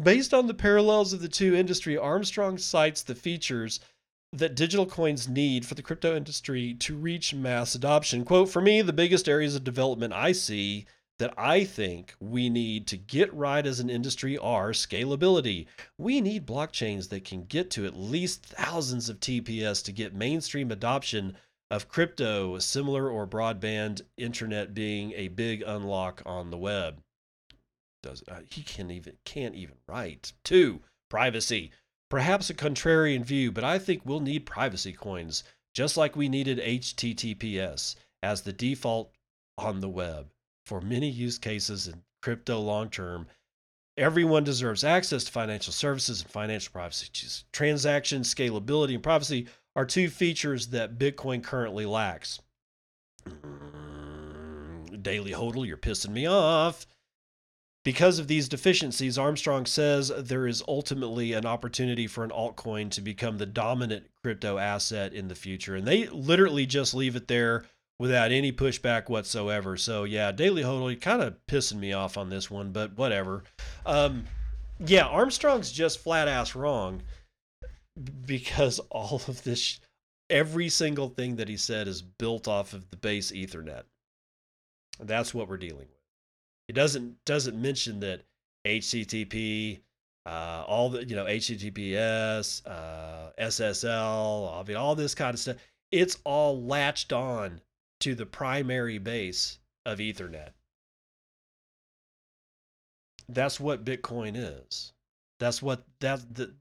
Based 0.00 0.34
on 0.34 0.46
the 0.46 0.54
parallels 0.54 1.14
of 1.14 1.20
the 1.20 1.28
two 1.28 1.54
industry, 1.54 1.96
Armstrong 1.96 2.58
cites 2.58 3.02
the 3.02 3.14
features 3.14 3.80
that 4.32 4.54
digital 4.54 4.86
coins 4.86 5.28
need 5.28 5.64
for 5.64 5.74
the 5.74 5.82
crypto 5.82 6.16
industry 6.16 6.74
to 6.74 6.96
reach 6.96 7.34
mass 7.34 7.74
adoption. 7.74 8.24
Quote, 8.24 8.50
for 8.50 8.60
me, 8.60 8.82
the 8.82 8.92
biggest 8.92 9.28
areas 9.28 9.54
of 9.54 9.64
development 9.64 10.12
I 10.12 10.32
see 10.32 10.86
that 11.18 11.34
I 11.36 11.64
think 11.64 12.14
we 12.20 12.48
need 12.48 12.86
to 12.88 12.96
get 12.96 13.32
right 13.34 13.66
as 13.66 13.80
an 13.80 13.90
industry 13.90 14.38
are 14.38 14.70
scalability. 14.70 15.66
We 15.96 16.20
need 16.20 16.46
blockchains 16.46 17.08
that 17.08 17.24
can 17.24 17.44
get 17.44 17.70
to 17.72 17.86
at 17.86 17.96
least 17.96 18.46
thousands 18.46 19.08
of 19.08 19.18
TPS 19.18 19.84
to 19.84 19.92
get 19.92 20.14
mainstream 20.14 20.70
adoption 20.70 21.36
of 21.70 21.88
crypto, 21.88 22.58
similar 22.58 23.10
or 23.10 23.26
broadband 23.26 24.02
internet 24.16 24.74
being 24.74 25.12
a 25.12 25.28
big 25.28 25.62
unlock 25.66 26.22
on 26.24 26.50
the 26.50 26.58
web 26.58 27.02
does 28.02 28.22
uh, 28.28 28.40
he 28.48 28.62
can 28.62 28.90
even 28.90 29.16
can't 29.24 29.54
even 29.54 29.76
write. 29.86 30.32
Two, 30.44 30.80
privacy. 31.08 31.72
Perhaps 32.10 32.48
a 32.48 32.54
contrarian 32.54 33.22
view, 33.22 33.52
but 33.52 33.64
I 33.64 33.78
think 33.78 34.02
we'll 34.04 34.20
need 34.20 34.46
privacy 34.46 34.92
coins 34.92 35.44
just 35.74 35.96
like 35.96 36.16
we 36.16 36.28
needed 36.28 36.58
HTTPS 36.58 37.94
as 38.22 38.42
the 38.42 38.52
default 38.52 39.12
on 39.56 39.80
the 39.80 39.88
web 39.88 40.30
for 40.64 40.80
many 40.80 41.08
use 41.08 41.38
cases 41.38 41.88
in 41.88 42.02
crypto 42.22 42.60
long 42.60 42.90
term. 42.90 43.26
Everyone 43.96 44.44
deserves 44.44 44.84
access 44.84 45.24
to 45.24 45.32
financial 45.32 45.72
services 45.72 46.22
and 46.22 46.30
financial 46.30 46.72
privacy. 46.72 47.44
Transaction 47.52 48.22
scalability 48.22 48.94
and 48.94 49.02
privacy 49.02 49.48
are 49.74 49.84
two 49.84 50.08
features 50.08 50.68
that 50.68 50.98
Bitcoin 50.98 51.42
currently 51.42 51.84
lacks. 51.84 52.40
Mm, 53.28 55.02
Daily 55.02 55.32
Hodl, 55.32 55.66
you're 55.66 55.76
pissing 55.76 56.10
me 56.10 56.26
off. 56.26 56.86
Because 57.84 58.18
of 58.18 58.26
these 58.26 58.48
deficiencies, 58.48 59.16
Armstrong 59.16 59.64
says 59.64 60.12
there 60.16 60.46
is 60.46 60.62
ultimately 60.68 61.32
an 61.32 61.46
opportunity 61.46 62.06
for 62.06 62.24
an 62.24 62.30
altcoin 62.30 62.90
to 62.90 63.00
become 63.00 63.38
the 63.38 63.46
dominant 63.46 64.06
crypto 64.22 64.58
asset 64.58 65.14
in 65.14 65.28
the 65.28 65.34
future. 65.34 65.76
And 65.76 65.86
they 65.86 66.06
literally 66.08 66.66
just 66.66 66.92
leave 66.92 67.16
it 67.16 67.28
there 67.28 67.64
without 67.98 68.30
any 68.30 68.52
pushback 68.52 69.08
whatsoever. 69.08 69.76
So, 69.76 70.04
yeah, 70.04 70.32
Daily 70.32 70.62
Hodl 70.62 71.00
kind 71.00 71.22
of 71.22 71.36
pissing 71.48 71.78
me 71.78 71.92
off 71.92 72.16
on 72.16 72.30
this 72.30 72.50
one, 72.50 72.72
but 72.72 72.96
whatever. 72.96 73.44
Um, 73.86 74.24
yeah, 74.84 75.06
Armstrong's 75.06 75.72
just 75.72 75.98
flat 76.00 76.28
ass 76.28 76.54
wrong 76.54 77.02
because 78.26 78.78
all 78.90 79.22
of 79.28 79.42
this, 79.44 79.80
every 80.30 80.68
single 80.68 81.08
thing 81.08 81.36
that 81.36 81.48
he 81.48 81.56
said 81.56 81.88
is 81.88 82.02
built 82.02 82.48
off 82.48 82.72
of 82.72 82.90
the 82.90 82.96
base 82.96 83.32
Ethernet. 83.32 83.84
That's 85.00 85.32
what 85.32 85.48
we're 85.48 85.56
dealing 85.56 85.86
with. 85.88 85.97
It 86.68 86.74
doesn't 86.74 87.24
doesn't 87.24 87.60
mention 87.60 88.00
that 88.00 88.22
HTTP, 88.66 89.80
uh, 90.26 90.64
all 90.66 90.90
the 90.90 91.04
you 91.04 91.16
know 91.16 91.24
HTTPS, 91.24 92.62
uh, 92.66 93.30
SSL, 93.40 94.60
I 94.60 94.62
mean 94.64 94.76
all 94.76 94.94
this 94.94 95.14
kind 95.14 95.32
of 95.32 95.40
stuff. 95.40 95.56
It's 95.90 96.18
all 96.24 96.62
latched 96.62 97.12
on 97.12 97.62
to 98.00 98.14
the 98.14 98.26
primary 98.26 98.98
base 98.98 99.58
of 99.86 99.98
Ethernet. 99.98 100.50
That's 103.30 103.58
what 103.58 103.84
Bitcoin 103.84 104.34
is. 104.36 104.92
That's 105.40 105.62
what 105.62 105.84
that 106.00 106.34
the 106.34 106.54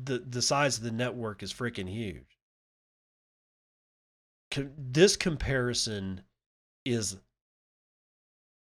the 0.00 0.18
the 0.18 0.42
size 0.42 0.78
of 0.78 0.84
the 0.84 0.90
network 0.90 1.42
is 1.42 1.52
freaking 1.52 1.88
huge. 1.88 2.38
This 4.76 5.16
comparison 5.16 6.22
is 6.84 7.16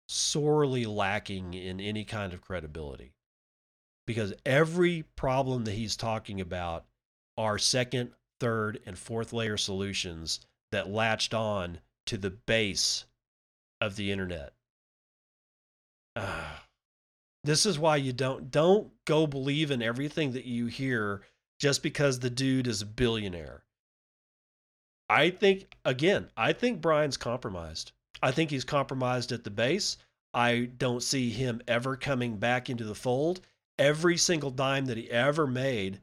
sorely 0.09 0.87
lacking 0.87 1.55
in 1.55 1.81
any 1.81 2.05
kind 2.05 2.33
of 2.33 2.41
credibility 2.41 3.13
because 4.07 4.33
every 4.47 5.05
problem 5.17 5.65
that 5.65 5.75
he's 5.75 5.95
talking 5.95 6.41
about 6.41 6.87
are 7.37 7.59
second, 7.59 8.11
third, 8.41 8.81
and 8.87 8.99
fourth 8.99 9.35
layer 9.35 9.59
solutions 9.59 10.41
that 10.73 10.89
latched 10.89 11.35
on 11.35 11.79
to 12.07 12.17
the 12.17 12.31
base 12.31 13.05
of 13.83 13.97
the 13.97 14.11
internet. 14.11 14.55
Ah. 16.17 16.65
this 17.45 17.67
is 17.67 17.79
why 17.79 17.97
you 17.97 18.13
don't 18.13 18.51
don't 18.51 18.91
go 19.05 19.27
believe 19.27 19.71
in 19.71 19.83
everything 19.83 20.33
that 20.33 20.47
you 20.47 20.67
hear 20.67 21.23
just 21.61 21.83
because 21.83 22.19
the 22.19 22.31
dude 22.31 22.67
is 22.67 22.83
a 22.83 22.87
billionaire. 22.87 23.63
I 25.11 25.31
think 25.31 25.77
again, 25.85 26.31
I 26.35 26.55
think 26.55 26.81
Brian's 26.81 27.19
compromised. 27.19 27.93
I 28.23 28.31
think 28.31 28.51
he's 28.51 28.65
compromised 28.65 29.33
at 29.33 29.45
the 29.45 29.51
base. 29.51 29.97
I 30.35 30.71
don't 30.77 31.03
see 31.03 31.31
him 31.31 31.63
ever 31.67 31.97
coming 31.97 32.37
back 32.37 32.69
into 32.69 32.85
the 32.85 32.95
fold. 32.95 33.41
Every 33.79 34.17
single 34.17 34.51
dime 34.51 34.87
that 34.87 34.97
he 34.97 35.11
ever 35.11 35.47
made 35.47 36.01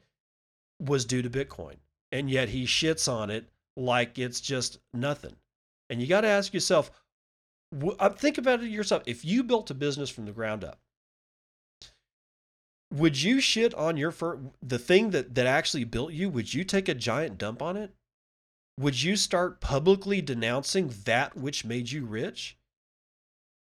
was 0.80 1.06
due 1.06 1.22
to 1.22 1.30
Bitcoin. 1.30 1.76
And 2.12 2.30
yet 2.30 2.50
he 2.50 2.66
shits 2.66 3.12
on 3.12 3.30
it 3.30 3.50
like 3.76 4.18
it's 4.18 4.40
just 4.40 4.80
nothing. 4.94 5.36
And 5.90 6.02
you 6.02 6.08
got 6.08 6.22
to 6.22 6.28
ask 6.28 6.54
yourself, 6.54 6.92
uh, 8.00 8.10
think 8.10 8.38
about 8.38 8.64
it 8.64 8.70
yourself. 8.70 9.04
If 9.06 9.26
you 9.26 9.44
built 9.44 9.70
a 9.70 9.76
business 9.76 10.10
from 10.10 10.26
the 10.26 10.32
ground 10.32 10.64
up, 10.64 10.80
would 12.92 13.22
you 13.22 13.42
shit 13.42 13.74
on 13.74 13.98
your 13.98 14.12
fir- 14.12 14.40
the 14.62 14.80
thing 14.80 15.10
that 15.10 15.36
that 15.36 15.46
actually 15.46 15.84
built 15.84 16.14
you? 16.14 16.30
Would 16.30 16.54
you 16.54 16.64
take 16.64 16.88
a 16.88 16.94
giant 16.94 17.38
dump 17.38 17.62
on 17.62 17.76
it? 17.76 17.94
Would 18.78 19.02
you 19.02 19.16
start 19.16 19.62
publicly 19.62 20.22
denouncing 20.22 20.94
that 21.06 21.38
which 21.38 21.64
made 21.64 21.92
you 21.92 22.06
rich? 22.06 22.58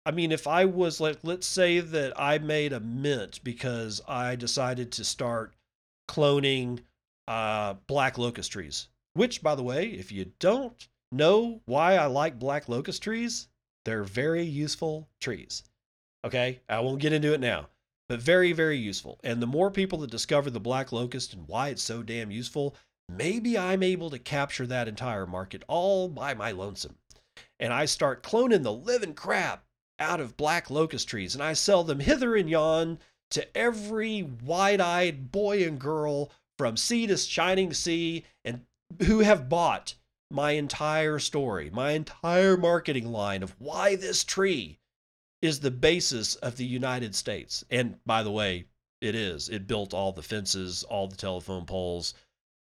I 0.05 0.11
mean, 0.11 0.33
if 0.33 0.47
I 0.47 0.65
was 0.65 1.01
like, 1.01 1.19
let's 1.23 1.47
say 1.47 1.81
that 1.81 2.19
I 2.21 2.39
made 2.39 2.73
a 2.73 2.81
mint 2.81 3.41
because 3.45 4.03
I 4.09 4.35
decided 4.37 4.93
to 4.93 5.05
start 5.05 5.55
cloning 6.09 6.81
uh, 7.29 7.75
black 7.87 8.19
locust 8.19 8.53
trees, 8.53 8.89
which, 9.15 9.43
by 9.43 9.55
the 9.55 9.63
way, 9.63 9.87
if 9.87 10.13
you 10.13 10.33
don't 10.41 10.89
know 11.13 11.63
why 11.65 11.97
I 11.97 12.07
like 12.07 12.39
black 12.39 12.69
locust 12.69 13.03
trees, 13.03 13.49
they're 13.85 14.05
very 14.05 14.43
useful 14.43 15.09
trees. 15.21 15.63
Okay, 16.25 16.61
I 16.69 16.81
won't 16.81 17.01
get 17.01 17.13
into 17.13 17.33
it 17.33 17.41
now, 17.41 17.69
but 18.09 18.21
very, 18.21 18.53
very 18.53 18.79
useful. 18.79 19.21
And 19.23 19.41
the 19.41 19.47
more 19.47 19.71
people 19.71 19.99
that 20.01 20.11
discover 20.11 20.51
the 20.51 20.61
black 20.61 20.91
locust 20.91 21.35
and 21.35 21.47
why 21.47 21.69
it's 21.69 21.83
so 21.83 22.03
damn 22.03 22.31
useful, 22.31 22.75
maybe 23.09 23.59
I'm 23.59 23.83
able 23.83 24.11
to 24.11 24.19
capture 24.19 24.67
that 24.67 24.89
entire 24.89 25.27
market 25.27 25.63
all 25.69 26.09
by 26.09 26.35
my 26.35 26.51
lonesome. 26.51 26.97
And 27.61 27.73
I 27.73 27.85
start 27.85 28.23
cloning 28.23 28.63
the 28.63 28.73
living 28.73 29.15
crap 29.15 29.65
out 29.99 30.21
of 30.21 30.37
black 30.37 30.71
locust 30.71 31.09
trees 31.09 31.35
and 31.35 31.43
I 31.43 31.53
sell 31.53 31.85
them 31.85 32.01
hither 32.01 32.35
and 32.35 32.51
yon 32.51 32.99
to 33.31 33.57
every 33.57 34.23
wide 34.23 34.81
eyed 34.81 35.31
boy 35.31 35.65
and 35.65 35.79
girl 35.79 36.31
from 36.59 36.77
sea 36.77 37.07
to 37.07 37.17
shining 37.17 37.73
sea 37.73 38.25
and 38.45 38.65
who 39.03 39.21
have 39.21 39.49
bought 39.49 39.95
my 40.31 40.53
entire 40.53 41.19
story, 41.19 41.71
my 41.71 41.93
entire 41.93 42.57
marketing 42.57 43.11
line 43.11 43.43
of 43.43 43.55
why 43.61 43.97
this 43.97 44.25
tree 44.25 44.79
is 45.43 45.61
the 45.61 45.71
basis 45.71 46.35
of 46.37 46.57
the 46.57 46.65
United 46.65 47.15
States. 47.15 47.65
And 47.71 47.99
by 48.05 48.23
the 48.23 48.31
way, 48.31 48.67
it 49.01 49.15
is. 49.15 49.49
It 49.49 49.67
built 49.67 49.93
all 49.93 50.13
the 50.13 50.23
fences, 50.23 50.83
all 50.85 51.07
the 51.07 51.17
telephone 51.17 51.67
poles 51.67 52.15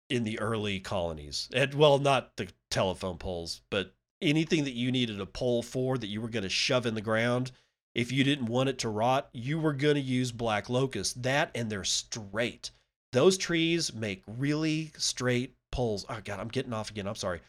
in 0.10 0.24
the 0.24 0.39
early 0.39 0.80
colonies. 0.80 1.49
And 1.53 1.74
well, 1.74 1.99
not 1.99 2.36
the 2.36 2.49
telephone 2.70 3.18
poles, 3.18 3.62
but 3.70 3.93
anything 4.22 4.64
that 4.64 4.74
you 4.74 4.91
needed 4.91 5.22
a 5.22 5.26
pole 5.26 5.64
for 5.64 5.97
that 5.97 6.07
you 6.07 6.22
were 6.22 6.30
going 6.30 6.43
to 6.43 6.49
shove 6.49 6.86
in 6.86 6.95
the 6.95 7.01
ground. 7.01 7.51
If 7.95 8.12
you 8.12 8.24
didn't 8.24 8.47
want 8.47 8.70
it 8.70 8.80
to 8.80 8.89
rot, 8.89 9.30
you 9.34 9.60
were 9.60 9.74
going 9.74 9.95
to 9.95 10.01
use 10.01 10.32
black 10.32 10.70
locust. 10.70 11.24
That 11.24 11.51
and 11.55 11.70
they're 11.70 11.84
straight. 11.84 12.72
Those 13.12 13.38
trees 13.38 13.93
make 13.93 14.24
really 14.28 14.91
straight 14.97 15.55
poles. 15.72 16.05
Oh 16.10 16.20
god, 16.24 16.39
I'm 16.39 16.47
getting 16.47 16.74
off 16.74 16.91
again. 16.91 17.07
I'm 17.07 17.16
sorry. 17.16 17.41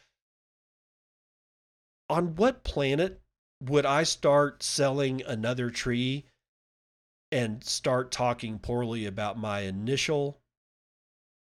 On 2.09 2.35
what 2.35 2.63
planet 2.63 3.21
would 3.61 3.85
I 3.85 4.03
start 4.03 4.63
selling 4.63 5.21
another 5.23 5.69
tree 5.69 6.25
and 7.31 7.63
start 7.63 8.11
talking 8.11 8.59
poorly 8.59 9.05
about 9.05 9.37
my 9.37 9.61
initial 9.61 10.39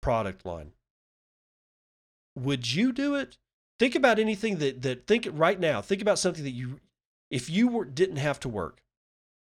product 0.03 0.45
line? 0.45 0.73
Would 2.37 2.72
you 2.72 2.93
do 2.93 3.14
it? 3.14 3.39
Think 3.78 3.95
about 3.95 4.18
anything 4.18 4.59
that 4.59 4.82
that 4.82 5.07
think 5.07 5.28
right 5.32 5.59
now. 5.59 5.80
Think 5.82 6.03
about 6.03 6.18
something 6.18 6.45
that 6.45 6.51
you 6.51 6.80
if 7.30 7.51
you 7.51 7.68
were 7.68 7.85
didn't 7.85 8.16
have 8.16 8.41
to 8.41 8.49
work 8.49 8.82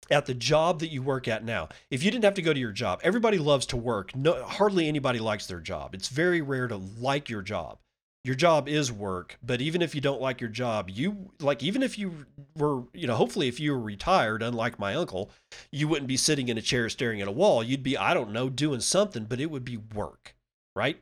at 0.09 0.25
the 0.25 0.33
job 0.33 0.79
that 0.79 0.91
you 0.91 1.01
work 1.01 1.27
at 1.27 1.43
now. 1.43 1.69
If 1.89 2.03
you 2.03 2.11
didn't 2.11 2.25
have 2.25 2.35
to 2.35 2.41
go 2.41 2.53
to 2.53 2.59
your 2.59 2.71
job, 2.71 3.01
everybody 3.03 3.37
loves 3.37 3.65
to 3.67 3.77
work. 3.77 4.15
No 4.15 4.43
hardly 4.43 4.87
anybody 4.87 5.19
likes 5.19 5.47
their 5.47 5.59
job. 5.59 5.95
It's 5.95 6.09
very 6.09 6.41
rare 6.41 6.67
to 6.67 6.77
like 6.77 7.29
your 7.29 7.41
job. 7.41 7.79
Your 8.23 8.35
job 8.35 8.67
is 8.67 8.91
work, 8.91 9.37
but 9.41 9.61
even 9.61 9.81
if 9.81 9.95
you 9.95 10.01
don't 10.01 10.19
like 10.19 10.41
your 10.41 10.49
job, 10.49 10.89
you 10.89 11.31
like 11.39 11.63
even 11.63 11.81
if 11.81 11.97
you 11.97 12.25
were, 12.57 12.83
you 12.93 13.07
know, 13.07 13.15
hopefully 13.15 13.47
if 13.47 13.57
you 13.57 13.71
were 13.71 13.79
retired 13.79 14.43
unlike 14.43 14.77
my 14.77 14.95
uncle, 14.95 15.31
you 15.71 15.87
wouldn't 15.87 16.09
be 16.09 16.17
sitting 16.17 16.49
in 16.49 16.57
a 16.57 16.61
chair 16.61 16.89
staring 16.89 17.21
at 17.21 17.29
a 17.29 17.31
wall. 17.31 17.63
You'd 17.63 17.83
be 17.83 17.97
I 17.97 18.13
don't 18.13 18.33
know 18.33 18.49
doing 18.49 18.81
something, 18.81 19.23
but 19.25 19.39
it 19.39 19.49
would 19.49 19.63
be 19.63 19.77
work, 19.77 20.35
right? 20.75 21.01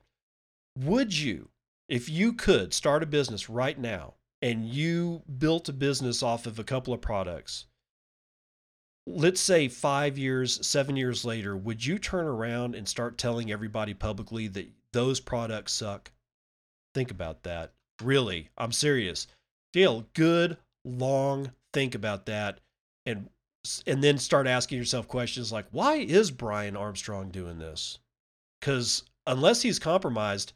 Would 0.78 1.18
you 1.18 1.50
if 1.88 2.10
you 2.10 2.34
could 2.34 2.74
start 2.74 3.04
a 3.04 3.08
business 3.08 3.50
right 3.50 3.78
now 3.78 4.16
and 4.42 4.66
you 4.66 5.22
built 5.38 5.70
a 5.70 5.74
business 5.74 6.24
off 6.24 6.46
of 6.46 6.60
a 6.60 6.64
couple 6.64 6.94
of 6.94 7.02
products, 7.02 7.66
let's 9.08 9.42
say 9.42 9.68
five 9.68 10.18
years, 10.18 10.66
seven 10.66 10.96
years 10.96 11.26
later, 11.26 11.56
would 11.56 11.86
you 11.86 12.00
turn 12.00 12.26
around 12.26 12.76
and 12.76 12.88
start 12.88 13.18
telling 13.18 13.52
everybody 13.52 13.94
publicly 13.94 14.48
that 14.50 14.72
those 14.94 15.20
products 15.20 15.74
suck? 15.74 16.12
Think 16.94 17.12
about 17.12 17.44
that. 17.44 17.74
Really, 18.02 18.50
I'm 18.58 18.72
serious. 18.72 19.28
Dale, 19.74 20.06
good, 20.14 20.58
long 20.86 21.52
think 21.74 21.96
about 21.96 22.26
that 22.28 22.60
and 23.06 23.30
and 23.88 24.04
then 24.04 24.18
start 24.18 24.48
asking 24.48 24.78
yourself 24.78 25.08
questions 25.08 25.52
like 25.52 25.66
why 25.72 25.96
is 25.96 26.32
Brian 26.32 26.78
Armstrong 26.78 27.32
doing 27.32 27.58
this? 27.58 28.00
Cuz 28.62 29.04
unless 29.28 29.62
he's 29.64 29.80
compromised, 29.80 30.54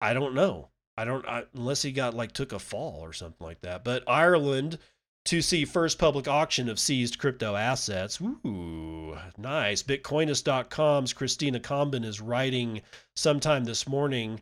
I 0.00 0.14
don't 0.14 0.34
know. 0.34 0.68
I 0.96 1.04
don't 1.04 1.26
I, 1.26 1.44
unless 1.54 1.82
he 1.82 1.92
got 1.92 2.14
like 2.14 2.32
took 2.32 2.52
a 2.52 2.58
fall 2.58 3.00
or 3.00 3.12
something 3.12 3.44
like 3.44 3.60
that. 3.62 3.84
But 3.84 4.08
Ireland 4.08 4.78
to 5.24 5.40
see 5.40 5.64
first 5.64 5.98
public 5.98 6.28
auction 6.28 6.68
of 6.68 6.78
seized 6.78 7.18
crypto 7.18 7.56
assets. 7.56 8.20
Ooh, 8.20 9.16
nice. 9.38 9.82
Bitcoinist.com's 9.82 11.12
Christina 11.14 11.58
Comben 11.58 12.04
is 12.04 12.20
writing 12.20 12.82
sometime 13.16 13.64
this 13.64 13.88
morning 13.88 14.40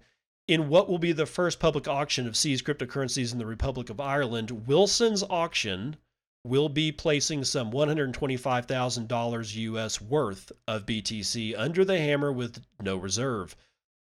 In 0.49 0.69
what 0.69 0.89
will 0.89 0.99
be 0.99 1.13
the 1.13 1.27
first 1.27 1.61
public 1.61 1.87
auction 1.87 2.27
of 2.27 2.37
seized 2.37 2.65
cryptocurrencies 2.65 3.33
in 3.33 3.39
the 3.39 3.47
Republic 3.47 3.91
of 3.91 4.01
Ireland, 4.01 4.67
Wilson's 4.67 5.23
auction 5.31 5.97
will 6.45 6.69
be 6.69 6.91
placing 6.91 7.45
some 7.45 7.71
$125,000 7.71 9.55
US 9.55 10.01
worth 10.01 10.51
of 10.67 10.85
BTC 10.85 11.55
under 11.57 11.85
the 11.85 11.99
hammer 11.99 12.33
with 12.33 12.61
no 12.81 12.97
reserve. 12.97 13.55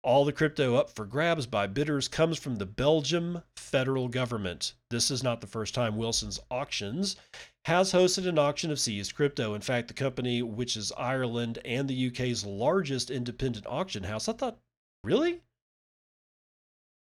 All 0.04 0.26
the 0.26 0.34
crypto 0.34 0.74
up 0.74 0.90
for 0.90 1.06
grabs 1.06 1.46
by 1.46 1.66
bidders 1.66 2.08
comes 2.08 2.38
from 2.38 2.56
the 2.56 2.66
Belgium 2.66 3.40
federal 3.56 4.08
government. 4.08 4.74
This 4.90 5.10
is 5.10 5.22
not 5.22 5.40
the 5.40 5.46
first 5.46 5.74
time 5.74 5.96
Wilson's 5.96 6.38
Auctions 6.50 7.16
has 7.64 7.92
hosted 7.92 8.28
an 8.28 8.38
auction 8.38 8.70
of 8.70 8.78
seized 8.78 9.14
crypto. 9.14 9.54
In 9.54 9.62
fact, 9.62 9.88
the 9.88 9.94
company, 9.94 10.42
which 10.42 10.76
is 10.76 10.92
Ireland 10.98 11.58
and 11.64 11.88
the 11.88 12.08
UK's 12.08 12.44
largest 12.44 13.10
independent 13.10 13.66
auction 13.66 14.04
house, 14.04 14.28
I 14.28 14.34
thought, 14.34 14.58
really? 15.02 15.40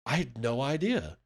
I 0.06 0.16
had 0.16 0.38
no 0.38 0.62
idea. 0.62 1.18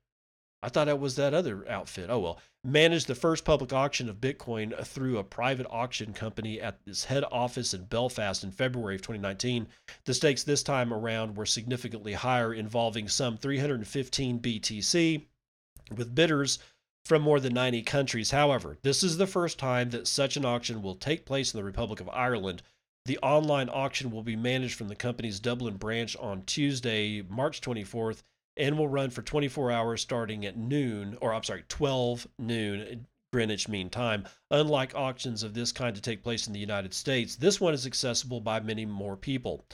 I 0.64 0.70
thought 0.70 0.89
it 0.89 0.99
was 0.99 1.14
that 1.14 1.33
other 1.33 1.64
outfit. 1.70 2.11
Oh 2.11 2.18
well, 2.18 2.41
managed 2.65 3.07
the 3.07 3.15
first 3.15 3.45
public 3.45 3.73
auction 3.73 4.09
of 4.09 4.21
Bitcoin 4.21 4.77
through 4.85 5.19
a 5.19 5.25
private 5.25 5.67
auction 5.71 6.13
company 6.13 6.61
at 6.61 6.79
its 6.87 7.05
head 7.05 7.25
office 7.31 7.73
in 7.73 7.85
Belfast 7.85 8.43
in 8.43 8.51
February 8.51 8.97
of 8.97 9.03
2019. 9.03 9.69
The 10.05 10.15
stakes 10.15 10.43
this 10.43 10.63
time 10.63 10.93
around 10.93 11.37
were 11.37 11.47
significantly 11.47 12.15
higher, 12.15 12.53
involving 12.53 13.09
some 13.09 13.37
315 13.37 14.41
BTC, 14.41 15.27
with 15.97 16.15
bidders 16.15 16.59
from 17.05 17.23
more 17.23 17.41
than 17.41 17.55
90 17.55 17.83
countries. 17.83 18.33
However, 18.33 18.77
this 18.83 19.03
is 19.03 19.17
the 19.17 19.27
first 19.27 19.59
time 19.59 19.91
that 19.91 20.07
such 20.07 20.37
an 20.37 20.45
auction 20.45 20.83
will 20.83 20.95
take 20.95 21.25
place 21.25 21.55
in 21.55 21.59
the 21.59 21.65
Republic 21.65 22.01
of 22.01 22.09
Ireland. 22.11 22.63
The 23.07 23.19
online 23.19 23.71
auction 23.71 24.11
will 24.11 24.23
be 24.23 24.37
managed 24.37 24.75
from 24.75 24.89
the 24.89 24.95
company's 24.95 25.41
Dublin 25.41 25.77
branch 25.77 26.17
on 26.17 26.43
Tuesday, 26.43 27.23
March 27.23 27.63
24th, 27.63 28.23
and 28.59 28.77
will 28.77 28.89
run 28.89 29.11
for 29.11 29.23
24 29.23 29.71
hours 29.71 30.03
starting 30.03 30.45
at 30.45 30.57
noon, 30.57 31.17
or 31.21 31.33
I'm 31.33 31.45
sorry, 31.45 31.65
12 31.69 32.27
noon 32.39 33.07
Greenwich 33.33 33.69
Mean 33.69 33.89
Time. 33.89 34.27
Unlike 34.51 34.95
auctions 34.95 35.43
of 35.43 35.55
this 35.55 35.71
kind 35.71 35.95
to 35.95 36.03
take 36.03 36.23
place 36.23 36.47
in 36.47 36.53
the 36.53 36.59
United 36.59 36.93
States, 36.93 37.37
this 37.37 37.61
one 37.61 37.75
is 37.75 37.87
accessible 37.87 38.41
by 38.41 38.59
many 38.61 38.85
more 38.85 39.17
people. 39.17 39.65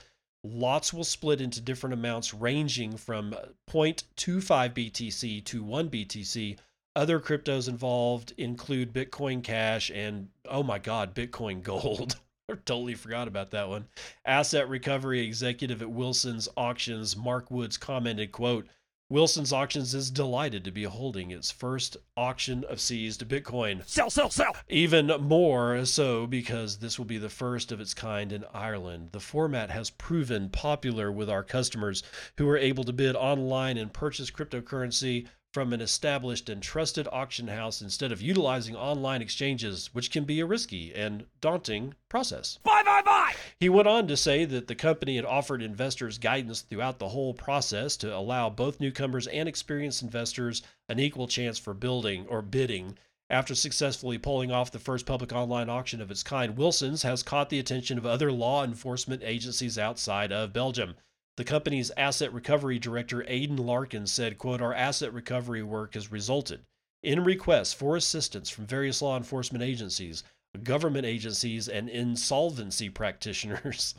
Lots 0.42 0.92
will 0.92 1.04
split 1.04 1.40
into 1.40 1.60
different 1.60 1.94
amounts 1.94 2.34
ranging 2.34 2.96
from 2.96 3.34
0.25 3.70 4.74
BTC 4.74 5.44
to 5.44 5.64
1 5.64 5.88
BTC. 5.88 6.58
Other 6.96 7.18
cryptos 7.18 7.68
involved 7.68 8.34
include 8.36 8.92
Bitcoin 8.92 9.42
Cash 9.42 9.90
and, 9.90 10.28
oh 10.48 10.62
my 10.62 10.78
God, 10.78 11.14
Bitcoin 11.14 11.62
Gold. 11.62 12.16
I 12.50 12.54
totally 12.66 12.94
forgot 12.94 13.26
about 13.26 13.52
that 13.52 13.68
one. 13.68 13.86
Asset 14.26 14.68
recovery 14.68 15.20
executive 15.20 15.80
at 15.80 15.90
Wilson's 15.90 16.48
Auctions, 16.56 17.16
Mark 17.16 17.50
Woods, 17.50 17.78
commented, 17.78 18.32
quote, 18.32 18.66
Wilson's 19.10 19.52
Auctions 19.52 19.94
is 19.94 20.10
delighted 20.10 20.64
to 20.64 20.70
be 20.70 20.84
holding 20.84 21.30
its 21.30 21.50
first 21.50 21.96
auction 22.16 22.64
of 22.64 22.80
seized 22.80 23.26
Bitcoin. 23.28 23.86
Sell, 23.86 24.10
sell, 24.10 24.30
sell. 24.30 24.56
Even 24.68 25.06
more 25.20 25.84
so 25.84 26.26
because 26.26 26.78
this 26.78 26.98
will 26.98 27.04
be 27.04 27.18
the 27.18 27.28
first 27.28 27.70
of 27.70 27.80
its 27.80 27.94
kind 27.94 28.32
in 28.32 28.44
Ireland. 28.52 29.10
The 29.12 29.20
format 29.20 29.70
has 29.70 29.90
proven 29.90 30.48
popular 30.48 31.12
with 31.12 31.30
our 31.30 31.44
customers 31.44 32.02
who 32.38 32.48
are 32.48 32.58
able 32.58 32.84
to 32.84 32.92
bid 32.92 33.14
online 33.14 33.76
and 33.76 33.92
purchase 33.92 34.30
cryptocurrency 34.30 35.28
from 35.54 35.72
an 35.72 35.80
established 35.80 36.48
and 36.48 36.60
trusted 36.60 37.06
auction 37.12 37.46
house 37.46 37.80
instead 37.80 38.10
of 38.10 38.20
utilizing 38.20 38.74
online 38.74 39.22
exchanges, 39.22 39.88
which 39.92 40.10
can 40.10 40.24
be 40.24 40.40
a 40.40 40.44
risky 40.44 40.92
and 40.92 41.24
daunting 41.40 41.94
process. 42.08 42.58
Bye, 42.64 42.82
bye, 42.84 43.02
bye. 43.02 43.34
He 43.60 43.68
went 43.68 43.86
on 43.86 44.08
to 44.08 44.16
say 44.16 44.44
that 44.46 44.66
the 44.66 44.74
company 44.74 45.14
had 45.14 45.24
offered 45.24 45.62
investors 45.62 46.18
guidance 46.18 46.62
throughout 46.62 46.98
the 46.98 47.10
whole 47.10 47.34
process 47.34 47.96
to 47.98 48.12
allow 48.12 48.50
both 48.50 48.80
newcomers 48.80 49.28
and 49.28 49.48
experienced 49.48 50.02
investors 50.02 50.60
an 50.88 50.98
equal 50.98 51.28
chance 51.28 51.56
for 51.56 51.72
building 51.72 52.26
or 52.26 52.42
bidding. 52.42 52.98
After 53.30 53.54
successfully 53.54 54.18
pulling 54.18 54.50
off 54.50 54.72
the 54.72 54.80
first 54.80 55.06
public 55.06 55.32
online 55.32 55.70
auction 55.70 56.00
of 56.00 56.10
its 56.10 56.24
kind, 56.24 56.56
Wilson's 56.56 57.04
has 57.04 57.22
caught 57.22 57.48
the 57.48 57.60
attention 57.60 57.96
of 57.96 58.04
other 58.04 58.32
law 58.32 58.64
enforcement 58.64 59.22
agencies 59.24 59.78
outside 59.78 60.32
of 60.32 60.52
Belgium. 60.52 60.96
The 61.36 61.44
company's 61.44 61.90
asset 61.96 62.32
recovery 62.32 62.78
director, 62.78 63.24
Aidan 63.26 63.56
Larkin, 63.56 64.06
said, 64.06 64.38
quote, 64.38 64.62
Our 64.62 64.72
asset 64.72 65.12
recovery 65.12 65.62
work 65.62 65.94
has 65.94 66.12
resulted 66.12 66.64
in 67.02 67.24
requests 67.24 67.72
for 67.72 67.96
assistance 67.96 68.48
from 68.48 68.66
various 68.66 69.02
law 69.02 69.16
enforcement 69.16 69.64
agencies, 69.64 70.22
government 70.62 71.04
agencies, 71.04 71.68
and 71.68 71.88
insolvency 71.88 72.88
practitioners. 72.88 73.94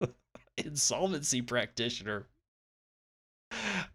insolvency 0.56 1.42
practitioner. 1.42 2.26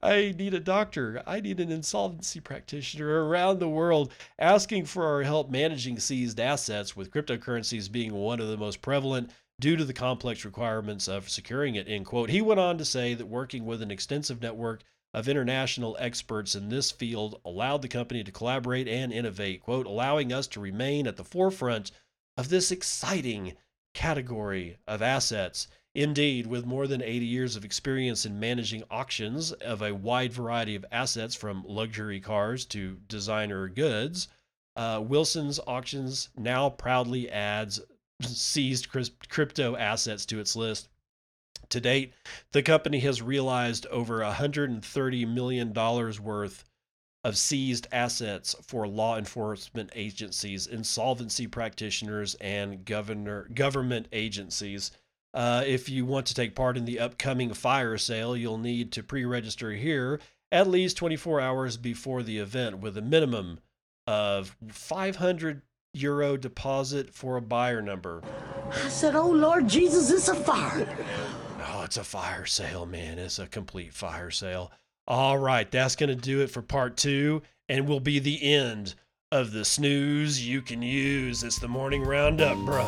I 0.02 0.34
need 0.38 0.54
a 0.54 0.60
doctor. 0.60 1.24
I 1.26 1.40
need 1.40 1.62
an 1.62 1.72
insolvency 1.72 2.42
practitioner 2.42 3.26
around 3.26 3.60
the 3.60 3.70
world 3.70 4.12
asking 4.38 4.86
for 4.86 5.06
our 5.06 5.24
help 5.24 5.50
managing 5.50 5.98
seized 5.98 6.42
assets, 6.42 6.96
with 6.96 7.12
cryptocurrencies 7.12 7.90
being 7.90 8.14
one 8.14 8.42
of 8.42 8.50
the 8.50 8.58
most 8.58 8.82
prevalent 8.82 9.32
due 9.60 9.76
to 9.76 9.86
the 9.86 9.94
complex 9.94 10.44
requirements 10.44 11.08
of 11.08 11.30
securing 11.30 11.76
it. 11.76 11.88
End 11.88 12.06
quote. 12.06 12.30
He 12.30 12.42
went 12.42 12.60
on 12.60 12.78
to 12.78 12.86
say 12.86 13.14
that 13.14 13.28
working 13.28 13.66
with 13.66 13.82
an 13.82 13.92
extensive 13.92 14.42
network 14.42 14.84
of 15.14 15.28
international 15.28 15.96
experts 16.00 16.56
in 16.56 16.70
this 16.70 16.92
field 16.92 17.40
allowed 17.46 17.82
the 17.82 17.88
company 17.88 18.24
to 18.24 18.32
collaborate 18.32 18.88
and 18.88 19.14
innovate, 19.14 19.62
quote, 19.62 19.86
allowing 19.86 20.34
us 20.34 20.48
to 20.48 20.60
remain 20.60 21.06
at 21.06 21.18
the 21.18 21.24
forefront 21.24 21.92
of 22.36 22.50
this 22.50 22.72
exciting 22.72 23.56
category 23.94 24.78
of 24.88 25.02
assets. 25.02 25.68
Indeed, 25.96 26.48
with 26.48 26.66
more 26.66 26.88
than 26.88 27.04
80 27.04 27.26
years 27.26 27.56
of 27.56 27.64
experience 27.64 28.26
in 28.26 28.40
managing 28.40 28.84
auctions 28.90 29.52
of 29.52 29.84
a 29.84 29.94
wide 29.94 30.34
variety 30.34 30.74
of 30.74 30.86
assets 30.92 31.36
from 31.36 31.64
luxury 31.68 32.20
cars 32.20 32.66
to 32.66 32.98
designer 33.08 33.68
goods, 33.68 34.28
uh, 34.76 35.00
Wilson's 35.06 35.60
Auctions 35.68 36.30
now 36.36 36.72
proudly 36.72 37.30
adds 37.30 37.80
seized 38.24 38.88
crypto 39.30 39.76
assets 39.76 40.26
to 40.28 40.40
its 40.40 40.56
list. 40.56 40.90
To 41.70 41.80
date, 41.82 42.14
the 42.52 42.64
company 42.64 43.00
has 43.00 43.22
realized 43.22 43.86
over 43.88 44.20
$130 44.20 45.28
million 45.28 45.74
worth 45.74 46.64
of 47.24 47.38
seized 47.38 47.88
assets 47.92 48.56
for 48.62 48.88
law 48.88 49.18
enforcement 49.18 49.90
agencies, 49.96 50.68
insolvency 50.68 51.48
practitioners, 51.48 52.36
and 52.36 52.84
governor, 52.86 53.48
government 53.54 54.08
agencies. 54.12 54.92
Uh, 55.34 55.64
if 55.66 55.90
you 55.90 56.06
want 56.06 56.28
to 56.28 56.36
take 56.36 56.54
part 56.54 56.78
in 56.78 56.86
the 56.86 57.00
upcoming 57.00 57.54
fire 57.54 57.98
sale, 57.98 58.36
you'll 58.36 58.58
need 58.58 58.92
to 58.92 59.02
pre 59.02 59.26
register 59.26 59.72
here 59.72 60.20
at 60.52 60.68
least 60.68 60.98
24 60.98 61.42
hours 61.42 61.78
before 61.78 62.22
the 62.22 62.38
event 62.38 62.78
with 62.78 62.96
a 62.96 63.02
minimum 63.02 63.60
of 64.06 64.56
500 64.70 65.64
euro 65.94 66.38
deposit 66.38 67.14
for 67.14 67.38
a 67.38 67.42
buyer 67.42 67.82
number. 67.82 68.22
I 68.72 68.90
said, 68.90 69.16
Oh 69.16 69.30
Lord 69.30 69.68
Jesus, 69.68 70.10
it's 70.10 70.28
a 70.28 70.36
fire. 70.36 70.88
Oh, 71.66 71.84
it's 71.84 71.98
a 71.98 72.04
fire 72.04 72.46
sale, 72.46 72.86
man. 72.86 73.20
It's 73.20 73.40
a 73.40 73.48
complete 73.48 73.94
fire 73.94 74.32
sale. 74.32 74.72
All 75.08 75.38
right, 75.38 75.70
that's 75.70 75.96
going 75.96 76.10
to 76.10 76.16
do 76.16 76.42
it 76.42 76.50
for 76.50 76.62
part 76.62 76.98
two 76.98 77.42
and 77.70 77.88
will 77.88 78.00
be 78.00 78.20
the 78.20 78.54
end 78.54 78.96
of 79.32 79.52
the 79.52 79.66
snooze 79.66 80.48
you 80.48 80.62
can 80.62 80.82
use. 80.82 81.44
It's 81.44 81.60
the 81.60 81.68
morning 81.68 82.04
roundup, 82.04 82.58
bro. 82.66 82.88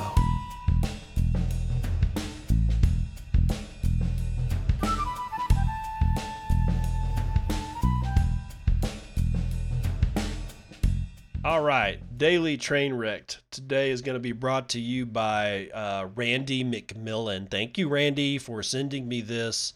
All 11.45 11.61
right, 11.61 12.17
Daily 12.17 12.57
Train 12.57 12.95
Wrecked 12.95 13.43
today 13.51 13.91
is 13.91 14.01
going 14.01 14.15
to 14.15 14.19
be 14.19 14.31
brought 14.31 14.67
to 14.69 14.79
you 14.79 15.05
by 15.05 15.67
uh, 15.75 16.07
Randy 16.15 16.63
McMillan. 16.63 17.51
Thank 17.51 17.77
you, 17.77 17.87
Randy, 17.87 18.39
for 18.39 18.63
sending 18.63 19.07
me 19.07 19.21
this. 19.21 19.73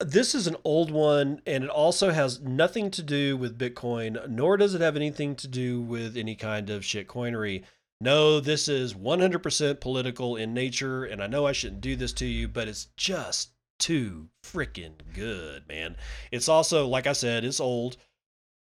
This 0.00 0.34
is 0.34 0.48
an 0.48 0.56
old 0.64 0.90
one, 0.90 1.42
and 1.46 1.62
it 1.62 1.70
also 1.70 2.10
has 2.10 2.40
nothing 2.40 2.90
to 2.90 3.04
do 3.04 3.36
with 3.36 3.56
Bitcoin, 3.56 4.28
nor 4.28 4.56
does 4.56 4.74
it 4.74 4.80
have 4.80 4.96
anything 4.96 5.36
to 5.36 5.46
do 5.46 5.80
with 5.80 6.16
any 6.16 6.34
kind 6.34 6.68
of 6.70 6.82
shitcoinery. 6.82 7.62
No, 8.00 8.40
this 8.40 8.66
is 8.66 8.92
100% 8.92 9.78
political 9.78 10.34
in 10.34 10.52
nature, 10.52 11.04
and 11.04 11.22
I 11.22 11.28
know 11.28 11.46
I 11.46 11.52
shouldn't 11.52 11.82
do 11.82 11.94
this 11.94 12.12
to 12.14 12.26
you, 12.26 12.48
but 12.48 12.66
it's 12.66 12.88
just 12.96 13.52
too 13.78 14.28
freaking 14.44 14.94
good, 15.14 15.68
man. 15.68 15.94
It's 16.32 16.48
also, 16.48 16.88
like 16.88 17.06
I 17.06 17.12
said, 17.12 17.44
it's 17.44 17.60
old 17.60 17.96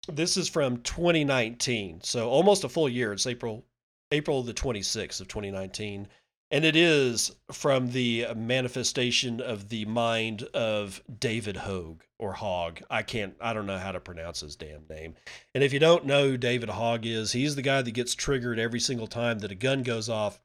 this 0.09 0.36
is 0.36 0.48
from 0.48 0.78
2019 0.78 2.00
so 2.02 2.28
almost 2.28 2.64
a 2.64 2.68
full 2.68 2.88
year. 2.88 3.12
It's 3.12 3.26
april 3.26 3.64
april 4.12 4.42
the 4.42 4.54
26th 4.54 5.20
of 5.20 5.28
2019 5.28 6.09
and 6.52 6.64
it 6.64 6.76
is 6.76 7.34
from 7.50 7.90
the 7.90 8.26
manifestation 8.36 9.40
of 9.40 9.68
the 9.68 9.84
mind 9.84 10.44
of 10.54 11.02
david 11.18 11.57
hogue 11.57 12.02
or 12.18 12.32
hogg. 12.32 12.82
I 12.88 13.02
can't 13.02 13.34
i 13.40 13.52
don't 13.52 13.66
know 13.66 13.78
how 13.78 13.92
to 13.92 14.00
pronounce 14.00 14.40
his 14.40 14.57
damn 14.57 14.86
name. 14.88 15.14
And 15.54 15.64
if 15.64 15.72
you 15.72 15.78
don't 15.80 16.07
know 16.07 16.30
who 16.30 16.36
david 16.36 16.68
hogg 16.68 17.04
is 17.07 17.32
he's 17.32 17.57
the 17.57 17.62
guy 17.62 17.82
that 17.82 17.90
gets 17.90 18.14
triggered 18.14 18.59
every 18.59 18.80
single 18.80 19.09
time 19.09 19.40
that 19.40 19.52
a 19.52 19.57
gun 19.57 19.82
goes 19.82 20.09
off 20.09 20.40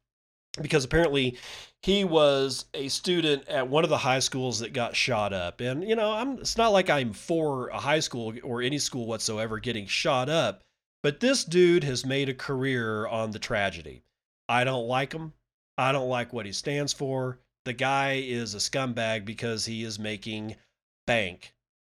because 0.59 0.83
apparently 0.83 1.37
he 1.83 2.03
was 2.03 2.65
a 2.73 2.87
student 2.89 3.47
at 3.47 3.67
one 3.67 3.83
of 3.83 3.89
the 3.89 3.97
high 3.97 4.19
schools 4.19 4.59
that 4.59 4.73
got 4.73 4.95
shot 4.95 5.33
up. 5.33 5.61
And 5.61 5.87
you 5.87 5.95
know, 5.95 6.11
I'm 6.11 6.39
it's 6.39 6.57
not 6.57 6.73
like 6.73 6.89
I'm 6.89 7.13
for 7.13 7.69
a 7.69 7.79
high 7.79 7.99
school 7.99 8.33
or 8.43 8.61
any 8.61 8.77
school 8.77 9.05
whatsoever 9.05 9.59
getting 9.59 9.87
shot 9.87 10.29
up, 10.29 10.61
but 11.03 11.19
this 11.19 11.43
dude 11.43 11.83
has 11.83 12.05
made 12.05 12.29
a 12.29 12.33
career 12.33 13.07
on 13.07 13.31
the 13.31 13.39
tragedy. 13.39 14.03
I 14.49 14.63
don't 14.63 14.87
like 14.87 15.13
him. 15.13 15.33
I 15.77 15.91
don't 15.91 16.09
like 16.09 16.33
what 16.33 16.45
he 16.45 16.51
stands 16.51 16.93
for. 16.93 17.39
The 17.65 17.73
guy 17.73 18.13
is 18.13 18.53
a 18.53 18.57
scumbag 18.57 19.23
because 19.23 19.65
he 19.65 19.83
is 19.83 19.97
making 19.97 20.55
bank 21.07 21.53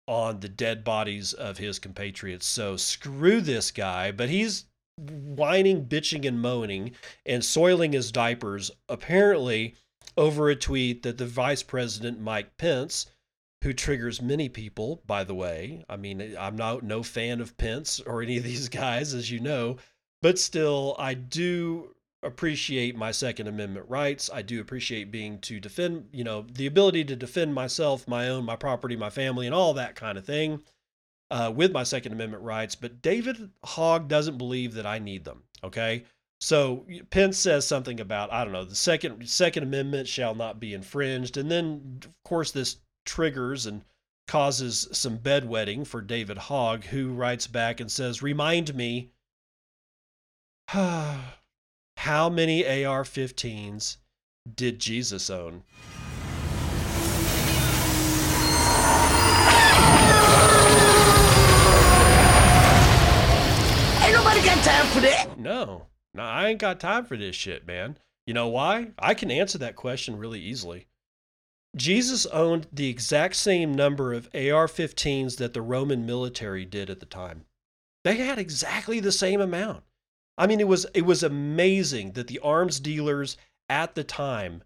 on 0.07 0.41
the 0.41 0.49
dead 0.49 0.85
bodies 0.85 1.33
of 1.33 1.59
his 1.59 1.79
compatriots. 1.79 2.47
So 2.47 2.77
screw 2.77 3.41
this 3.41 3.71
guy, 3.71 4.13
but 4.13 4.29
he's 4.29 4.67
whining, 5.11 5.87
bitching, 5.87 6.27
and 6.27 6.41
moaning 6.41 6.93
and 7.27 7.45
soiling 7.45 7.93
his 7.93 8.13
diapers, 8.13 8.71
apparently 8.89 9.75
over 10.17 10.49
a 10.49 10.57
tweet 10.57 11.03
that 11.03 11.19
the 11.19 11.27
vice 11.27 11.63
president, 11.63 12.21
Mike 12.21 12.57
Pence, 12.57 13.07
who 13.63 13.73
triggers 13.73 14.21
many 14.21 14.49
people, 14.49 15.03
by 15.07 15.25
the 15.25 15.35
way. 15.35 15.85
I 15.89 15.97
mean, 15.97 16.37
I'm 16.39 16.57
not 16.57 16.83
no 16.83 17.03
fan 17.03 17.41
of 17.41 17.57
Pence 17.57 18.01
or 18.01 18.23
any 18.23 18.37
of 18.37 18.45
these 18.45 18.69
guys, 18.69 19.15
as 19.15 19.31
you 19.31 19.41
know, 19.41 19.77
but 20.21 20.39
still, 20.39 20.97
I 20.99 21.15
do 21.15 21.95
appreciate 22.23 22.97
my 22.97 23.11
Second 23.11 23.49
Amendment 23.49 23.87
rights. 23.89 24.31
I 24.33 24.43
do 24.43 24.61
appreciate 24.61 25.11
being 25.11 25.39
to 25.41 25.59
defend, 25.59 26.09
you 26.13 26.23
know, 26.23 26.47
the 26.53 26.67
ability 26.67 27.05
to 27.07 27.17
defend 27.17 27.55
myself, 27.55 28.07
my 28.07 28.29
own, 28.29 28.45
my 28.45 28.57
property, 28.57 28.97
my 28.97 29.11
family, 29.11 29.47
and 29.47 29.55
all 29.55 29.75
that 29.75 29.97
kind 29.97 30.17
of 30.17 30.25
thing 30.25 30.63
uh, 31.33 31.51
with 31.51 31.73
my 31.73 31.83
Second 31.83 32.13
Amendment 32.13 32.43
rights. 32.43 32.75
But 32.75 33.01
David 33.01 33.51
Hogg 33.65 34.07
doesn't 34.07 34.37
believe 34.37 34.75
that 34.75 34.87
I 34.87 34.99
need 34.99 35.25
them. 35.25 35.43
Okay. 35.65 36.05
So 36.41 36.85
Pence 37.11 37.39
says 37.39 37.67
something 37.67 38.01
about 38.01 38.33
I 38.33 38.45
don't 38.45 38.53
know 38.53 38.65
the 38.65 38.75
second 38.75 39.29
Second 39.29 39.63
Amendment 39.63 40.09
shall 40.09 40.35
not 40.35 40.61
be 40.61 40.75
infringed, 40.75 41.37
and 41.37 41.51
then 41.51 42.01
of 42.05 42.11
course 42.25 42.51
this 42.51 42.79
triggers 43.07 43.65
and 43.67 43.85
causes 44.27 44.89
some 44.93 45.19
bedwetting 45.19 45.87
for 45.87 46.01
David 46.01 46.39
Hogg, 46.39 46.85
who 46.85 47.13
writes 47.13 47.47
back 47.47 47.79
and 47.79 47.91
says, 47.91 48.23
"Remind 48.23 48.75
me, 48.75 49.11
how 50.67 52.29
many 52.29 52.65
AR-15s 52.65 53.99
did 54.53 54.81
Jesus 54.81 55.31
own?" 55.31 55.63
Ain't 64.03 64.15
nobody 64.15 64.41
time 64.63 64.87
for 64.87 65.01
that. 65.01 65.39
No, 65.39 65.87
no, 66.15 66.23
I 66.23 66.49
ain't 66.49 66.61
got 66.61 66.79
time 66.79 67.05
for 67.05 67.17
this 67.17 67.35
shit, 67.35 67.67
man. 67.67 67.99
You 68.27 68.35
know 68.35 68.49
why? 68.49 68.93
I 68.99 69.15
can 69.15 69.31
answer 69.31 69.59
that 69.59 69.75
question 69.75 70.17
really 70.17 70.41
easily. 70.41 70.87
Jesus 71.75 72.27
owned 72.27 72.69
the 72.73 72.89
exact 72.89 73.35
same 73.35 73.75
number 73.75 74.13
of 74.13 74.29
AR 74.35 74.69
15s 74.69 75.39
that 75.39 75.55
the 75.55 75.63
Roman 75.63 76.07
military 76.07 76.65
did 76.65 76.91
at 76.91 77.01
the 77.01 77.07
time. 77.07 77.47
They 78.05 78.17
had 78.17 78.39
exactly 78.39 79.01
the 79.01 79.11
same 79.11 79.41
amount. 79.41 79.83
I 80.39 80.47
mean, 80.47 80.61
it 80.61 80.69
was 80.69 80.87
it 80.95 81.03
was 81.03 81.23
amazing 81.23 82.13
that 82.13 82.29
the 82.29 82.39
arms 82.41 82.79
dealers 82.79 83.37
at 83.69 83.95
the 83.95 84.05
time 84.05 84.63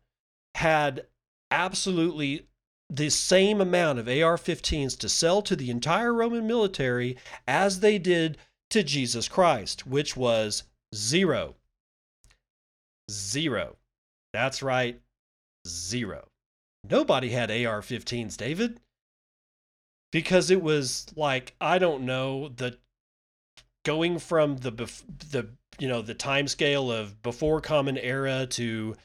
had 0.57 1.07
absolutely 1.51 2.49
the 2.91 3.11
same 3.11 3.61
amount 3.61 3.99
of 3.99 4.09
AR 4.09 4.37
15s 4.37 4.99
to 4.99 5.09
sell 5.09 5.43
to 5.43 5.57
the 5.57 5.71
entire 5.71 6.13
Roman 6.13 6.47
military 6.47 7.17
as 7.49 7.81
they 7.81 7.99
did 7.99 8.39
to 8.71 8.83
Jesus 8.83 9.29
Christ, 9.29 9.87
which 9.87 10.17
was 10.17 10.65
zero. 10.95 11.55
Zero. 13.11 13.77
That's 14.33 14.63
right, 14.63 15.01
zero. 15.67 16.29
Nobody 16.89 17.31
had 17.31 17.51
AR 17.51 17.81
15s, 17.81 18.37
David. 18.37 18.81
Because 20.13 20.51
it 20.51 20.63
was 20.63 21.07
like, 21.17 21.55
I 21.61 21.79
don't 21.79 22.05
know, 22.05 22.49
the 22.49 22.79
going 23.87 24.19
from 24.19 24.57
the 24.57 24.73
the 25.31 25.49
you 25.79 25.87
know 25.87 26.03
the 26.03 26.13
time 26.13 26.49
scale 26.49 26.91
of 26.91 27.23
before 27.23 27.61
common 27.61 27.97
era 27.97 28.45
to 28.47 28.97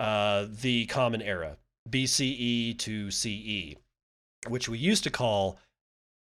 uh, 0.00 0.46
the 0.48 0.86
common 0.86 1.20
era 1.20 1.58
bce 1.88 2.78
to 2.78 3.10
ce 3.10 3.76
which 4.48 4.66
we 4.66 4.78
used 4.78 5.04
to 5.04 5.10
call 5.10 5.58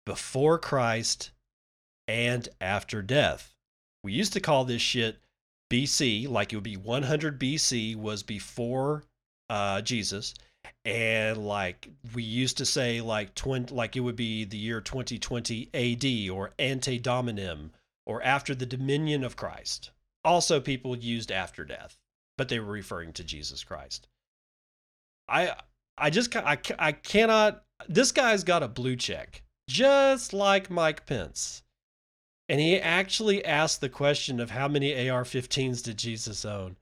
before 0.07 0.59
christ 0.59 1.30
and 2.09 2.49
after 2.61 3.03
death 3.03 3.55
we 4.03 4.13
used 4.13 4.33
to 4.33 4.41
call 4.41 4.65
this 4.65 4.83
shit 4.83 5.19
bc 5.71 6.29
like 6.29 6.53
it 6.53 6.57
would 6.57 6.63
be 6.63 6.77
100 6.77 7.41
bc 7.41 7.97
was 7.97 8.23
before 8.23 9.03
uh, 9.51 9.81
jesus 9.81 10.35
and 10.85 11.47
like 11.47 11.89
we 12.15 12.23
used 12.23 12.59
to 12.59 12.65
say 12.65 13.01
like 13.01 13.35
20 13.35 13.75
like 13.75 13.97
it 13.97 14.01
would 14.01 14.17
be 14.17 14.45
the 14.45 14.57
year 14.57 14.81
2020 14.81 15.71
ad 15.75 16.31
or 16.31 16.53
ante 16.59 16.99
dominem 16.99 17.71
or 18.07 18.23
after 18.23 18.55
the 18.55 18.67
dominion 18.67 19.25
of 19.25 19.37
Christ. 19.37 19.91
Also, 20.25 20.61
people 20.61 20.97
used 20.97 21.31
after 21.31 21.65
death, 21.65 21.99
but 22.39 22.49
they 22.49 22.61
were 22.61 22.73
referring 22.73 23.13
to 23.15 23.25
Jesus 23.25 23.65
Christ. 23.65 24.09
I 25.29 25.55
I 25.99 26.11
just 26.11 26.35
I, 26.35 26.59
I 26.79 26.93
cannot. 26.93 27.65
This 27.89 28.13
guy's 28.13 28.45
got 28.45 28.63
a 28.63 28.69
blue 28.69 28.97
check, 28.97 29.43
just 29.69 30.33
like 30.33 30.71
Mike 30.71 31.05
Pence, 31.07 31.63
and 32.49 32.61
he 32.61 32.78
actually 32.78 33.44
asked 33.44 33.80
the 33.80 33.88
question 33.88 34.38
of 34.40 34.51
how 34.51 34.68
many 34.68 35.09
AR-15s 35.09 35.82
did 35.82 35.97
Jesus 35.97 36.44
own. 36.44 36.76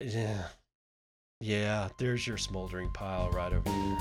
Yeah, 0.00 0.44
yeah. 1.40 1.88
There's 1.98 2.26
your 2.26 2.36
smoldering 2.36 2.90
pile 2.92 3.30
right 3.30 3.52
over 3.52 3.68
there. 3.68 3.98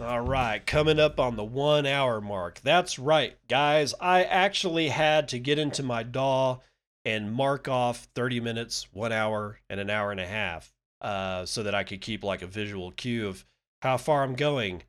All 0.00 0.20
right, 0.20 0.64
coming 0.64 0.98
up 0.98 1.20
on 1.20 1.36
the 1.36 1.44
one 1.44 1.84
hour 1.84 2.20
mark. 2.20 2.60
That's 2.64 2.98
right, 2.98 3.36
guys. 3.46 3.94
I 4.00 4.24
actually 4.24 4.88
had 4.88 5.28
to 5.28 5.38
get 5.38 5.58
into 5.58 5.82
my 5.82 6.02
DAW 6.02 6.60
and 7.04 7.32
mark 7.32 7.68
off 7.68 8.08
30 8.14 8.40
minutes, 8.40 8.88
one 8.92 9.12
hour, 9.12 9.60
and 9.70 9.80
an 9.80 9.90
hour 9.90 10.10
and 10.10 10.20
a 10.20 10.26
half 10.26 10.72
uh, 11.00 11.46
so 11.46 11.62
that 11.62 11.74
I 11.74 11.84
could 11.84 12.00
keep 12.00 12.24
like 12.24 12.42
a 12.42 12.46
visual 12.46 12.90
cue 12.92 13.28
of 13.28 13.44
how 13.82 13.96
far 13.96 14.22
I'm 14.22 14.34
going. 14.34 14.82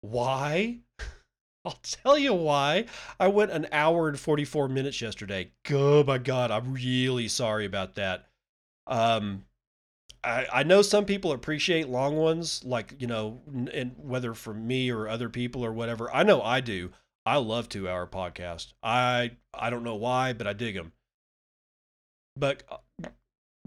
Why? 0.00 0.78
I'll 1.64 1.78
tell 1.82 2.16
you 2.16 2.32
why. 2.32 2.86
I 3.18 3.28
went 3.28 3.50
an 3.50 3.66
hour 3.72 4.08
and 4.08 4.18
44 4.18 4.68
minutes 4.68 5.00
yesterday. 5.00 5.50
Oh 5.72 6.04
my 6.04 6.18
God, 6.18 6.50
I'm 6.50 6.72
really 6.72 7.28
sorry 7.28 7.64
about 7.66 7.96
that. 7.96 8.26
Um, 8.86 9.44
I, 10.22 10.46
I 10.52 10.62
know 10.62 10.82
some 10.82 11.04
people 11.04 11.32
appreciate 11.32 11.88
long 11.88 12.16
ones, 12.16 12.62
like 12.64 12.94
you 12.98 13.06
know, 13.06 13.40
and 13.72 13.94
whether 13.96 14.34
for 14.34 14.54
me 14.54 14.90
or 14.90 15.08
other 15.08 15.28
people 15.28 15.64
or 15.64 15.72
whatever. 15.72 16.12
I 16.14 16.22
know 16.22 16.42
I 16.42 16.60
do. 16.60 16.90
I 17.24 17.38
love 17.38 17.68
two 17.68 17.88
hour 17.88 18.06
podcasts. 18.06 18.72
I 18.82 19.32
I 19.52 19.70
don't 19.70 19.84
know 19.84 19.96
why, 19.96 20.32
but 20.32 20.46
I 20.46 20.52
dig 20.52 20.76
them. 20.76 20.92
But 22.36 22.62
uh, 22.70 23.08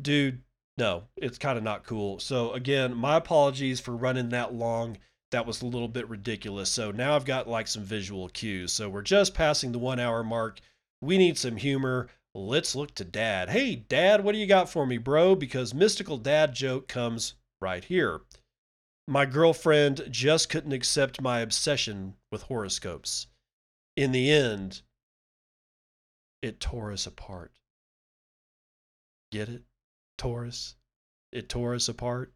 dude, 0.02 0.42
no, 0.78 1.04
it's 1.18 1.38
kind 1.38 1.58
of 1.58 1.64
not 1.64 1.84
cool. 1.84 2.20
So 2.20 2.54
again, 2.54 2.96
my 2.96 3.18
apologies 3.18 3.80
for 3.80 3.96
running 3.96 4.30
that 4.30 4.54
long. 4.54 4.98
That 5.32 5.46
was 5.46 5.62
a 5.62 5.68
little 5.68 5.88
bit 5.88 6.10
ridiculous. 6.10 6.70
So 6.70 6.92
now 6.92 7.16
I've 7.16 7.26
got 7.26 7.48
like 7.48 7.68
some 7.68 7.84
visual 7.84 8.30
cues. 8.30 8.72
So 8.74 8.90
we're 8.90 9.02
just 9.02 9.36
passing 9.36 9.72
the 9.72 9.80
one 9.80 10.00
hour 10.00 10.24
mark. 10.24 10.60
We 11.02 11.18
need 11.18 11.38
some 11.38 11.58
humor. 11.58 12.08
Let's 12.34 12.76
look 12.76 12.96
to 12.96 13.04
dad. 13.04 13.50
Hey, 13.50 13.76
dad, 13.76 14.24
what 14.24 14.32
do 14.32 14.38
you 14.40 14.48
got 14.48 14.70
for 14.70 14.86
me, 14.86 14.98
bro? 14.98 15.36
Because 15.36 15.74
mystical 15.74 16.18
dad 16.18 16.54
joke 16.54 16.88
comes 16.88 17.36
right 17.62 17.84
here. 17.84 18.22
My 19.08 19.26
girlfriend 19.26 20.08
just 20.10 20.50
couldn't 20.50 20.72
accept 20.72 21.22
my 21.22 21.40
obsession 21.40 22.16
with 22.32 22.44
horoscopes. 22.44 23.28
In 23.96 24.12
the 24.12 24.32
end, 24.32 24.82
it 26.42 26.60
tore 26.60 26.92
us 26.92 27.06
apart. 27.08 27.52
Get 29.32 29.50
it? 29.50 29.64
Taurus? 30.18 30.76
It 31.32 31.50
tore 31.50 31.76
us 31.76 31.90
apart? 31.90 32.34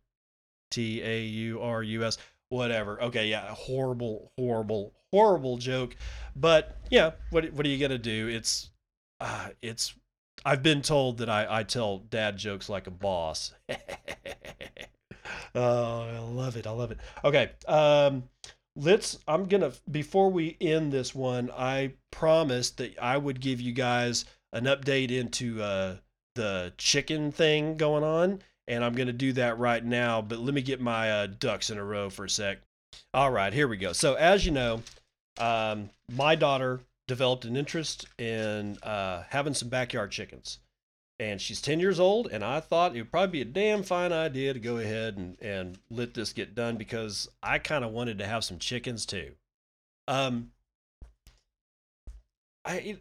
T 0.72 1.02
A 1.02 1.24
U 1.24 1.62
R 1.62 1.84
U 1.84 2.04
S. 2.04 2.18
Whatever. 2.50 3.02
Okay, 3.02 3.28
yeah, 3.28 3.48
horrible, 3.50 4.32
horrible, 4.38 4.94
horrible 5.12 5.58
joke. 5.58 5.96
But 6.36 6.78
yeah, 6.90 7.12
what 7.32 7.52
what 7.54 7.66
are 7.66 7.70
you 7.70 7.80
gonna 7.80 7.98
do? 7.98 8.28
It's 8.28 8.70
uh, 9.20 9.50
it's 9.62 9.96
I've 10.46 10.64
been 10.64 10.82
told 10.82 11.20
that 11.20 11.30
I, 11.30 11.60
I 11.60 11.64
tell 11.64 12.00
dad 12.00 12.38
jokes 12.38 12.70
like 12.70 12.88
a 12.88 12.92
boss. 12.92 13.54
oh, 15.56 16.02
I 16.02 16.20
love 16.20 16.58
it. 16.58 16.68
I 16.68 16.72
love 16.72 16.92
it. 16.92 17.00
Okay. 17.24 17.52
Um, 17.68 18.24
let's, 18.76 19.20
I'm 19.28 19.46
going 19.48 19.62
to, 19.62 19.74
before 19.90 20.30
we 20.32 20.58
end 20.60 20.92
this 20.92 21.16
one, 21.16 21.50
I 21.52 21.94
promised 22.12 22.78
that 22.78 22.98
I 23.00 23.18
would 23.18 23.40
give 23.40 23.62
you 23.62 23.72
guys 23.72 24.26
an 24.52 24.66
update 24.66 25.12
into 25.12 25.62
uh, 25.62 25.96
the 26.36 26.74
chicken 26.78 27.32
thing 27.32 27.78
going 27.78 28.04
on. 28.04 28.42
And 28.68 28.84
I'm 28.84 28.94
going 28.94 29.08
to 29.08 29.14
do 29.14 29.34
that 29.34 29.60
right 29.60 29.84
now. 29.84 30.22
But 30.22 30.40
let 30.40 30.54
me 30.54 30.62
get 30.62 30.80
my 30.80 31.12
uh, 31.12 31.28
ducks 31.28 31.70
in 31.70 31.78
a 31.78 31.84
row 31.84 32.10
for 32.10 32.26
a 32.26 32.30
sec. 32.30 32.60
All 33.14 33.32
right, 33.32 33.52
here 33.52 33.68
we 33.68 33.78
go. 33.78 33.92
So, 33.92 34.14
as 34.14 34.46
you 34.46 34.52
know, 34.52 34.82
um, 35.38 35.90
my 36.12 36.36
daughter 36.36 36.80
developed 37.08 37.46
an 37.46 37.58
interest 37.58 38.08
in 38.18 38.78
uh, 38.84 39.24
having 39.30 39.54
some 39.54 39.70
backyard 39.70 40.12
chickens. 40.12 40.60
And 41.20 41.40
she's 41.40 41.62
10 41.62 41.80
years 41.80 42.00
old, 42.00 42.28
and 42.28 42.44
I 42.44 42.60
thought 42.60 42.96
it 42.96 43.02
would 43.02 43.12
probably 43.12 43.32
be 43.32 43.42
a 43.42 43.46
damn 43.46 43.84
fine 43.84 44.12
idea 44.12 44.54
to 44.54 44.60
go 44.60 44.78
ahead 44.78 45.18
and, 45.18 45.38
and 45.42 45.78
let 45.90 46.14
this 46.14 46.34
get 46.34 46.56
done 46.56 46.76
because 46.76 47.30
I 47.42 47.60
kind 47.60 47.86
of 47.86 47.92
wanted 47.92 48.18
to 48.18 48.28
have 48.28 48.44
some 48.44 48.58
chickens 48.58 49.06
too. 49.06 49.34
Um, 50.08 50.52
I, 52.66 52.98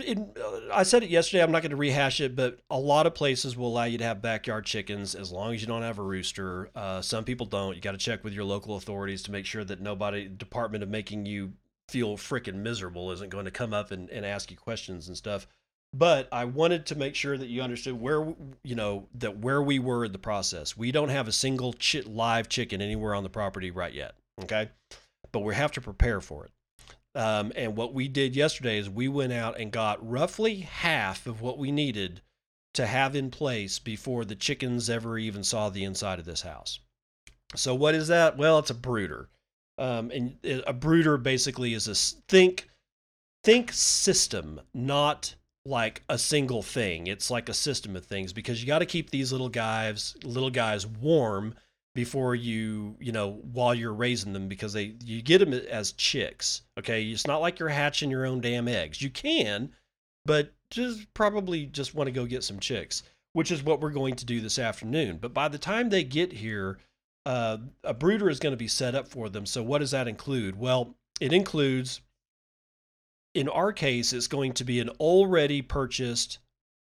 uh, 0.00 0.72
I 0.72 0.82
said 0.82 1.02
it 1.02 1.10
yesterday, 1.10 1.42
I'm 1.42 1.52
not 1.52 1.62
going 1.62 1.70
to 1.70 1.76
rehash 1.76 2.20
it, 2.20 2.34
but 2.34 2.58
a 2.70 2.78
lot 2.78 3.06
of 3.06 3.14
places 3.14 3.56
will 3.56 3.68
allow 3.68 3.84
you 3.84 3.98
to 3.98 4.04
have 4.04 4.20
backyard 4.20 4.64
chickens 4.64 5.14
as 5.14 5.30
long 5.30 5.54
as 5.54 5.60
you 5.60 5.66
don't 5.66 5.82
have 5.82 5.98
a 5.98 6.02
rooster. 6.02 6.70
Uh, 6.74 7.00
some 7.00 7.24
people 7.24 7.46
don't. 7.46 7.74
You 7.74 7.80
got 7.80 7.92
to 7.92 7.98
check 7.98 8.24
with 8.24 8.32
your 8.32 8.44
local 8.44 8.76
authorities 8.76 9.22
to 9.24 9.32
make 9.32 9.46
sure 9.46 9.64
that 9.64 9.80
nobody, 9.80 10.28
Department 10.28 10.82
of 10.82 10.90
Making 10.90 11.26
You 11.26 11.52
feel 11.88 12.16
freaking 12.16 12.56
miserable, 12.56 13.10
isn't 13.12 13.30
going 13.30 13.44
to 13.44 13.50
come 13.50 13.72
up 13.72 13.90
and, 13.90 14.10
and 14.10 14.24
ask 14.26 14.50
you 14.50 14.56
questions 14.56 15.08
and 15.08 15.16
stuff. 15.16 15.46
But 15.92 16.28
I 16.32 16.44
wanted 16.44 16.86
to 16.86 16.96
make 16.96 17.14
sure 17.14 17.38
that 17.38 17.46
you 17.46 17.62
understood 17.62 18.00
where, 18.00 18.34
you 18.64 18.74
know, 18.74 19.06
that 19.14 19.38
where 19.38 19.62
we 19.62 19.78
were 19.78 20.04
in 20.04 20.10
the 20.10 20.18
process. 20.18 20.76
We 20.76 20.90
don't 20.90 21.10
have 21.10 21.28
a 21.28 21.32
single 21.32 21.72
chi- 21.74 22.02
live 22.04 22.48
chicken 22.48 22.82
anywhere 22.82 23.14
on 23.14 23.22
the 23.22 23.28
property 23.28 23.70
right 23.70 23.94
yet. 23.94 24.16
Okay. 24.42 24.70
But 25.30 25.40
we 25.40 25.54
have 25.54 25.70
to 25.72 25.80
prepare 25.80 26.20
for 26.20 26.46
it. 26.46 26.50
Um, 27.14 27.52
and 27.54 27.76
what 27.76 27.94
we 27.94 28.08
did 28.08 28.34
yesterday 28.34 28.78
is 28.78 28.90
we 28.90 29.08
went 29.08 29.32
out 29.32 29.58
and 29.58 29.70
got 29.70 30.06
roughly 30.08 30.56
half 30.56 31.26
of 31.26 31.40
what 31.40 31.58
we 31.58 31.70
needed 31.70 32.22
to 32.74 32.86
have 32.86 33.14
in 33.14 33.30
place 33.30 33.78
before 33.78 34.24
the 34.24 34.34
chickens 34.34 34.90
ever 34.90 35.16
even 35.16 35.44
saw 35.44 35.68
the 35.68 35.84
inside 35.84 36.18
of 36.18 36.24
this 36.24 36.42
house. 36.42 36.80
So 37.54 37.74
what 37.74 37.94
is 37.94 38.08
that? 38.08 38.36
Well, 38.36 38.58
it's 38.58 38.70
a 38.70 38.74
brooder. 38.74 39.28
Um, 39.78 40.10
and 40.10 40.36
a 40.66 40.72
brooder 40.72 41.16
basically 41.16 41.74
is 41.74 41.88
a 41.88 41.94
think 42.28 42.68
think 43.44 43.72
system, 43.72 44.60
not 44.72 45.34
like 45.64 46.02
a 46.08 46.18
single 46.18 46.62
thing. 46.62 47.06
It's 47.06 47.30
like 47.30 47.48
a 47.48 47.54
system 47.54 47.96
of 47.96 48.04
things 48.04 48.32
because 48.32 48.60
you 48.60 48.66
got 48.66 48.80
to 48.80 48.86
keep 48.86 49.10
these 49.10 49.32
little 49.32 49.48
guys 49.48 50.16
little 50.24 50.50
guys 50.50 50.86
warm 50.86 51.54
before 51.94 52.34
you 52.34 52.96
you 53.00 53.12
know 53.12 53.40
while 53.52 53.74
you're 53.74 53.94
raising 53.94 54.32
them 54.32 54.48
because 54.48 54.72
they 54.72 54.94
you 55.04 55.22
get 55.22 55.38
them 55.38 55.52
as 55.52 55.92
chicks 55.92 56.62
okay? 56.78 57.04
It's 57.04 57.26
not 57.26 57.40
like 57.40 57.58
you're 57.58 57.68
hatching 57.68 58.10
your 58.10 58.26
own 58.26 58.40
damn 58.40 58.68
eggs. 58.68 59.00
You 59.00 59.10
can 59.10 59.70
but 60.26 60.52
just 60.70 61.12
probably 61.14 61.66
just 61.66 61.94
want 61.94 62.08
to 62.08 62.12
go 62.12 62.26
get 62.26 62.44
some 62.44 62.58
chicks 62.58 63.02
which 63.32 63.50
is 63.50 63.62
what 63.62 63.80
we're 63.80 63.90
going 63.90 64.14
to 64.14 64.24
do 64.24 64.40
this 64.40 64.60
afternoon. 64.60 65.18
But 65.20 65.34
by 65.34 65.48
the 65.48 65.58
time 65.58 65.88
they 65.88 66.04
get 66.04 66.32
here 66.32 66.78
uh, 67.26 67.58
a 67.82 67.94
brooder 67.94 68.28
is 68.28 68.38
going 68.38 68.52
to 68.52 68.56
be 68.58 68.68
set 68.68 68.94
up 68.94 69.08
for 69.08 69.30
them. 69.30 69.46
So 69.46 69.62
what 69.62 69.78
does 69.78 69.92
that 69.92 70.08
include? 70.08 70.58
Well 70.58 70.96
it 71.20 71.32
includes 71.32 72.00
in 73.34 73.48
our 73.48 73.72
case 73.72 74.12
it's 74.12 74.26
going 74.26 74.52
to 74.54 74.64
be 74.64 74.80
an 74.80 74.88
already 75.00 75.62
purchased 75.62 76.38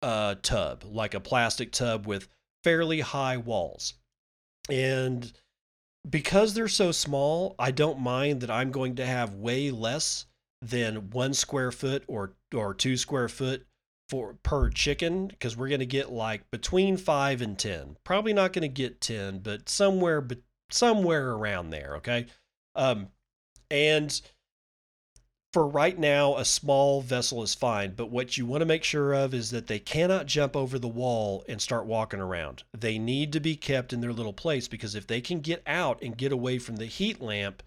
uh, 0.02 0.34
tub 0.42 0.84
like 0.84 1.14
a 1.14 1.20
plastic 1.20 1.70
tub 1.72 2.06
with 2.06 2.28
fairly 2.64 3.00
high 3.00 3.36
walls 3.36 3.94
and 4.70 5.32
because 6.08 6.54
they're 6.54 6.68
so 6.68 6.92
small, 6.92 7.54
I 7.58 7.70
don't 7.70 8.00
mind 8.00 8.40
that 8.40 8.50
I'm 8.50 8.70
going 8.70 8.96
to 8.96 9.06
have 9.06 9.34
way 9.34 9.70
less 9.70 10.26
than 10.62 11.10
one 11.10 11.34
square 11.34 11.72
foot 11.72 12.04
or 12.06 12.34
or 12.54 12.74
two 12.74 12.96
square 12.96 13.28
foot 13.28 13.66
for 14.08 14.34
per 14.42 14.70
chicken 14.70 15.26
because 15.26 15.56
we're 15.56 15.68
going 15.68 15.80
to 15.80 15.86
get 15.86 16.10
like 16.10 16.50
between 16.50 16.96
five 16.96 17.42
and 17.42 17.58
ten. 17.58 17.96
Probably 18.04 18.32
not 18.32 18.52
going 18.52 18.62
to 18.62 18.68
get 18.68 19.00
ten, 19.00 19.40
but 19.40 19.68
somewhere 19.68 20.20
but 20.20 20.38
somewhere 20.70 21.32
around 21.32 21.70
there. 21.70 21.96
Okay, 21.96 22.26
um, 22.74 23.08
and 23.70 24.20
for 25.52 25.66
right 25.66 25.98
now, 25.98 26.36
a 26.36 26.44
small 26.44 27.00
vessel 27.00 27.42
is 27.42 27.54
fine, 27.54 27.94
but 27.94 28.10
what 28.10 28.36
you 28.36 28.44
want 28.44 28.60
to 28.60 28.66
make 28.66 28.84
sure 28.84 29.14
of 29.14 29.32
is 29.32 29.50
that 29.50 29.68
they 29.68 29.78
cannot 29.78 30.26
jump 30.26 30.54
over 30.54 30.78
the 30.78 30.88
wall 30.88 31.44
and 31.48 31.62
start 31.62 31.86
walking 31.86 32.20
around. 32.20 32.62
They 32.76 32.98
need 32.98 33.32
to 33.32 33.40
be 33.40 33.56
kept 33.56 33.92
in 33.92 34.00
their 34.00 34.12
little 34.12 34.32
place 34.32 34.68
because 34.68 34.94
if 34.94 35.06
they 35.06 35.20
can 35.20 35.40
get 35.40 35.62
out 35.66 36.02
and 36.02 36.16
get 36.16 36.32
away 36.32 36.58
from 36.58 36.76
the 36.76 36.86
heat 36.86 37.20
lamp, 37.20 37.62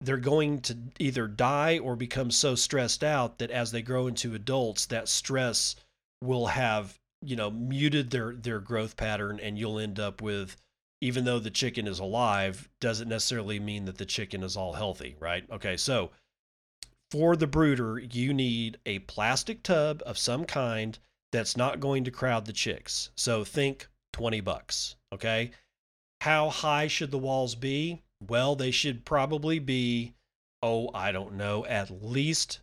they're 0.00 0.16
going 0.16 0.60
to 0.60 0.76
either 0.98 1.26
die 1.26 1.78
or 1.78 1.96
become 1.96 2.30
so 2.30 2.54
stressed 2.54 3.02
out 3.02 3.38
that 3.38 3.50
as 3.50 3.72
they 3.72 3.82
grow 3.82 4.06
into 4.06 4.34
adults, 4.34 4.86
that 4.86 5.08
stress 5.08 5.76
will 6.22 6.46
have, 6.46 6.98
you 7.22 7.36
know, 7.36 7.50
muted 7.50 8.10
their 8.10 8.34
their 8.34 8.60
growth 8.60 8.96
pattern 8.96 9.40
and 9.40 9.58
you'll 9.58 9.78
end 9.78 9.98
up 9.98 10.20
with 10.20 10.56
even 11.00 11.24
though 11.24 11.38
the 11.38 11.50
chicken 11.50 11.86
is 11.86 11.98
alive, 11.98 12.68
doesn't 12.80 13.08
necessarily 13.08 13.60
mean 13.60 13.84
that 13.84 13.98
the 13.98 14.06
chicken 14.06 14.42
is 14.42 14.56
all 14.56 14.72
healthy, 14.72 15.16
right? 15.20 15.44
Okay, 15.50 15.76
so 15.76 16.10
for 17.14 17.36
the 17.36 17.46
brooder, 17.46 17.96
you 18.00 18.34
need 18.34 18.76
a 18.84 18.98
plastic 18.98 19.62
tub 19.62 20.02
of 20.04 20.18
some 20.18 20.44
kind 20.44 20.98
that's 21.30 21.56
not 21.56 21.78
going 21.78 22.02
to 22.02 22.10
crowd 22.10 22.44
the 22.44 22.52
chicks. 22.52 23.10
So 23.14 23.44
think 23.44 23.86
20 24.14 24.40
bucks, 24.40 24.96
okay? 25.12 25.52
How 26.22 26.50
high 26.50 26.88
should 26.88 27.12
the 27.12 27.18
walls 27.18 27.54
be? 27.54 28.02
Well, 28.20 28.56
they 28.56 28.72
should 28.72 29.04
probably 29.04 29.60
be, 29.60 30.14
oh, 30.60 30.90
I 30.92 31.12
don't 31.12 31.34
know, 31.34 31.64
at 31.66 32.02
least 32.02 32.58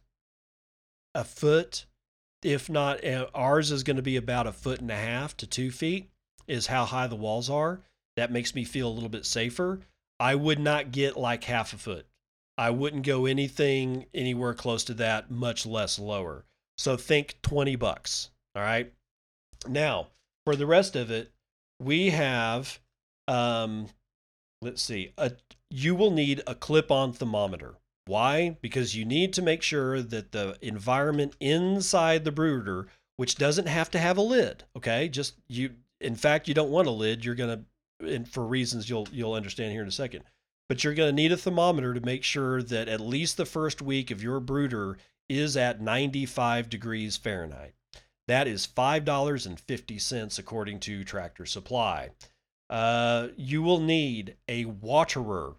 a 1.16 1.24
foot. 1.24 1.86
If 2.44 2.70
not, 2.70 3.06
uh, 3.06 3.28
ours 3.34 3.72
is 3.72 3.84
going 3.84 3.96
to 3.96 4.02
be 4.02 4.18
about 4.18 4.48
a 4.48 4.52
foot 4.52 4.82
and 4.82 4.92
a 4.92 4.98
half 4.98 5.38
to 5.38 5.48
two 5.48 5.72
feet, 5.72 6.10
is 6.46 6.68
how 6.68 6.84
high 6.84 7.08
the 7.08 7.16
walls 7.16 7.50
are. 7.50 7.84
That 8.18 8.34
makes 8.34 8.54
me 8.54 8.66
feel 8.66 8.90
a 8.90 8.92
little 8.92 9.08
bit 9.08 9.26
safer. 9.26 9.80
I 10.20 10.36
would 10.36 10.60
not 10.60 10.92
get 10.92 11.16
like 11.16 11.46
half 11.46 11.72
a 11.72 11.78
foot. 11.78 12.06
I 12.58 12.70
wouldn't 12.70 13.06
go 13.06 13.26
anything 13.26 14.06
anywhere 14.14 14.54
close 14.54 14.84
to 14.86 14.94
that, 14.96 15.32
much 15.32 15.66
less 15.66 15.98
lower. 15.98 16.46
So 16.78 16.98
think 16.98 17.38
20 17.42 17.76
bucks. 17.76 18.30
All 18.56 18.62
right. 18.62 18.92
Now, 19.68 20.08
for 20.46 20.56
the 20.56 20.66
rest 20.66 20.96
of 20.96 21.12
it, 21.12 21.32
we 21.80 22.10
have 22.10 22.80
um 23.28 23.88
let's 24.62 24.82
see. 24.82 25.14
A 25.18 25.32
you 25.70 25.96
will 25.96 26.12
need 26.12 26.42
a 26.46 26.56
clip-on 26.56 27.14
thermometer. 27.14 27.76
Why? 28.06 28.58
Because 28.62 28.96
you 28.96 29.06
need 29.06 29.34
to 29.34 29.42
make 29.42 29.62
sure 29.62 30.02
that 30.02 30.32
the 30.32 30.58
environment 30.62 31.36
inside 31.40 32.26
the 32.26 32.32
brooder, 32.32 32.88
which 33.16 33.36
doesn't 33.36 33.68
have 33.68 33.90
to 33.92 34.00
have 34.00 34.18
a 34.18 34.22
lid, 34.22 34.66
okay? 34.76 35.08
Just 35.08 35.36
you 35.48 35.72
in 36.00 36.16
fact, 36.16 36.48
you 36.48 36.54
don't 36.54 36.72
want 36.72 36.88
a 36.88 36.92
lid. 36.92 37.24
You're 37.24 37.36
going 37.36 37.66
to 38.00 38.08
and 38.08 38.28
for 38.28 38.46
reasons 38.46 38.90
you'll 38.90 39.08
you'll 39.12 39.34
understand 39.34 39.72
here 39.72 39.84
in 39.84 39.88
a 39.88 39.92
second 39.92 40.24
but 40.72 40.86
you're 40.86 40.94
going 40.94 41.10
to 41.10 41.22
need 41.22 41.34
a 41.34 41.38
thermometer 41.38 41.94
to 41.94 42.00
make 42.00 42.24
sure 42.24 42.64
that 42.64 42.88
at 42.88 43.02
least 43.02 43.36
the 43.36 43.46
first 43.46 43.82
week 43.82 44.10
of 44.10 44.24
your 44.24 44.40
brooder 44.40 44.98
is 45.28 45.58
at 45.58 45.82
95 45.82 46.70
degrees 46.70 47.18
Fahrenheit. 47.18 47.74
That 48.30 48.48
is 48.48 48.68
$5.50 48.68 50.40
according 50.40 50.80
to 50.80 51.04
Tractor 51.04 51.46
Supply. 51.46 52.12
Uh, 52.70 53.28
you 53.36 53.62
will 53.62 53.82
need 53.82 54.38
a 54.48 54.64
waterer 54.64 55.56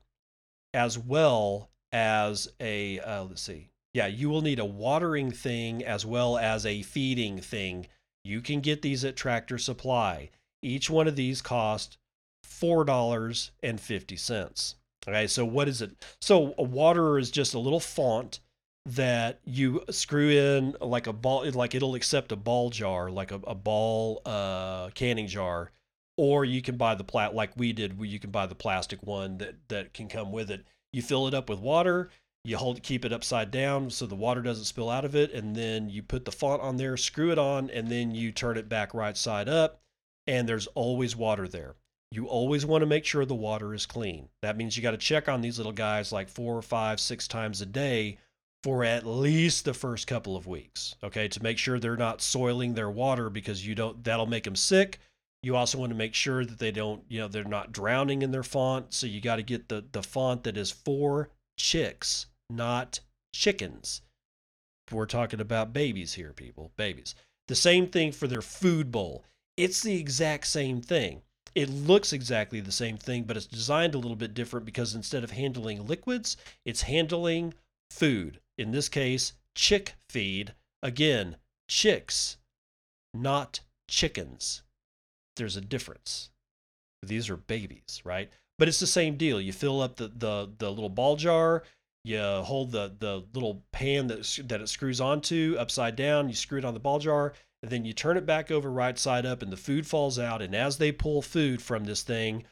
as 0.73 0.99
well 0.99 1.69
as 1.93 2.49
a, 2.59 2.99
uh, 3.01 3.25
let's 3.25 3.43
see, 3.43 3.69
yeah, 3.93 4.07
you 4.07 4.31
will 4.31 4.41
need 4.41 4.61
a 4.61 4.65
watering 4.65 5.31
thing 5.31 5.85
as 5.85 6.07
well 6.07 6.39
as 6.39 6.65
a 6.65 6.81
feeding 6.81 7.39
thing. 7.39 7.87
You 8.25 8.41
can 8.41 8.63
get 8.63 8.81
these 8.81 9.05
at 9.05 9.17
Tractor 9.17 9.59
Supply. 9.59 10.31
Each 10.63 10.89
one 10.89 11.07
of 11.07 11.17
these 11.17 11.43
cost 11.43 11.99
$4.50. 12.47 14.75
Okay, 15.09 15.27
so 15.27 15.45
what 15.45 15.69
is 15.69 15.83
it? 15.83 15.91
So 16.21 16.55
a 16.59 16.63
waterer 16.63 17.19
is 17.19 17.31
just 17.31 17.55
a 17.55 17.59
little 17.59 17.81
font 17.81 18.41
that 18.87 19.41
you 19.45 19.83
screw 19.91 20.31
in 20.31 20.77
like 20.81 21.07
a 21.07 21.13
ball, 21.13 21.49
like 21.51 21.75
it'll 21.75 21.95
accept 21.95 22.33
a 22.33 22.37
ball 22.37 22.71
jar, 22.71 23.11
like 23.11 23.33
a, 23.33 23.41
a 23.47 23.55
ball 23.55 24.23
uh, 24.25 24.91
canning 24.91 25.27
jar, 25.27 25.73
or 26.17 26.45
you 26.45 26.63
can 26.63 26.77
buy 26.77 26.95
the 26.95 27.05
plat 27.05 27.35
like 27.35 27.53
we 27.57 27.73
did, 27.73 27.99
where 27.99 28.09
you 28.09 28.21
can 28.21 28.31
buy 28.31 28.47
the 28.47 28.55
plastic 28.55 29.03
one 29.03 29.39
that 29.39 29.57
that 29.69 29.93
can 29.93 30.09
come 30.09 30.31
with 30.31 30.51
it. 30.51 30.65
You 30.93 31.03
fill 31.03 31.27
it 31.27 31.35
up 31.35 31.49
with 31.49 31.59
water, 31.59 32.11
you 32.45 32.57
hold 32.57 32.83
keep 32.83 33.05
it 33.05 33.13
upside 33.13 33.51
down 33.51 33.91
so 33.91 34.07
the 34.07 34.15
water 34.15 34.43
doesn't 34.43 34.65
spill 34.65 34.91
out 34.91 35.05
of 35.05 35.17
it, 35.17 35.33
and 35.33 35.57
then 35.57 35.89
you 35.89 36.03
put 36.03 36.25
the 36.25 36.33
font 36.33 36.63
on 36.63 36.77
there, 36.77 36.97
screw 36.97 37.33
it 37.33 37.39
on, 37.39 37.71
and 37.71 37.89
then 37.89 38.15
you 38.15 38.31
turn 38.31 38.57
it 38.57 38.69
back 38.69 38.95
right 38.95 39.17
side 39.17 39.49
up, 39.49 39.81
and 40.29 40.49
there's 40.49 40.69
always 40.69 41.17
water 41.17 41.49
there 41.49 41.75
you 42.13 42.27
always 42.27 42.67
want 42.67 42.83
to 42.83 42.87
make 42.87 43.07
sure 43.07 43.25
the 43.25 43.35
water 43.35 43.73
is 43.73 43.87
clean. 43.87 44.29
That 44.43 44.59
means 44.59 44.77
you 44.77 44.83
got 44.83 44.91
to 44.91 44.99
check 44.99 45.31
on 45.31 45.41
these 45.41 45.57
little 45.57 45.73
guys 45.73 46.13
like 46.13 46.29
four 46.29 46.55
or 46.55 46.63
five, 46.63 47.01
six 47.01 47.27
times 47.27 47.63
a 47.63 47.67
day 47.67 48.19
for 48.63 48.85
at 48.85 49.07
least 49.07 49.65
the 49.65 49.73
first 49.73 50.07
couple 50.07 50.37
of 50.37 50.47
weeks. 50.47 50.95
Okay, 51.03 51.27
to 51.29 51.43
make 51.43 51.57
sure 51.57 51.79
they're 51.79 51.97
not 51.97 52.21
soiling 52.21 52.75
their 52.75 52.91
water 52.91 53.31
because 53.31 53.67
you 53.67 53.75
don't 53.75 54.05
that'll 54.05 54.27
make 54.27 54.45
them 54.45 54.57
sick. 54.57 54.99
You 55.43 55.57
also 55.57 55.79
want 55.79 55.91
to 55.91 55.97
make 55.97 56.15
sure 56.15 56.45
that 56.45 56.59
they 56.59 56.71
don't, 56.71 57.03
you 57.09 57.19
know, 57.19 57.29
they're 57.29 57.45
not 57.45 57.73
drowning 57.73 58.21
in 58.21 58.31
their 58.31 58.45
font. 58.45 58.93
So 58.93 59.07
you 59.07 59.23
got 59.23 59.37
to 59.37 59.43
get 59.43 59.71
the 59.71 59.83
the 59.93 60.03
font 60.03 60.45
that 60.45 60.59
is 60.59 60.71
for 60.71 61.31
chicks, 61.59 62.27
not 62.51 63.01
chickens. 63.35 64.03
We're 64.91 65.07
talking 65.07 65.41
about 65.41 65.73
babies 65.73 66.13
here, 66.13 66.35
people, 66.35 66.73
babies. 66.77 67.15
The 67.49 67.55
same 67.55 67.87
thing 67.87 68.13
for 68.13 68.29
their 68.29 68.43
food 68.43 68.93
bowl. 68.93 69.25
It's 69.57 69.83
the 69.83 69.99
exact 69.99 70.47
same 70.47 70.83
thing 70.83 71.23
it 71.55 71.69
looks 71.69 72.13
exactly 72.13 72.61
the 72.61 72.73
same 72.73 72.97
thing, 72.97 73.25
but 73.25 73.37
it's 73.37 73.47
designed 73.47 73.95
a 73.95 73.99
little 73.99 74.17
bit 74.17 74.35
different 74.35 74.67
because 74.67 74.95
instead 74.95 75.25
of 75.25 75.31
handling 75.31 75.87
liquids, 75.87 76.37
it's 76.65 76.83
handling 76.83 77.55
food. 77.91 78.41
In 78.59 78.71
this 78.71 78.89
case, 78.89 79.35
chick 79.55 79.95
feed. 80.09 80.55
Again, 80.83 81.37
chicks, 81.69 82.39
not 83.15 83.61
chickens. 83.89 84.63
There's 85.37 85.57
a 85.57 85.61
difference. 85.61 86.31
These 87.03 87.31
are 87.31 87.37
babies, 87.37 88.01
right? 88.05 88.31
But 88.59 88.69
it's 88.69 88.81
the 88.81 88.87
same 88.87 89.17
deal. 89.17 89.41
You 89.41 89.53
fill 89.53 89.81
up 89.81 89.97
the 89.97 90.09
the, 90.09 90.51
the 90.59 90.71
little 90.71 90.89
ball 90.89 91.17
jar, 91.17 91.65
you 92.05 92.19
hold 92.19 92.73
the 92.73 92.93
the 92.99 93.25
little 93.35 93.63
pan 93.73 94.09
that 94.09 94.39
that 94.49 94.61
it 94.61 94.69
screws 94.69 95.01
onto 95.01 95.57
upside 95.59 95.97
down, 95.97 96.29
you 96.29 96.35
screw 96.35 96.59
it 96.59 96.65
on 96.65 96.75
the 96.75 96.81
ball 96.81 96.99
jar, 96.99 97.33
then 97.71 97.85
you 97.85 97.93
turn 97.93 98.17
it 98.17 98.27
back 98.27 98.51
over 98.51 98.71
right 98.71 98.99
side 98.99 99.25
up 99.25 99.43
and 99.43 99.53
the 99.53 99.57
food 99.57 99.87
falls 99.87 100.19
out 100.19 100.43
and 100.43 100.55
as 100.55 100.79
they 100.79 100.93
pull 100.93 101.23
food 101.23 101.63
from 101.63 101.85
this 101.85 102.03
thing, 102.03 102.45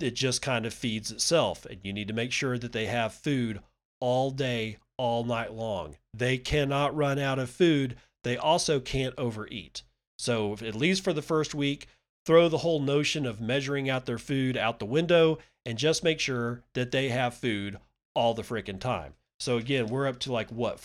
it 0.00 0.14
just 0.14 0.42
kind 0.42 0.66
of 0.66 0.74
feeds 0.74 1.10
itself. 1.10 1.64
And 1.66 1.80
you 1.82 1.92
need 1.92 2.08
to 2.08 2.14
make 2.14 2.32
sure 2.32 2.58
that 2.58 2.72
they 2.72 2.86
have 2.86 3.14
food 3.14 3.60
all 4.00 4.30
day, 4.30 4.78
all 4.98 5.24
night 5.24 5.52
long. 5.52 5.96
They 6.12 6.38
cannot 6.38 6.96
run 6.96 7.18
out 7.18 7.38
of 7.38 7.50
food. 7.50 7.96
They 8.24 8.36
also 8.36 8.80
can't 8.80 9.14
overeat. 9.16 9.82
So, 10.18 10.54
at 10.54 10.74
least 10.74 11.04
for 11.04 11.12
the 11.12 11.22
first 11.22 11.54
week, 11.54 11.88
throw 12.24 12.48
the 12.48 12.58
whole 12.58 12.80
notion 12.80 13.26
of 13.26 13.40
measuring 13.40 13.88
out 13.88 14.06
their 14.06 14.18
food 14.18 14.56
out 14.56 14.78
the 14.78 14.86
window 14.86 15.38
and 15.64 15.78
just 15.78 16.02
make 16.02 16.20
sure 16.20 16.62
that 16.74 16.90
they 16.90 17.10
have 17.10 17.34
food 17.34 17.78
all 18.14 18.34
the 18.34 18.42
freaking 18.42 18.80
time. 18.80 19.14
So, 19.38 19.58
again, 19.58 19.88
we're 19.88 20.06
up 20.06 20.18
to 20.20 20.32
like 20.32 20.50
what, 20.50 20.80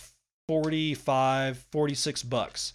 45, 0.48 1.64
46 1.72 2.22
bucks. 2.24 2.74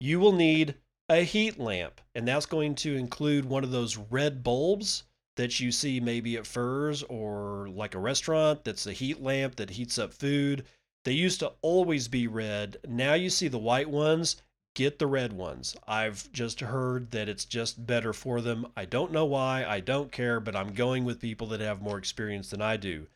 You 0.00 0.20
will 0.20 0.32
need 0.32 0.76
a 1.08 1.24
heat 1.24 1.58
lamp, 1.58 2.00
and 2.14 2.28
that's 2.28 2.46
going 2.46 2.74
to 2.76 2.94
include 2.94 3.44
one 3.44 3.64
of 3.64 3.70
those 3.70 3.96
red 3.96 4.44
bulbs 4.44 5.04
that 5.36 5.60
you 5.60 5.72
see 5.72 6.00
maybe 6.00 6.36
at 6.36 6.46
Furr's 6.46 7.02
or 7.04 7.68
like 7.68 7.94
a 7.94 7.98
restaurant 8.00 8.64
that's 8.64 8.86
a 8.86 8.92
heat 8.92 9.22
lamp 9.22 9.56
that 9.56 9.70
heats 9.70 9.98
up 9.98 10.12
food. 10.12 10.64
They 11.04 11.12
used 11.12 11.40
to 11.40 11.52
always 11.62 12.08
be 12.08 12.26
red. 12.26 12.76
Now 12.86 13.14
you 13.14 13.30
see 13.30 13.48
the 13.48 13.58
white 13.58 13.88
ones. 13.88 14.42
Get 14.74 14.98
the 14.98 15.06
red 15.06 15.32
ones. 15.32 15.74
I've 15.86 16.30
just 16.32 16.60
heard 16.60 17.10
that 17.12 17.28
it's 17.28 17.44
just 17.44 17.86
better 17.86 18.12
for 18.12 18.40
them. 18.40 18.66
I 18.76 18.84
don't 18.84 19.12
know 19.12 19.24
why. 19.24 19.64
I 19.64 19.80
don't 19.80 20.12
care, 20.12 20.38
but 20.38 20.54
I'm 20.54 20.74
going 20.74 21.04
with 21.04 21.20
people 21.20 21.46
that 21.48 21.60
have 21.60 21.82
more 21.82 21.98
experience 21.98 22.50
than 22.50 22.60
I 22.60 22.76
do. 22.76 23.06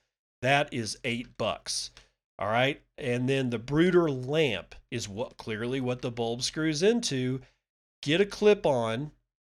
That 0.40 0.72
is 0.72 0.98
eight 1.04 1.36
bucks. 1.36 1.90
All 2.38 2.48
right. 2.48 2.80
And 3.02 3.28
then 3.28 3.50
the 3.50 3.58
brooder 3.58 4.08
lamp 4.08 4.76
is 4.88 5.08
what 5.08 5.36
clearly 5.36 5.80
what 5.80 6.02
the 6.02 6.10
bulb 6.12 6.42
screws 6.42 6.84
into. 6.84 7.40
Get 8.00 8.20
a 8.20 8.26
clip 8.26 8.64
on, 8.64 9.10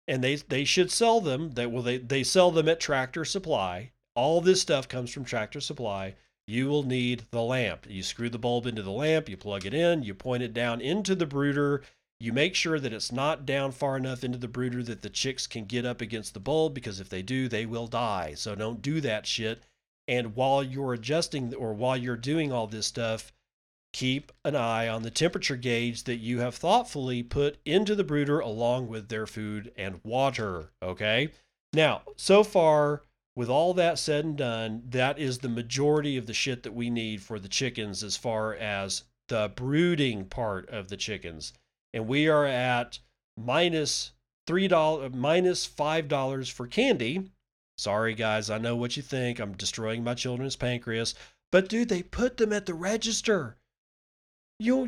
and 0.06 0.22
they 0.22 0.36
they 0.36 0.64
should 0.64 0.90
sell 0.90 1.22
them. 1.22 1.52
They 1.52 1.64
well 1.64 1.82
they, 1.82 1.96
they 1.96 2.22
sell 2.22 2.50
them 2.50 2.68
at 2.68 2.78
Tractor 2.78 3.24
Supply. 3.24 3.92
All 4.14 4.42
this 4.42 4.60
stuff 4.60 4.86
comes 4.86 5.10
from 5.10 5.24
Tractor 5.24 5.60
Supply. 5.62 6.14
You 6.46 6.66
will 6.66 6.82
need 6.82 7.24
the 7.30 7.40
lamp. 7.40 7.86
You 7.88 8.02
screw 8.02 8.28
the 8.28 8.38
bulb 8.38 8.66
into 8.66 8.82
the 8.82 8.90
lamp, 8.90 9.30
you 9.30 9.38
plug 9.38 9.64
it 9.64 9.72
in, 9.72 10.02
you 10.02 10.14
point 10.14 10.42
it 10.42 10.52
down 10.52 10.82
into 10.82 11.14
the 11.14 11.26
brooder. 11.26 11.82
You 12.20 12.34
make 12.34 12.54
sure 12.54 12.78
that 12.78 12.92
it's 12.92 13.12
not 13.12 13.46
down 13.46 13.72
far 13.72 13.96
enough 13.96 14.24
into 14.24 14.38
the 14.38 14.48
brooder 14.48 14.82
that 14.82 15.00
the 15.00 15.08
chicks 15.10 15.46
can 15.46 15.64
get 15.64 15.86
up 15.86 16.02
against 16.02 16.34
the 16.34 16.40
bulb 16.40 16.74
because 16.74 17.00
if 17.00 17.08
they 17.08 17.22
do, 17.22 17.48
they 17.48 17.64
will 17.64 17.86
die. 17.86 18.34
So 18.34 18.54
don't 18.54 18.82
do 18.82 19.00
that 19.00 19.26
shit. 19.26 19.62
And 20.06 20.34
while 20.34 20.62
you're 20.62 20.94
adjusting 20.94 21.54
or 21.54 21.72
while 21.72 21.96
you're 21.96 22.16
doing 22.16 22.52
all 22.52 22.66
this 22.66 22.86
stuff, 22.86 23.32
keep 23.92 24.32
an 24.44 24.54
eye 24.54 24.88
on 24.88 25.02
the 25.02 25.10
temperature 25.10 25.56
gauge 25.56 26.04
that 26.04 26.16
you 26.16 26.40
have 26.40 26.54
thoughtfully 26.54 27.22
put 27.22 27.58
into 27.64 27.94
the 27.94 28.04
brooder 28.04 28.40
along 28.40 28.88
with 28.88 29.08
their 29.08 29.26
food 29.26 29.72
and 29.76 30.00
water. 30.04 30.70
Okay. 30.82 31.30
Now, 31.72 32.02
so 32.16 32.44
far, 32.44 33.02
with 33.36 33.48
all 33.48 33.74
that 33.74 33.98
said 33.98 34.24
and 34.24 34.36
done, 34.36 34.82
that 34.88 35.18
is 35.18 35.38
the 35.38 35.48
majority 35.48 36.16
of 36.16 36.26
the 36.26 36.34
shit 36.34 36.62
that 36.64 36.74
we 36.74 36.90
need 36.90 37.22
for 37.22 37.38
the 37.38 37.48
chickens 37.48 38.02
as 38.02 38.16
far 38.16 38.54
as 38.54 39.04
the 39.28 39.52
brooding 39.54 40.24
part 40.24 40.68
of 40.70 40.88
the 40.88 40.96
chickens. 40.96 41.52
And 41.92 42.06
we 42.06 42.28
are 42.28 42.46
at 42.46 42.98
minus 43.36 44.12
three 44.46 44.68
dollars 44.68 45.12
minus 45.14 45.66
five 45.66 46.08
dollars 46.08 46.48
for 46.48 46.66
candy. 46.66 47.30
Sorry 47.76 48.14
guys, 48.14 48.50
I 48.50 48.58
know 48.58 48.74
what 48.74 48.96
you 48.96 49.02
think. 49.02 49.38
I'm 49.38 49.52
destroying 49.52 50.02
my 50.02 50.14
children's 50.14 50.56
pancreas. 50.56 51.14
But 51.52 51.68
dude, 51.68 51.88
they 51.88 52.02
put 52.02 52.36
them 52.36 52.52
at 52.52 52.66
the 52.66 52.74
register. 52.74 53.56
You 54.58 54.86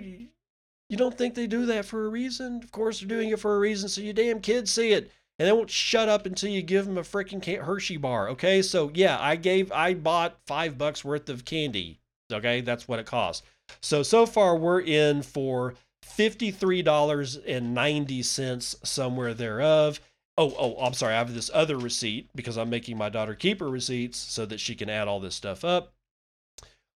you 0.88 0.96
don't 0.96 1.16
think 1.16 1.34
they 1.34 1.46
do 1.46 1.66
that 1.66 1.84
for 1.84 2.04
a 2.04 2.08
reason? 2.08 2.60
Of 2.62 2.72
course 2.72 2.98
they're 2.98 3.08
doing 3.08 3.30
it 3.30 3.38
for 3.38 3.56
a 3.56 3.60
reason 3.60 3.88
so 3.88 4.00
you 4.00 4.12
damn 4.12 4.40
kids 4.40 4.70
see 4.70 4.92
it. 4.92 5.10
And 5.38 5.48
they 5.48 5.52
won't 5.52 5.70
shut 5.70 6.08
up 6.08 6.26
until 6.26 6.50
you 6.50 6.60
give 6.60 6.84
them 6.84 6.98
a 6.98 7.02
freaking 7.02 7.62
Hershey 7.62 7.96
bar. 7.96 8.28
Okay, 8.28 8.60
so 8.60 8.90
yeah, 8.92 9.18
I 9.18 9.36
gave, 9.36 9.72
I 9.72 9.94
bought 9.94 10.36
five 10.46 10.76
bucks 10.76 11.02
worth 11.02 11.30
of 11.30 11.46
candy. 11.46 11.98
Okay, 12.30 12.60
that's 12.60 12.86
what 12.86 12.98
it 12.98 13.06
costs. 13.06 13.42
So 13.80 14.02
so 14.02 14.26
far 14.26 14.56
we're 14.56 14.82
in 14.82 15.22
for 15.22 15.74
fifty-three 16.02 16.82
dollars 16.82 17.36
and 17.36 17.74
ninety 17.74 18.22
cents 18.22 18.76
somewhere 18.82 19.32
thereof. 19.32 20.00
Oh, 20.36 20.54
oh, 20.58 20.84
I'm 20.84 20.94
sorry. 20.94 21.14
I 21.14 21.18
have 21.18 21.32
this 21.32 21.50
other 21.54 21.78
receipt 21.78 22.28
because 22.34 22.58
I'm 22.58 22.70
making 22.70 22.98
my 22.98 23.08
daughter 23.08 23.34
keep 23.34 23.60
her 23.60 23.68
receipts 23.68 24.18
so 24.18 24.44
that 24.46 24.60
she 24.60 24.74
can 24.74 24.90
add 24.90 25.08
all 25.08 25.20
this 25.20 25.34
stuff 25.34 25.64
up. 25.64 25.92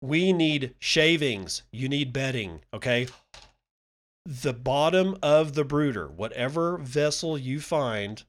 We 0.02 0.34
need 0.34 0.74
shavings. 0.80 1.62
You 1.72 1.88
need 1.88 2.12
bedding. 2.12 2.62
Okay. 2.74 3.08
The 4.26 4.54
bottom 4.54 5.18
of 5.22 5.54
the 5.54 5.64
brooder, 5.64 6.08
whatever 6.08 6.78
vessel 6.78 7.38
you 7.38 7.60
find, 7.60 8.24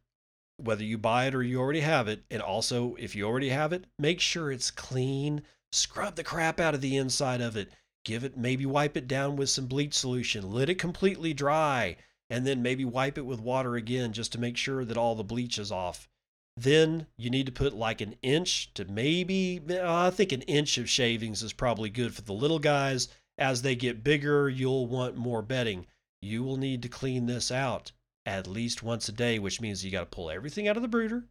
whether 0.59 0.85
you 0.85 0.99
buy 0.99 1.27
it 1.27 1.35
or 1.35 1.43
you 1.43 1.59
already 1.59 1.81
have 1.81 2.09
it, 2.09 2.24
and 2.31 2.43
also 2.43 2.94
if 2.97 3.16
you 3.16 3.24
already 3.24 3.49
have 3.49 3.73
it, 3.73 3.86
make 3.99 4.20
sure 4.20 4.53
it's 4.53 4.70
clean. 4.70 5.43
Scrub 5.73 6.16
the 6.16 6.24
crap 6.24 6.61
out 6.61 6.74
of 6.74 6.82
the 6.82 6.97
inside 6.97 7.40
of 7.40 7.57
it. 7.57 7.70
Give 8.05 8.24
it, 8.24 8.36
maybe 8.36 8.66
wipe 8.66 8.97
it 8.97 9.09
down 9.09 9.36
with 9.36 9.49
some 9.49 9.66
bleach 9.66 9.94
solution. 9.94 10.51
Let 10.51 10.69
it 10.69 10.74
completely 10.74 11.32
dry, 11.32 11.97
and 12.28 12.47
then 12.47 12.62
maybe 12.62 12.85
wipe 12.85 13.16
it 13.16 13.27
with 13.27 13.40
water 13.40 13.77
again 13.77 14.12
just 14.12 14.32
to 14.32 14.40
make 14.40 14.57
sure 14.57 14.85
that 14.85 14.99
all 14.99 15.15
the 15.15 15.24
bleach 15.24 15.59
is 15.59 15.73
off. 15.73 16.09
Then 16.57 17.07
you 17.16 17.31
need 17.31 17.47
to 17.47 17.53
put 17.53 17.73
like 17.73 18.01
an 18.01 18.16
inch 18.23 18.74
to 18.74 18.85
maybe, 18.85 19.61
uh, 19.70 20.07
I 20.07 20.11
think 20.11 20.33
an 20.33 20.43
inch 20.43 20.77
of 20.77 20.89
shavings 20.89 21.43
is 21.43 21.53
probably 21.53 21.89
good 21.89 22.15
for 22.15 22.23
the 22.23 22.35
little 22.35 22.59
guys. 22.59 23.09
As 23.39 23.62
they 23.62 23.74
get 23.74 24.05
bigger, 24.05 24.49
you'll 24.49 24.87
want 24.87 25.16
more 25.16 25.43
bedding. 25.43 25.87
You 26.20 26.45
will 26.45 26.59
need 26.59 26.83
to 26.83 26.89
clean 26.89 27.27
this 27.27 27.51
out 27.51 27.93
at 28.27 28.47
least 28.47 28.83
once 28.83 29.09
a 29.09 29.12
day, 29.12 29.39
which 29.39 29.61
means 29.61 29.85
you 29.85 29.91
got 29.91 30.01
to 30.01 30.07
pull 30.07 30.31
everything 30.31 30.69
out 30.69 30.77
of 30.77 30.83
the 30.83 30.89
brooder, 30.89 31.24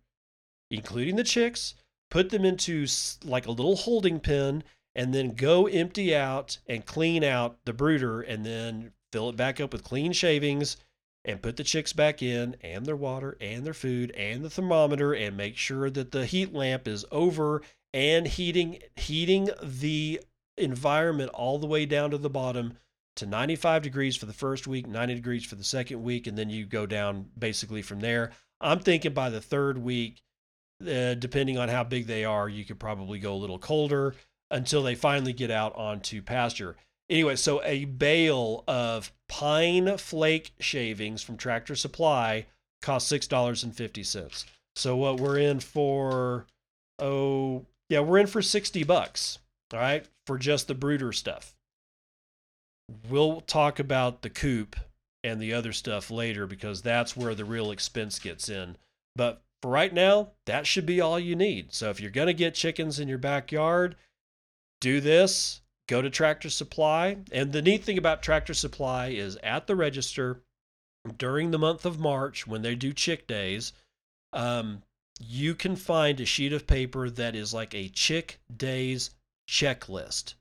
including 0.69 1.15
the 1.15 1.23
chicks, 1.23 1.76
put 2.10 2.31
them 2.31 2.43
into 2.43 2.88
like 3.23 3.45
a 3.45 3.52
little 3.52 3.76
holding 3.76 4.19
pen, 4.19 4.64
and 4.95 5.14
then 5.14 5.35
go 5.35 5.68
empty 5.68 6.14
out 6.15 6.57
and 6.68 6.85
clean 6.85 7.23
out 7.23 7.64
the 7.64 7.73
brooder, 7.73 8.22
and 8.22 8.45
then 8.45 8.91
fill 9.14 9.30
it 9.30 9.38
back 9.38 9.61
up 9.61 9.72
with 9.72 9.84
clean 9.84 10.11
shavings 10.11 10.77
and 11.23 11.41
put 11.41 11.57
the 11.57 11.64
chicks 11.64 11.93
back 11.93 12.22
in 12.22 12.56
and 12.61 12.85
their 12.85 12.95
water 12.95 13.38
and 13.39 13.65
their 13.65 13.73
food 13.73 14.11
and 14.11 14.43
the 14.43 14.49
thermometer 14.49 15.14
and 15.14 15.38
make 15.38 15.57
sure 15.57 15.89
that 15.89 16.11
the 16.11 16.26
heat 16.26 16.53
lamp 16.53 16.88
is 16.88 17.06
over 17.11 17.61
and 17.93 18.27
heating 18.27 18.80
heating 18.95 19.49
the 19.61 20.19
environment 20.57 21.30
all 21.34 21.60
the 21.60 21.68
way 21.68 21.85
down 21.85 22.11
to 22.11 22.18
the 22.18 22.30
bottom 22.30 22.77
to 23.15 23.26
95 23.26 23.81
degrees 23.81 24.15
for 24.15 24.26
the 24.26 24.34
first 24.34 24.68
week, 24.68 24.88
90 24.88 25.15
degrees 25.15 25.45
for 25.45 25.56
the 25.56 25.64
second 25.64 26.02
week, 26.02 26.27
and 26.27 26.38
then 26.38 26.49
you 26.49 26.65
go 26.65 26.85
down 26.85 27.27
basically 27.38 27.81
from 27.81 27.99
there. 27.99 28.31
I'm 28.60 28.80
thinking 28.80 29.14
by 29.14 29.30
the 29.30 29.41
third 29.41 29.77
week, 29.77 30.22
uh, 30.81 31.15
depending 31.15 31.57
on 31.57 31.69
how 31.69 31.84
big 31.84 32.07
they 32.07 32.26
are, 32.26 32.48
you 32.48 32.64
could 32.64 32.80
probably 32.80 33.19
go 33.19 33.34
a 33.34 33.35
little 33.35 33.60
colder 33.60 34.15
until 34.49 34.84
they 34.84 34.95
finally 34.95 35.34
get 35.34 35.52
out 35.52 35.76
onto 35.76 36.22
pasture. 36.22 36.76
Anyway, 37.09 37.35
so 37.35 37.61
a 37.63 37.85
bale 37.85 38.63
of 38.67 39.11
pine 39.27 39.97
flake 39.97 40.53
shavings 40.59 41.21
from 41.21 41.37
Tractor 41.37 41.75
Supply 41.75 42.45
costs 42.81 43.09
six 43.09 43.27
dollars 43.27 43.63
and 43.63 43.75
fifty 43.75 44.03
cents. 44.03 44.45
So 44.75 44.95
what 44.95 45.19
we're 45.19 45.39
in 45.39 45.59
for? 45.59 46.47
Oh, 46.99 47.65
yeah, 47.89 47.99
we're 47.99 48.19
in 48.19 48.27
for 48.27 48.41
sixty 48.41 48.83
bucks. 48.83 49.39
All 49.73 49.79
right, 49.79 50.05
for 50.27 50.37
just 50.37 50.67
the 50.67 50.75
brooder 50.75 51.11
stuff. 51.11 51.55
We'll 53.09 53.41
talk 53.41 53.79
about 53.79 54.21
the 54.21 54.29
coop 54.29 54.75
and 55.23 55.41
the 55.41 55.53
other 55.53 55.71
stuff 55.71 56.11
later 56.11 56.47
because 56.47 56.81
that's 56.81 57.15
where 57.15 57.35
the 57.35 57.45
real 57.45 57.71
expense 57.71 58.19
gets 58.19 58.49
in. 58.49 58.75
But 59.15 59.41
for 59.61 59.71
right 59.71 59.93
now, 59.93 60.31
that 60.45 60.65
should 60.65 60.85
be 60.85 60.99
all 60.99 61.19
you 61.19 61.35
need. 61.35 61.73
So 61.73 61.89
if 61.89 62.01
you're 62.01 62.11
going 62.11 62.27
to 62.27 62.33
get 62.33 62.55
chickens 62.55 62.99
in 62.99 63.07
your 63.07 63.17
backyard, 63.17 63.95
do 64.81 64.99
this, 64.99 65.61
go 65.87 66.01
to 66.01 66.09
Tractor 66.09 66.49
Supply. 66.49 67.17
And 67.31 67.51
the 67.51 67.61
neat 67.61 67.83
thing 67.83 67.97
about 67.97 68.23
Tractor 68.23 68.53
Supply 68.53 69.07
is 69.07 69.37
at 69.43 69.67
the 69.67 69.75
register 69.75 70.41
during 71.17 71.51
the 71.51 71.59
month 71.59 71.85
of 71.85 71.99
March 71.99 72.45
when 72.45 72.61
they 72.61 72.75
do 72.75 72.93
chick 72.93 73.27
days, 73.27 73.73
um, 74.33 74.83
you 75.19 75.55
can 75.55 75.75
find 75.75 76.19
a 76.19 76.25
sheet 76.25 76.53
of 76.53 76.67
paper 76.67 77.09
that 77.09 77.35
is 77.35 77.53
like 77.53 77.73
a 77.73 77.89
chick 77.89 78.39
days 78.55 79.11
checklist. 79.49 80.35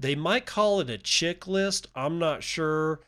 They 0.00 0.14
might 0.14 0.46
call 0.46 0.80
it 0.80 0.90
a 0.90 0.98
chick 0.98 1.46
list. 1.46 1.88
I'm 1.94 2.18
not 2.18 2.42
sure. 2.42 3.00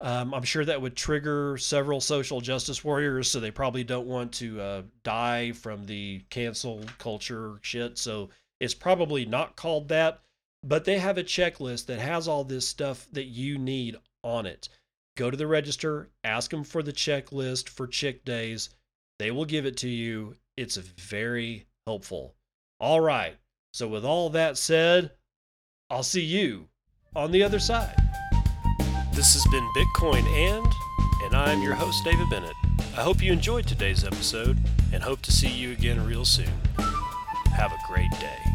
Um, 0.00 0.34
I'm 0.34 0.42
sure 0.42 0.64
that 0.64 0.82
would 0.82 0.96
trigger 0.96 1.56
several 1.58 2.00
social 2.00 2.40
justice 2.40 2.82
warriors, 2.82 3.30
so 3.30 3.38
they 3.38 3.52
probably 3.52 3.84
don't 3.84 4.06
want 4.06 4.32
to 4.34 4.60
uh, 4.60 4.82
die 5.04 5.52
from 5.52 5.86
the 5.86 6.22
cancel 6.28 6.84
culture 6.98 7.58
shit. 7.62 7.98
So 7.98 8.30
it's 8.58 8.74
probably 8.74 9.24
not 9.24 9.54
called 9.54 9.88
that, 9.88 10.20
but 10.62 10.84
they 10.84 10.98
have 10.98 11.18
a 11.18 11.24
checklist 11.24 11.86
that 11.86 11.98
has 11.98 12.28
all 12.28 12.44
this 12.44 12.66
stuff 12.66 13.06
that 13.12 13.24
you 13.24 13.58
need 13.58 13.96
on 14.22 14.46
it. 14.46 14.68
Go 15.16 15.30
to 15.30 15.36
the 15.36 15.46
register, 15.46 16.08
ask 16.24 16.50
them 16.50 16.64
for 16.64 16.82
the 16.82 16.92
checklist 16.92 17.68
for 17.68 17.86
Chick 17.86 18.24
Days. 18.24 18.70
They 19.18 19.30
will 19.30 19.44
give 19.44 19.66
it 19.66 19.76
to 19.78 19.88
you. 19.88 20.36
It's 20.56 20.76
very 20.76 21.66
helpful. 21.86 22.34
All 22.80 23.00
right. 23.00 23.36
So, 23.74 23.88
with 23.88 24.04
all 24.04 24.30
that 24.30 24.58
said, 24.58 25.12
I'll 25.90 26.02
see 26.02 26.22
you 26.22 26.68
on 27.14 27.30
the 27.30 27.42
other 27.42 27.58
side. 27.58 27.96
This 29.12 29.34
has 29.34 29.46
been 29.50 29.68
Bitcoin 29.76 30.24
and, 30.24 30.66
and 31.24 31.36
I'm 31.36 31.62
your 31.62 31.74
host, 31.74 32.02
David 32.04 32.30
Bennett. 32.30 32.54
I 32.96 33.02
hope 33.02 33.22
you 33.22 33.32
enjoyed 33.32 33.66
today's 33.66 34.04
episode 34.04 34.58
and 34.92 35.02
hope 35.02 35.22
to 35.22 35.32
see 35.32 35.48
you 35.48 35.72
again 35.72 36.04
real 36.04 36.24
soon. 36.24 36.50
Have 37.54 37.72
a 37.72 37.78
great 37.86 38.10
day. 38.12 38.51